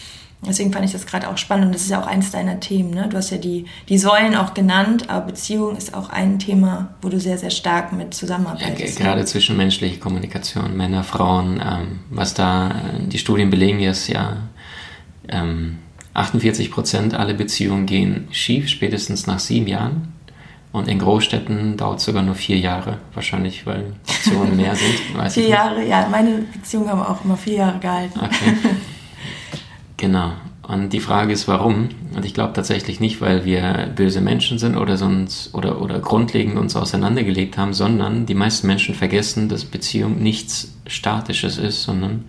Deswegen 0.46 0.72
fand 0.72 0.84
ich 0.84 0.92
das 0.92 1.06
gerade 1.06 1.28
auch 1.28 1.38
spannend 1.38 1.66
und 1.66 1.74
das 1.74 1.82
ist 1.82 1.90
ja 1.90 2.02
auch 2.02 2.06
eines 2.06 2.30
deiner 2.30 2.60
Themen. 2.60 2.90
Ne? 2.90 3.08
Du 3.08 3.16
hast 3.16 3.30
ja 3.30 3.38
die, 3.38 3.64
die 3.88 3.96
Säulen 3.96 4.36
auch 4.36 4.52
genannt, 4.52 5.08
aber 5.08 5.26
Beziehung 5.26 5.76
ist 5.76 5.94
auch 5.94 6.10
ein 6.10 6.38
Thema, 6.38 6.94
wo 7.00 7.08
du 7.08 7.18
sehr, 7.18 7.38
sehr 7.38 7.50
stark 7.50 7.92
mit 7.92 8.12
zusammenarbeitest. 8.12 8.98
Ja, 8.98 9.06
gerade 9.06 9.24
zwischenmenschliche 9.24 9.98
Kommunikation, 9.98 10.76
Männer, 10.76 11.02
Frauen, 11.02 11.62
ähm, 11.64 12.00
was 12.10 12.34
da 12.34 12.68
äh, 12.68 12.72
die 13.06 13.18
Studien 13.18 13.48
belegen, 13.48 13.80
ist 13.80 14.08
ja, 14.08 14.36
ähm, 15.28 15.78
48 16.12 16.70
Prozent 16.70 17.14
aller 17.14 17.34
Beziehungen 17.34 17.86
gehen 17.86 18.28
schief, 18.30 18.68
spätestens 18.68 19.26
nach 19.26 19.40
sieben 19.40 19.66
Jahren. 19.66 20.13
Und 20.74 20.88
in 20.88 20.98
Großstädten 20.98 21.76
dauert 21.76 22.00
es 22.00 22.04
sogar 22.04 22.24
nur 22.24 22.34
vier 22.34 22.58
Jahre, 22.58 22.98
wahrscheinlich, 23.14 23.64
weil 23.64 23.92
Optionen 24.08 24.56
mehr 24.56 24.74
sind. 25.14 25.30
vier 25.30 25.46
Jahre, 25.46 25.86
ja. 25.86 26.08
Meine 26.10 26.46
Beziehungen 26.52 26.88
haben 26.88 27.00
auch 27.00 27.24
immer 27.24 27.36
vier 27.36 27.54
Jahre 27.54 27.78
gehalten. 27.78 28.18
Okay. 28.18 28.56
Genau. 29.96 30.32
Und 30.66 30.92
die 30.92 30.98
Frage 30.98 31.32
ist, 31.32 31.46
warum? 31.46 31.90
Und 32.16 32.24
ich 32.24 32.34
glaube 32.34 32.52
tatsächlich 32.52 32.98
nicht, 32.98 33.20
weil 33.20 33.44
wir 33.44 33.92
böse 33.94 34.20
Menschen 34.20 34.58
sind 34.58 34.76
oder 34.76 34.96
sonst 34.96 35.54
oder, 35.54 35.80
oder 35.80 36.00
grundlegend 36.00 36.58
uns 36.58 36.74
auseinandergelegt 36.74 37.56
haben, 37.56 37.72
sondern 37.72 38.26
die 38.26 38.34
meisten 38.34 38.66
Menschen 38.66 38.96
vergessen, 38.96 39.48
dass 39.48 39.64
Beziehung 39.64 40.20
nichts 40.20 40.74
Statisches 40.88 41.56
ist, 41.56 41.84
sondern 41.84 42.24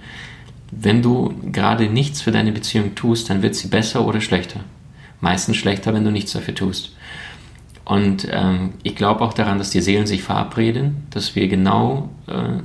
wenn 0.69 1.01
du 1.01 1.33
gerade 1.51 1.89
nichts 1.89 2.21
für 2.21 2.31
deine 2.31 2.51
Beziehung 2.51 2.93
tust, 2.93 3.31
dann 3.31 3.41
wird 3.41 3.55
sie 3.55 3.67
besser 3.67 4.05
oder 4.05 4.21
schlechter. 4.21 4.59
Meistens 5.19 5.57
schlechter, 5.57 5.95
wenn 5.95 6.05
du 6.05 6.11
nichts 6.11 6.33
dafür 6.33 6.53
tust. 6.53 6.94
Und 7.85 8.27
ähm, 8.31 8.73
ich 8.81 8.95
glaube 8.95 9.21
auch 9.21 9.33
daran, 9.33 9.59
dass 9.59 9.69
die 9.69 9.81
Seelen 9.81 10.07
sich 10.07 10.23
verabreden, 10.23 11.05
dass 11.11 11.35
wir 11.35 11.47
genau 11.47 12.09
äh, 12.27 12.61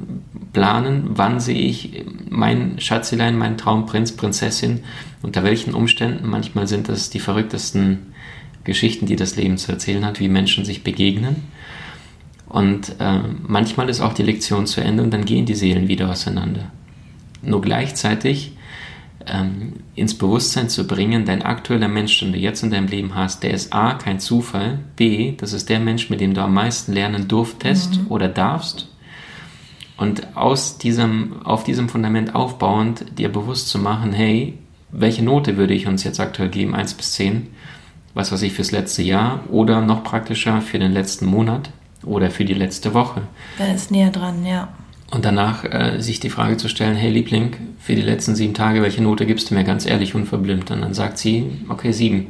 planen, 0.55 1.11
wann 1.11 1.41
sehe 1.41 1.61
ich 1.61 2.05
mein 2.31 2.81
Schatzelein, 2.81 3.37
meinen 3.37 3.59
Traumprinz, 3.59 4.13
Prinzessin, 4.13 4.81
unter 5.23 5.45
welchen 5.45 5.75
Umständen. 5.75 6.27
Manchmal 6.27 6.67
sind 6.67 6.89
das 6.89 7.11
die 7.11 7.21
verrücktesten 7.21 8.15
Geschichten, 8.65 9.05
die 9.05 9.17
das 9.17 9.37
Leben 9.37 9.59
zu 9.59 9.71
erzählen 9.73 10.07
hat, 10.07 10.21
wie 10.21 10.29
Menschen 10.29 10.65
sich 10.65 10.83
begegnen. 10.83 11.37
Und 12.49 12.97
äh, 12.99 13.21
manchmal 13.47 13.91
ist 13.91 14.01
auch 14.01 14.15
die 14.15 14.23
Lektion 14.23 14.67
zu 14.67 14.81
Ende 14.81 15.03
und 15.03 15.13
dann 15.13 15.27
gehen 15.27 15.45
die 15.45 15.55
Seelen 15.55 15.87
wieder 15.87 16.11
auseinander. 16.11 16.73
Nur 17.43 17.61
gleichzeitig 17.61 18.53
ähm, 19.27 19.75
ins 19.95 20.17
Bewusstsein 20.17 20.69
zu 20.69 20.87
bringen, 20.87 21.25
dein 21.25 21.43
aktueller 21.43 21.89
Mensch, 21.89 22.19
den 22.19 22.33
du 22.33 22.39
jetzt 22.39 22.63
in 22.63 22.71
deinem 22.71 22.89
Leben 22.89 23.15
hast, 23.15 23.43
der 23.43 23.53
ist 23.53 23.73
A, 23.73 23.95
kein 23.95 24.21
Zufall, 24.21 24.79
B, 24.97 25.35
das 25.37 25.53
ist 25.53 25.69
der 25.69 25.81
Mensch, 25.81 26.11
mit 26.11 26.21
dem 26.21 26.35
du 26.35 26.43
am 26.43 26.55
meisten 26.55 26.93
lernen 26.93 27.29
durftest 27.29 28.01
mhm. 28.01 28.07
oder 28.09 28.29
darfst. 28.29 28.89
Und 29.97 30.37
aus 30.37 30.79
diesem, 30.79 31.43
auf 31.45 31.65
diesem 31.65 31.89
Fundament 31.89 32.35
aufbauend, 32.35 33.19
dir 33.19 33.31
bewusst 33.31 33.69
zu 33.69 33.79
machen, 33.79 34.13
hey, 34.13 34.59
welche 34.91 35.23
Note 35.23 35.57
würde 35.57 35.75
ich 35.75 35.87
uns 35.87 36.05
jetzt 36.05 36.21
aktuell 36.21 36.49
geben, 36.49 36.75
1 36.75 36.95
bis 36.95 37.13
10? 37.13 37.49
Was 38.15 38.33
weiß 38.33 38.43
ich 38.43 38.55
fürs 38.55 38.73
letzte 38.73 39.03
Jahr 39.03 39.45
oder 39.51 39.83
noch 39.83 40.03
praktischer 40.03 40.63
für 40.63 40.79
den 40.79 40.93
letzten 40.93 41.27
Monat 41.27 41.71
oder 42.05 42.31
für 42.31 42.45
die 42.45 42.55
letzte 42.55 42.95
Woche. 42.95 43.23
Da 43.59 43.67
ist 43.67 43.91
näher 43.91 44.11
dran, 44.11 44.45
ja. 44.45 44.69
Und 45.11 45.25
danach 45.25 45.65
äh, 45.65 46.01
sich 46.01 46.21
die 46.21 46.31
Frage 46.31 46.57
zu 46.57 46.69
stellen, 46.69 46.95
hey 46.95 47.11
Liebling, 47.11 47.57
für 47.79 47.97
die 47.97 48.03
letzten 48.03 48.37
sieben 48.37 48.55
Tage, 48.55 48.81
welche 48.81 49.03
Note 49.03 49.27
gibst 49.27 49.51
du 49.51 49.55
mir 49.55 49.65
ganz 49.65 49.85
ehrlich 49.85 50.15
unverblümt? 50.15 50.71
Und 50.71 50.83
dann 50.83 50.95
sagt 50.95 51.19
sie, 51.19 51.51
okay, 51.69 51.91
sieben. 51.91 52.29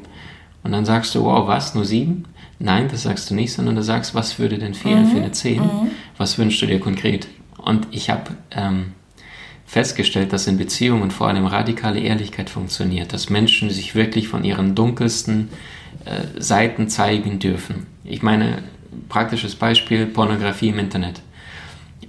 Und 0.62 0.72
dann 0.72 0.86
sagst 0.86 1.14
du, 1.14 1.24
wow, 1.24 1.46
was, 1.46 1.74
nur 1.74 1.84
sieben? 1.84 2.24
Nein, 2.58 2.88
das 2.90 3.02
sagst 3.02 3.30
du 3.30 3.34
nicht, 3.34 3.52
sondern 3.52 3.76
du 3.76 3.82
sagst, 3.82 4.14
was 4.14 4.38
würde 4.38 4.58
denn 4.58 4.74
fehlen 4.74 5.04
mhm. 5.04 5.10
für 5.10 5.16
eine 5.18 5.32
zehn? 5.32 5.62
Mhm. 5.62 5.90
Was 6.16 6.38
wünschst 6.38 6.62
du 6.62 6.66
dir 6.66 6.80
konkret? 6.80 7.28
Und 7.58 7.86
ich 7.90 8.08
habe 8.08 8.32
ähm, 8.50 8.92
festgestellt, 9.66 10.32
dass 10.32 10.46
in 10.46 10.56
Beziehungen 10.56 11.10
vor 11.10 11.28
allem 11.28 11.46
radikale 11.46 12.00
Ehrlichkeit 12.00 12.48
funktioniert, 12.48 13.12
dass 13.12 13.28
Menschen 13.28 13.70
sich 13.70 13.94
wirklich 13.94 14.28
von 14.28 14.42
ihren 14.42 14.74
dunkelsten 14.74 15.50
äh, 16.06 16.40
Seiten 16.40 16.88
zeigen 16.88 17.38
dürfen. 17.38 17.86
Ich 18.04 18.22
meine, 18.22 18.58
praktisches 19.08 19.54
Beispiel, 19.54 20.06
Pornografie 20.06 20.70
im 20.70 20.78
Internet 20.78 21.22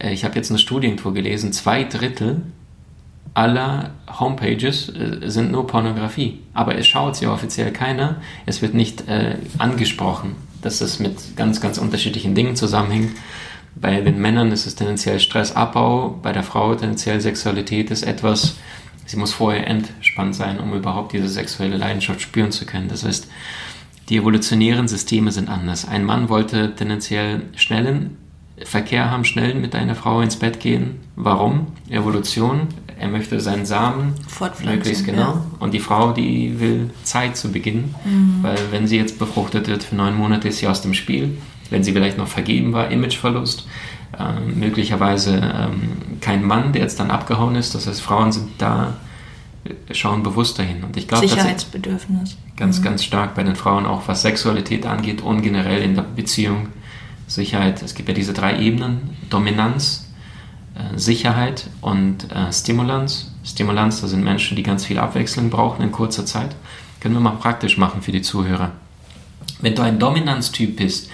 ich 0.10 0.24
habe 0.24 0.36
jetzt 0.36 0.50
eine 0.50 0.60
Studie 0.60 0.88
irgendwo 0.88 1.12
gelesen, 1.12 1.54
zwei 1.54 1.84
Drittel 1.84 2.42
aller 3.34 3.92
Homepages 4.20 4.90
äh, 4.90 5.30
sind 5.30 5.52
nur 5.52 5.68
Pornografie. 5.68 6.40
Aber 6.54 6.76
es 6.76 6.88
schaut 6.88 7.16
sie 7.16 7.28
offiziell 7.28 7.72
keiner. 7.72 8.22
Es 8.46 8.62
wird 8.62 8.74
nicht 8.74 9.08
äh, 9.08 9.38
angesprochen, 9.58 10.36
dass 10.62 10.82
es 10.82 11.00
mit 11.00 11.38
ganz, 11.38 11.62
ganz 11.62 11.78
unterschiedlichen 11.78 12.36
Dingen 12.36 12.56
zusammenhängt. 12.56 13.12
Bei 13.76 14.02
den 14.02 14.20
Männern 14.20 14.52
ist 14.52 14.66
es 14.66 14.76
tendenziell 14.76 15.20
Stressabbau, 15.20 16.20
bei 16.22 16.34
der 16.34 16.44
Frau 16.44 16.76
tendenziell 16.76 17.22
Sexualität 17.22 17.90
ist 17.90 18.04
etwas, 18.04 18.58
sie 19.06 19.16
muss 19.16 19.32
vorher 19.32 19.66
entspannt 19.66 20.36
sein, 20.36 20.60
um 20.60 20.74
überhaupt 20.74 21.14
diese 21.14 21.30
sexuelle 21.30 21.78
Leidenschaft 21.78 22.20
spüren 22.20 22.52
zu 22.52 22.66
können. 22.66 22.90
Das 22.90 23.06
heißt, 23.06 23.30
die 24.10 24.18
evolutionären 24.18 24.90
Systeme 24.90 25.32
sind 25.32 25.48
anders. 25.48 25.88
Ein 25.88 26.04
Mann 26.04 26.28
wollte 26.28 26.76
tendenziell 26.76 27.44
schnellen 27.56 28.18
Verkehr 28.66 29.10
haben, 29.12 29.26
schnell 29.26 29.56
mit 29.56 29.76
einer 29.76 29.96
Frau 29.96 30.22
ins 30.22 30.36
Bett 30.36 30.60
gehen. 30.60 31.00
Warum? 31.16 31.68
Evolution. 31.90 32.68
Er 33.00 33.08
möchte 33.08 33.40
seinen 33.40 33.66
Samen 33.66 34.14
möglichst 34.64 35.06
genau. 35.06 35.22
Ja. 35.22 35.46
Und 35.60 35.74
die 35.74 35.80
Frau, 35.80 36.12
die 36.12 36.60
will 36.60 36.92
Zeit 37.04 37.36
zu 37.36 37.52
Beginn, 37.52 37.96
mhm. 38.06 38.40
weil 38.44 38.60
wenn 38.70 38.86
sie 38.86 38.98
jetzt 38.98 39.18
befruchtet 39.18 39.68
wird 39.68 39.84
für 39.84 39.96
neun 39.96 40.16
Monate, 40.16 40.50
ist 40.50 40.60
sie 40.60 40.68
aus 40.68 40.84
dem 40.84 40.94
Spiel. 40.94 41.38
Wenn 41.72 41.84
sie 41.84 41.94
vielleicht 41.94 42.18
noch 42.18 42.28
vergeben 42.28 42.74
war, 42.74 42.92
Imageverlust. 42.92 43.66
Ähm, 44.20 44.60
möglicherweise 44.60 45.38
ähm, 45.38 46.20
kein 46.20 46.44
Mann, 46.44 46.74
der 46.74 46.82
jetzt 46.82 47.00
dann 47.00 47.12
abgehauen 47.12 47.56
ist. 47.56 47.74
Das 47.74 47.88
heißt, 47.88 48.02
Frauen 48.02 48.32
sind 48.32 48.50
da, 48.58 48.98
äh, 49.64 49.94
schauen 49.94 50.22
bewusst 50.22 50.60
dahin. 50.60 50.84
Und 50.84 50.98
ich 50.98 51.08
glaube, 51.08 51.28
Sicherheitsbedürfnis. 51.28 52.38
Ganz, 52.58 52.80
mhm. 52.80 52.84
ganz 52.84 53.04
stark 53.04 53.36
bei 53.36 53.44
den 53.44 53.56
Frauen 53.56 53.86
auch, 53.86 54.08
was 54.08 54.22
Sexualität 54.22 54.86
angeht 54.86 55.22
und 55.22 55.42
generell 55.42 55.82
in 55.82 55.96
der 55.96 56.04
Beziehung 56.04 56.68
Sicherheit, 57.34 57.82
es 57.82 57.96
gibt 57.96 58.10
ja 58.10 58.16
diese 58.16 58.34
drei 58.34 58.60
Ebenen, 58.60 59.16
Dominanz, 59.30 60.08
äh, 60.76 60.98
Sicherheit 60.98 61.70
und 61.80 62.30
äh, 62.32 62.52
Stimulanz. 62.52 63.32
Stimulanz, 63.44 64.02
das 64.02 64.10
sind 64.10 64.24
Menschen, 64.24 64.58
die 64.58 64.64
ganz 64.64 64.86
viel 64.86 65.00
Abwechslung 65.00 65.50
brauchen 65.50 65.82
in 65.82 65.92
kurzer 65.92 66.26
Zeit. 66.26 66.56
Können 67.00 67.16
wir 67.16 67.22
mal 67.22 67.32
praktisch 67.32 67.78
machen 67.78 68.02
für 68.02 68.12
die 68.12 68.22
Zuhörer. 68.22 68.72
Wenn 69.62 69.76
du 69.76 69.82
ein 69.82 69.98
Dominanztyp 69.98 70.76
bist, 70.76 71.10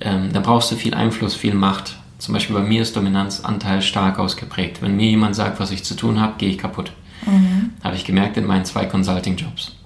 ähm, 0.00 0.32
dann 0.32 0.42
brauchst 0.42 0.72
du 0.72 0.76
viel 0.76 0.94
Einfluss, 0.94 1.34
viel 1.34 1.54
Macht. 1.54 1.96
Zum 2.18 2.32
Beispiel 2.34 2.56
bei 2.56 2.62
mir 2.62 2.82
ist 2.82 2.96
Dominanzanteil 2.96 3.82
stark 3.82 4.18
ausgeprägt. 4.18 4.80
Wenn 4.80 4.96
mir 4.96 5.10
jemand 5.10 5.34
sagt, 5.34 5.60
was 5.60 5.70
ich 5.70 5.84
zu 5.84 5.94
tun 5.94 6.20
habe, 6.20 6.34
gehe 6.38 6.48
ich 6.48 6.58
kaputt. 6.58 6.92
Mhm. 7.26 7.70
Habe 7.84 7.96
ich 7.96 8.04
gemerkt 8.04 8.36
in 8.36 8.46
meinen 8.46 8.64
zwei 8.64 8.86
Consulting-Jobs. 8.86 9.76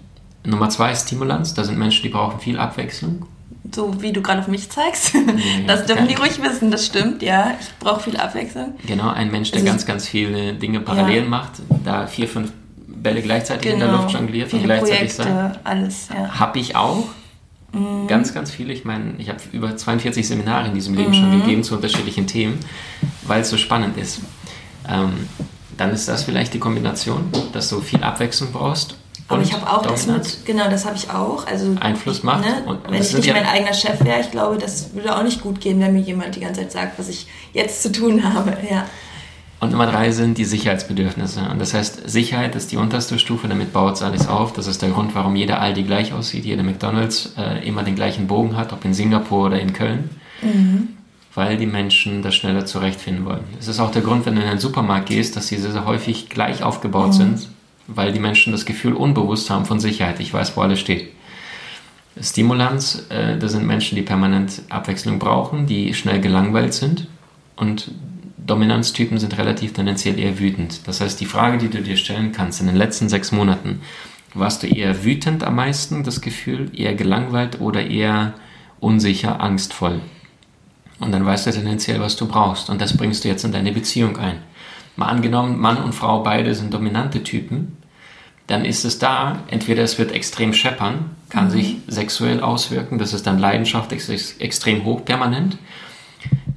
Nummer 0.44 0.68
zwei 0.70 0.92
ist 0.92 1.06
Stimulanz. 1.06 1.54
Da 1.54 1.64
sind 1.64 1.78
Menschen, 1.78 2.02
die 2.02 2.08
brauchen 2.08 2.38
viel 2.38 2.58
Abwechslung. 2.58 3.26
So 3.74 4.02
wie 4.02 4.12
du 4.12 4.22
gerade 4.22 4.40
auf 4.40 4.48
mich 4.48 4.70
zeigst. 4.70 5.14
Das 5.66 5.86
dürfen 5.86 6.08
die 6.08 6.14
ruhig 6.14 6.40
wissen, 6.42 6.70
das 6.70 6.86
stimmt, 6.86 7.22
ja. 7.22 7.54
Ich 7.60 7.68
brauche 7.78 8.00
viel 8.00 8.16
Abwechslung. 8.16 8.74
Genau, 8.86 9.08
ein 9.08 9.30
Mensch, 9.30 9.50
der 9.50 9.60
also, 9.60 9.72
ganz, 9.72 9.86
ganz 9.86 10.08
viele 10.08 10.54
Dinge 10.54 10.80
parallel 10.80 11.24
ja. 11.24 11.28
macht, 11.28 11.52
da 11.84 12.06
vier, 12.06 12.28
fünf 12.28 12.52
Bälle 12.86 13.22
gleichzeitig 13.22 13.62
genau. 13.62 13.74
in 13.74 13.80
der 13.80 13.88
genau. 13.88 14.02
Luft 14.02 14.14
jongliert 14.14 14.50
viele 14.50 14.62
und 14.62 14.66
gleichzeitig 14.66 15.16
Projekte, 15.16 15.22
sagt. 15.22 15.66
alles, 15.66 16.08
ja. 16.14 16.38
Habe 16.38 16.58
ich 16.58 16.76
auch. 16.76 17.04
Mhm. 17.72 18.06
Ganz, 18.06 18.32
ganz 18.32 18.50
viele. 18.50 18.72
Ich 18.72 18.84
meine, 18.84 19.14
ich 19.18 19.28
habe 19.28 19.40
über 19.52 19.76
42 19.76 20.26
Seminare 20.26 20.68
in 20.68 20.74
diesem 20.74 20.94
Leben 20.94 21.10
mhm. 21.10 21.14
schon 21.14 21.40
gegeben 21.40 21.62
zu 21.62 21.74
unterschiedlichen 21.74 22.26
Themen, 22.26 22.58
weil 23.22 23.42
es 23.42 23.50
so 23.50 23.56
spannend 23.56 23.96
ist. 23.96 24.20
Ähm, 24.88 25.28
dann 25.76 25.90
ist 25.90 26.08
das 26.08 26.24
vielleicht 26.24 26.54
die 26.54 26.58
Kombination, 26.58 27.28
dass 27.52 27.68
du 27.68 27.80
viel 27.80 28.02
Abwechslung 28.02 28.52
brauchst. 28.52 28.96
Aber 29.28 29.42
ich 29.42 29.52
habe 29.52 29.68
auch 29.68 29.82
das 29.82 30.06
mit, 30.06 30.44
genau, 30.44 30.70
das 30.70 30.84
habe 30.84 30.96
ich 30.96 31.10
auch. 31.10 31.46
Also 31.46 31.74
Einfluss 31.80 32.22
macht. 32.22 32.44
Ne, 32.44 32.78
wenn 32.88 33.02
ich 33.02 33.12
nicht 33.12 33.26
ja 33.26 33.34
mein 33.34 33.46
eigener 33.46 33.74
Chef 33.74 34.04
wäre, 34.04 34.20
ich 34.20 34.30
glaube, 34.30 34.56
das 34.56 34.94
würde 34.94 35.16
auch 35.16 35.22
nicht 35.24 35.42
gut 35.42 35.60
gehen, 35.60 35.80
wenn 35.80 35.94
mir 35.94 36.00
jemand 36.00 36.36
die 36.36 36.40
ganze 36.40 36.60
Zeit 36.60 36.72
sagt, 36.72 36.98
was 36.98 37.08
ich 37.08 37.26
jetzt 37.52 37.82
zu 37.82 37.90
tun 37.90 38.22
habe. 38.22 38.56
Ja. 38.70 38.86
Und 39.58 39.72
Nummer 39.72 39.86
drei 39.86 40.10
sind 40.12 40.38
die 40.38 40.44
Sicherheitsbedürfnisse. 40.44 41.40
Und 41.50 41.60
das 41.60 41.72
heißt, 41.72 42.08
Sicherheit 42.08 42.54
ist 42.54 42.72
die 42.72 42.76
unterste 42.76 43.18
Stufe, 43.18 43.48
damit 43.48 43.72
baut 43.72 43.94
es 43.94 44.02
alles 44.02 44.28
auf. 44.28 44.52
Das 44.52 44.66
ist 44.66 44.82
der 44.82 44.90
Grund, 44.90 45.14
warum 45.14 45.34
jeder 45.34 45.60
Aldi 45.60 45.82
gleich 45.82 46.12
aussieht, 46.12 46.44
jeder 46.44 46.62
McDonalds 46.62 47.32
äh, 47.38 47.66
immer 47.66 47.82
den 47.82 47.94
gleichen 47.94 48.26
Bogen 48.26 48.56
hat, 48.56 48.72
ob 48.72 48.84
in 48.84 48.92
Singapur 48.92 49.46
oder 49.46 49.58
in 49.58 49.72
Köln. 49.72 50.10
Mhm. 50.42 50.88
Weil 51.34 51.56
die 51.56 51.66
Menschen 51.66 52.22
das 52.22 52.34
schneller 52.34 52.66
zurechtfinden 52.66 53.24
wollen. 53.24 53.44
Es 53.58 53.66
ist 53.66 53.80
auch 53.80 53.90
der 53.90 54.02
Grund, 54.02 54.26
wenn 54.26 54.36
du 54.36 54.42
in 54.42 54.48
einen 54.48 54.60
Supermarkt 54.60 55.08
gehst, 55.08 55.36
dass 55.36 55.46
diese 55.46 55.72
sehr 55.72 55.86
häufig 55.86 56.28
gleich 56.28 56.62
aufgebaut 56.62 57.08
mhm. 57.08 57.12
sind, 57.12 57.48
weil 57.88 58.12
die 58.12 58.20
Menschen 58.20 58.52
das 58.52 58.64
Gefühl 58.64 58.94
unbewusst 58.94 59.50
haben 59.50 59.64
von 59.64 59.80
Sicherheit. 59.80 60.20
Ich 60.20 60.32
weiß, 60.32 60.56
wo 60.56 60.62
alles 60.62 60.80
steht. 60.80 61.12
Stimulanz, 62.20 63.06
äh, 63.10 63.36
das 63.38 63.52
sind 63.52 63.66
Menschen, 63.66 63.96
die 63.96 64.02
permanent 64.02 64.62
Abwechslung 64.68 65.18
brauchen, 65.18 65.66
die 65.66 65.94
schnell 65.94 66.20
gelangweilt 66.20 66.74
sind 66.74 67.08
und 67.56 67.90
Dominanztypen 68.46 69.18
sind 69.18 69.36
relativ 69.38 69.72
tendenziell 69.72 70.18
eher 70.18 70.38
wütend. 70.38 70.86
Das 70.86 71.00
heißt, 71.00 71.20
die 71.20 71.26
Frage, 71.26 71.58
die 71.58 71.68
du 71.68 71.82
dir 71.82 71.96
stellen 71.96 72.32
kannst, 72.32 72.60
in 72.60 72.68
den 72.68 72.76
letzten 72.76 73.08
sechs 73.08 73.32
Monaten, 73.32 73.80
warst 74.34 74.62
du 74.62 74.68
eher 74.68 75.04
wütend 75.04 75.42
am 75.42 75.56
meisten, 75.56 76.04
das 76.04 76.20
Gefühl, 76.20 76.70
eher 76.74 76.94
gelangweilt 76.94 77.60
oder 77.60 77.84
eher 77.84 78.34
unsicher, 78.78 79.40
angstvoll? 79.40 80.00
Und 81.00 81.12
dann 81.12 81.26
weißt 81.26 81.46
du 81.46 81.50
tendenziell, 81.50 82.00
was 82.00 82.16
du 82.16 82.26
brauchst. 82.26 82.70
Und 82.70 82.80
das 82.80 82.96
bringst 82.96 83.24
du 83.24 83.28
jetzt 83.28 83.44
in 83.44 83.52
deine 83.52 83.72
Beziehung 83.72 84.16
ein. 84.16 84.38
Mal 84.94 85.08
angenommen, 85.08 85.58
Mann 85.58 85.78
und 85.78 85.94
Frau 85.94 86.22
beide 86.22 86.54
sind 86.54 86.72
dominante 86.72 87.22
Typen, 87.22 87.75
dann 88.46 88.64
ist 88.64 88.84
es 88.84 88.98
da, 88.98 89.42
entweder 89.48 89.82
es 89.82 89.98
wird 89.98 90.12
extrem 90.12 90.52
scheppern, 90.52 91.10
kann 91.28 91.46
mhm. 91.46 91.50
sich 91.50 91.76
sexuell 91.88 92.40
auswirken, 92.40 92.98
das 92.98 93.12
ist 93.12 93.26
dann 93.26 93.38
Leidenschaft 93.38 93.92
extrem 93.92 94.84
hoch, 94.84 95.04
permanent. 95.04 95.58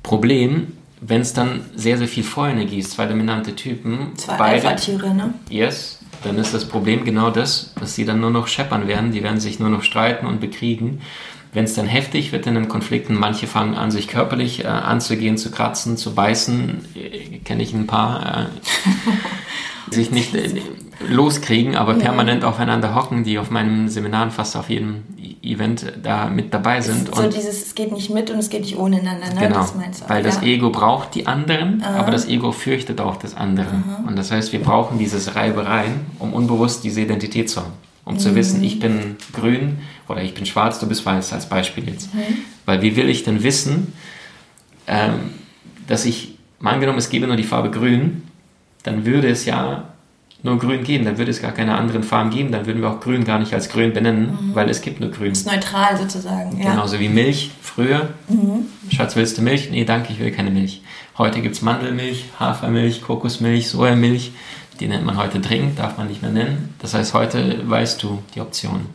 Problem, 0.04 0.74
wenn 1.02 1.22
es 1.22 1.34
dann 1.34 1.66
sehr, 1.76 1.98
sehr 1.98 2.08
viel 2.08 2.24
Feuerenergie 2.24 2.80
ist, 2.80 2.92
zwei 2.92 3.06
dominante 3.06 3.56
Typen. 3.56 4.12
Zwei 4.16 4.38
Alpha-Tiere, 4.38 5.14
ne? 5.14 5.34
Yes. 5.50 6.00
Dann 6.24 6.38
ist 6.38 6.54
das 6.54 6.66
Problem 6.66 7.06
genau 7.06 7.30
das, 7.30 7.74
dass 7.80 7.96
sie 7.96 8.06
dann 8.06 8.20
nur 8.20 8.32
noch 8.32 8.48
scheppern 8.48 8.88
werden. 8.88 9.12
Die 9.12 9.24
werden 9.24 9.40
sich 9.40 9.60
nur 9.60 9.70
noch 9.70 9.84
streiten 9.84 10.26
und 10.26 10.42
bekriegen. 10.42 11.02
Wenn 11.54 11.64
es 11.64 11.74
dann 11.74 11.88
heftig 11.88 12.32
wird 12.32 12.46
in 12.46 12.56
den 12.56 12.68
Konflikten, 12.68 13.16
manche 13.16 13.48
fangen 13.48 13.76
an, 13.76 13.90
sich 13.90 14.08
körperlich 14.08 14.66
äh, 14.66 14.68
anzugehen, 14.68 15.38
zu 15.38 15.50
kratzen, 15.50 15.98
zu 15.98 16.14
beißen. 16.14 16.86
Äh, 16.96 17.38
Kenne 17.40 17.64
ich 17.64 17.74
ein 17.74 17.88
paar. 17.88 18.42
Äh, 18.42 18.46
sich 19.92 20.12
nicht 20.12 20.36
äh, 20.36 20.62
loskriegen, 21.08 21.76
aber 21.76 21.94
ja. 21.94 22.00
permanent 22.00 22.44
aufeinander 22.44 22.96
hocken, 22.96 23.24
die 23.24 23.40
auf 23.40 23.52
meinem 23.52 23.88
Seminar 23.88 24.32
fast 24.32 24.56
auf 24.56 24.70
jedem 24.70 25.04
Event 25.42 25.86
da 26.04 26.30
mit 26.30 26.54
dabei 26.54 26.82
sind. 26.82 27.14
So 27.14 27.28
dieses, 27.30 27.68
es 27.68 27.76
geht 27.76 27.92
nicht 27.92 28.10
mit 28.10 28.30
und 28.30 28.40
es 28.40 28.50
geht 28.50 28.62
nicht 28.62 28.78
ohne 28.78 29.00
einander, 29.00 29.34
ne? 29.34 29.48
Genau, 29.48 29.60
das 29.60 30.10
weil 30.10 30.18
ja. 30.18 30.24
das 30.24 30.42
Ego 30.42 30.70
braucht 30.70 31.16
die 31.16 31.28
anderen, 31.28 31.82
Aha. 31.82 32.00
aber 32.00 32.12
das 32.12 32.28
Ego 32.28 32.52
fürchtet 32.52 33.00
auch 33.00 33.16
das 33.18 33.36
andere. 33.36 33.68
Aha. 33.68 34.04
Und 34.08 34.18
das 34.18 34.32
heißt, 34.32 34.52
wir 34.52 34.60
brauchen 34.60 35.00
dieses 35.00 35.36
Reibereien, 35.36 36.02
um 36.20 36.34
unbewusst 36.34 36.84
diese 36.84 37.02
Identität 37.02 37.50
zu 37.50 37.62
haben. 37.62 37.74
Um 38.04 38.16
mhm. 38.16 38.20
zu 38.20 38.36
wissen, 38.36 38.64
ich 38.64 38.80
bin 38.80 39.16
grün 39.34 39.80
oder 40.08 40.22
ich 40.22 40.34
bin 40.34 40.46
schwarz, 40.46 40.80
du 40.80 40.88
bist 40.88 41.06
weiß, 41.06 41.32
als 41.34 41.48
Beispiel 41.48 41.88
jetzt. 41.88 42.14
Mhm. 42.14 42.20
Weil 42.66 42.82
wie 42.82 42.96
will 42.96 43.10
ich 43.10 43.24
denn 43.24 43.44
wissen, 43.44 43.94
ähm, 44.88 45.32
dass 45.88 46.06
ich, 46.06 46.38
mal 46.60 46.74
angenommen, 46.74 47.00
es 47.00 47.10
gäbe 47.10 47.28
nur 47.28 47.36
die 47.36 47.44
Farbe 47.44 47.70
grün, 47.72 48.24
dann 48.84 49.06
würde 49.06 49.30
es 49.30 49.46
ja 49.46 49.84
nur 50.42 50.58
grün 50.58 50.84
geben, 50.84 51.06
dann 51.06 51.18
würde 51.18 51.32
es 51.32 51.42
gar 51.42 51.52
keine 51.52 51.76
anderen 51.76 52.04
Farben 52.04 52.30
geben, 52.30 52.52
dann 52.52 52.66
würden 52.66 52.82
wir 52.82 52.90
auch 52.90 53.00
grün 53.02 53.26
gar 53.26 53.40
nicht 53.40 53.54
als 53.54 53.70
grün 53.70 53.92
benennen, 53.94 54.32
mhm. 54.32 54.56
weil 54.56 54.70
es 54.70 54.82
gibt 54.82 55.00
nur 55.02 55.12
grün. 55.12 55.32
Es 55.32 55.40
ist 55.40 55.48
neutral 55.48 55.98
sozusagen, 55.98 56.58
ja. 56.58 56.72
Genauso 56.72 57.00
wie 57.00 57.10
Milch 57.10 57.52
früher. 57.62 58.10
Mhm. 58.30 58.66
Schatz, 58.90 59.16
willst 59.16 59.38
du 59.38 59.42
Milch? 59.42 59.70
Nee, 59.70 59.84
danke, 59.84 60.14
ich 60.14 60.20
will 60.20 60.32
keine 60.32 60.50
Milch. 60.50 60.82
Heute 61.18 61.42
gibt 61.42 61.56
es 61.56 61.62
Mandelmilch, 61.62 62.26
Hafermilch, 62.40 63.02
Kokosmilch, 63.02 63.68
Sojamilch. 63.68 64.32
Die 64.80 64.88
nennt 64.88 65.06
man 65.06 65.18
heute 65.18 65.42
dringend, 65.42 65.78
darf 65.78 65.98
man 65.98 66.08
nicht 66.08 66.22
mehr 66.22 66.32
nennen. 66.32 66.74
Das 66.80 66.94
heißt, 66.94 67.14
heute 67.14 67.70
weißt 67.70 68.02
du 68.02 68.20
die 68.34 68.40
Optionen. 68.40 68.86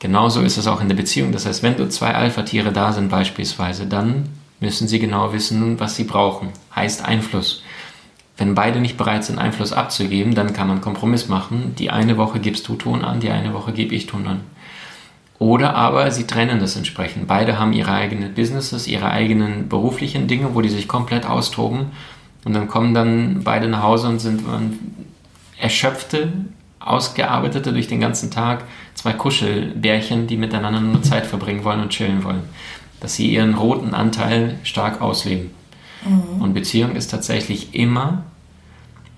Genauso 0.00 0.40
ist 0.40 0.56
es 0.56 0.66
auch 0.66 0.80
in 0.80 0.88
der 0.88 0.96
Beziehung. 0.96 1.30
Das 1.30 1.46
heißt, 1.46 1.62
wenn 1.62 1.76
du 1.76 1.88
zwei 1.88 2.12
Alpha-Tiere 2.12 2.72
da 2.72 2.92
sind 2.92 3.08
beispielsweise, 3.08 3.86
dann 3.86 4.28
müssen 4.58 4.88
sie 4.88 4.98
genau 4.98 5.32
wissen, 5.32 5.78
was 5.78 5.94
sie 5.94 6.04
brauchen. 6.04 6.48
Heißt 6.74 7.04
Einfluss. 7.04 7.62
Wenn 8.36 8.54
beide 8.54 8.80
nicht 8.80 8.98
bereit 8.98 9.24
sind, 9.24 9.38
Einfluss 9.38 9.72
abzugeben, 9.72 10.34
dann 10.34 10.52
kann 10.52 10.68
man 10.68 10.82
Kompromiss 10.82 11.28
machen. 11.28 11.74
Die 11.78 11.90
eine 11.90 12.18
Woche 12.18 12.38
gibst 12.38 12.68
du 12.68 12.74
Ton 12.74 13.04
an, 13.04 13.20
die 13.20 13.30
eine 13.30 13.54
Woche 13.54 13.72
gebe 13.72 13.94
ich 13.94 14.06
Ton 14.06 14.26
an. 14.26 14.40
Oder 15.38 15.74
aber 15.74 16.10
sie 16.10 16.26
trennen 16.26 16.60
das 16.60 16.76
entsprechend. 16.76 17.26
Beide 17.28 17.58
haben 17.58 17.72
ihre 17.72 17.92
eigenen 17.92 18.34
Businesses, 18.34 18.86
ihre 18.86 19.10
eigenen 19.10 19.68
beruflichen 19.68 20.28
Dinge, 20.28 20.54
wo 20.54 20.60
die 20.60 20.68
sich 20.68 20.88
komplett 20.88 21.26
austoben. 21.26 21.86
Und 22.44 22.54
dann 22.54 22.68
kommen 22.68 22.94
dann 22.94 23.42
beide 23.42 23.68
nach 23.68 23.82
Hause 23.82 24.08
und 24.08 24.18
sind 24.18 24.42
erschöpfte, 25.58 26.32
ausgearbeitete 26.78 27.72
durch 27.72 27.88
den 27.88 28.00
ganzen 28.00 28.30
Tag 28.30 28.64
zwei 28.94 29.12
Kuschelbärchen, 29.12 30.26
die 30.26 30.36
miteinander 30.36 30.80
nur 30.80 31.02
Zeit 31.02 31.26
verbringen 31.26 31.64
wollen 31.64 31.80
und 31.80 31.90
chillen 31.90 32.22
wollen. 32.22 32.42
Dass 33.00 33.14
sie 33.14 33.30
ihren 33.30 33.54
roten 33.54 33.94
Anteil 33.94 34.58
stark 34.62 35.02
ausleben. 35.02 35.50
Mhm. 36.08 36.42
Und 36.42 36.54
Beziehung 36.54 36.96
ist 36.96 37.10
tatsächlich 37.10 37.74
immer 37.74 38.24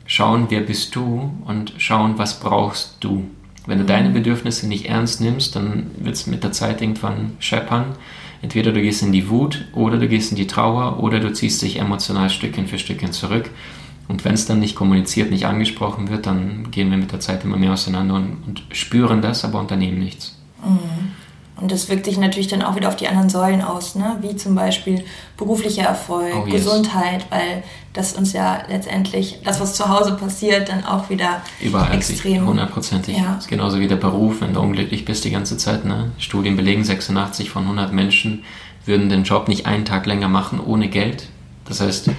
schauen, 0.07 0.47
wer 0.49 0.61
bist 0.61 0.95
du 0.97 1.33
und 1.45 1.75
schauen, 1.79 2.19
was 2.19 2.41
brauchst 2.41 2.97
du. 3.01 3.29
Wenn 3.67 3.79
du 3.79 3.85
mhm. 3.85 3.89
deine 3.89 4.11
Bedürfnisse 4.11 4.67
nicht 4.67 4.87
ernst 4.87 5.21
nimmst, 5.21 5.55
dann 5.55 5.91
wird 5.99 6.15
es 6.15 6.27
mit 6.27 6.43
der 6.43 6.53
Zeit 6.53 6.81
irgendwann 6.81 7.33
scheppern. 7.39 7.95
Entweder 8.41 8.73
du 8.73 8.81
gehst 8.81 9.03
in 9.03 9.13
die 9.13 9.29
Wut 9.29 9.67
oder 9.73 9.99
du 9.99 10.09
gehst 10.09 10.31
in 10.31 10.37
die 10.37 10.47
Trauer 10.47 11.03
oder 11.03 11.21
du 11.21 11.33
ziehst 11.33 11.61
dich 11.61 11.79
emotional 11.79 12.31
Stückchen 12.31 12.67
für 12.67 12.79
Stückchen 12.79 13.13
zurück. 13.13 13.51
Und 14.07 14.25
wenn 14.25 14.35
es 14.35 14.47
dann 14.47 14.61
nicht 14.61 14.75
kommuniziert, 14.75 15.31
nicht 15.31 15.45
angesprochen 15.45 16.09
wird, 16.09 16.25
dann 16.25 16.71
gehen 16.71 16.91
wir 16.91 16.97
mit 16.97 17.13
der 17.13 17.21
Zeit 17.21 17.45
immer 17.45 17.59
mehr 17.59 17.73
auseinander 17.73 18.15
und, 18.15 18.39
und 18.47 18.63
spüren 18.73 19.21
das, 19.21 19.45
aber 19.45 19.61
unternehmen 19.61 19.99
nichts. 19.99 20.39
Mhm. 20.65 21.08
Und 21.61 21.73
das 21.73 21.89
wirkt 21.89 22.05
sich 22.05 22.19
natürlich 22.19 22.47
dann 22.47 22.63
auch 22.63 22.77
wieder 22.77 22.89
auf 22.89 22.97
die 22.97 23.09
anderen 23.09 23.29
Säulen 23.29 23.63
aus, 23.63 23.97
ne? 23.97 24.17
wie 24.21 24.37
zum 24.37 24.55
Beispiel 24.55 25.05
beruflicher 25.37 25.83
Erfolg, 25.83 26.35
oh, 26.37 26.47
yes. 26.47 26.65
Gesundheit, 26.65 27.27
weil 27.31 27.65
das 27.93 28.13
uns 28.13 28.33
ja 28.33 28.63
letztendlich, 28.69 29.41
das, 29.43 29.61
was 29.61 29.75
zu 29.75 29.89
Hause 29.89 30.13
passiert, 30.13 30.69
dann 30.69 30.85
auch 30.85 31.11
wieder 31.11 31.43
Überall 31.61 31.95
extrem... 31.95 32.47
Hundertprozentig. 32.47 33.17
Ja. 33.17 33.35
Das 33.35 33.45
ist 33.45 33.49
genauso 33.49 33.81
wie 33.81 33.89
der 33.89 33.97
Beruf, 33.97 34.41
wenn 34.41 34.55
du 34.55 34.61
unglücklich 34.61 35.05
bist 35.05 35.25
die 35.25 35.31
ganze 35.31 35.57
Zeit. 35.57 35.85
Ne? 35.85 36.13
Studien 36.19 36.57
belegen, 36.57 36.85
86 36.85 37.51
von 37.51 37.65
100 37.65 37.93
Menschen 37.93 38.45
würden 38.85 39.09
den 39.09 39.25
Job 39.25 39.49
nicht 39.49 39.67
einen 39.67 39.85
Tag 39.85 40.07
länger 40.07 40.29
machen 40.29 40.61
ohne 40.61 40.89
Geld. 40.89 41.29
Das 41.65 41.81
heißt, 41.81 42.11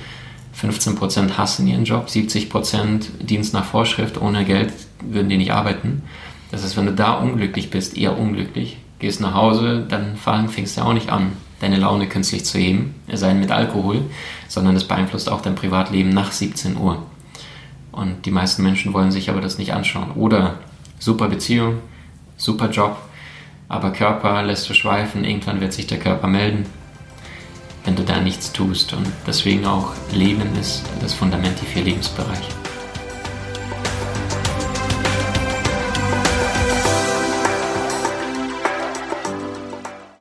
15% 0.61 1.37
hassen 1.37 1.65
ihren 1.65 1.85
Job, 1.85 2.07
70% 2.07 3.23
Dienst 3.23 3.53
nach 3.53 3.65
Vorschrift, 3.65 4.21
ohne 4.21 4.43
Geld 4.43 4.73
würden 5.01 5.29
die 5.29 5.37
nicht 5.37 5.53
arbeiten. 5.53 6.03
Das 6.51 6.63
heißt, 6.63 6.75
wenn 6.77 6.87
du 6.87 6.93
da 6.93 7.13
unglücklich 7.13 7.69
bist, 7.69 7.97
eher 7.97 8.17
unglücklich, 8.17 8.78
gehst 8.99 9.21
nach 9.21 9.33
Hause, 9.33 9.85
dann 9.87 10.17
fängst 10.17 10.77
du 10.77 10.81
auch 10.81 10.93
nicht 10.93 11.09
an, 11.09 11.31
deine 11.59 11.77
Laune 11.77 12.07
künstlich 12.07 12.45
zu 12.45 12.57
heben, 12.57 12.95
sei 13.11 13.33
mit 13.33 13.51
Alkohol, 13.51 14.01
sondern 14.47 14.75
es 14.75 14.85
beeinflusst 14.85 15.29
auch 15.29 15.41
dein 15.41 15.55
Privatleben 15.55 16.09
nach 16.09 16.31
17 16.31 16.77
Uhr. 16.77 17.03
Und 17.91 18.25
die 18.25 18.31
meisten 18.31 18.63
Menschen 18.63 18.93
wollen 18.93 19.11
sich 19.11 19.29
aber 19.29 19.41
das 19.41 19.57
nicht 19.57 19.73
anschauen. 19.73 20.11
Oder 20.11 20.55
super 20.99 21.27
Beziehung, 21.27 21.79
super 22.37 22.69
Job, 22.69 22.97
aber 23.67 23.91
Körper 23.91 24.43
lässt 24.43 24.69
du 24.69 24.73
schweifen, 24.73 25.23
irgendwann 25.23 25.61
wird 25.61 25.73
sich 25.73 25.87
der 25.87 25.99
Körper 25.99 26.27
melden, 26.27 26.65
wenn 27.85 27.95
du 27.95 28.03
da 28.03 28.19
nichts 28.19 28.51
tust. 28.51 28.93
Und 28.93 29.07
deswegen 29.27 29.65
auch 29.65 29.93
Leben 30.11 30.55
ist 30.59 30.83
das 31.01 31.13
Fundament, 31.13 31.59
die 31.61 31.65
vier 31.65 31.83
Lebensbereiche. 31.83 32.78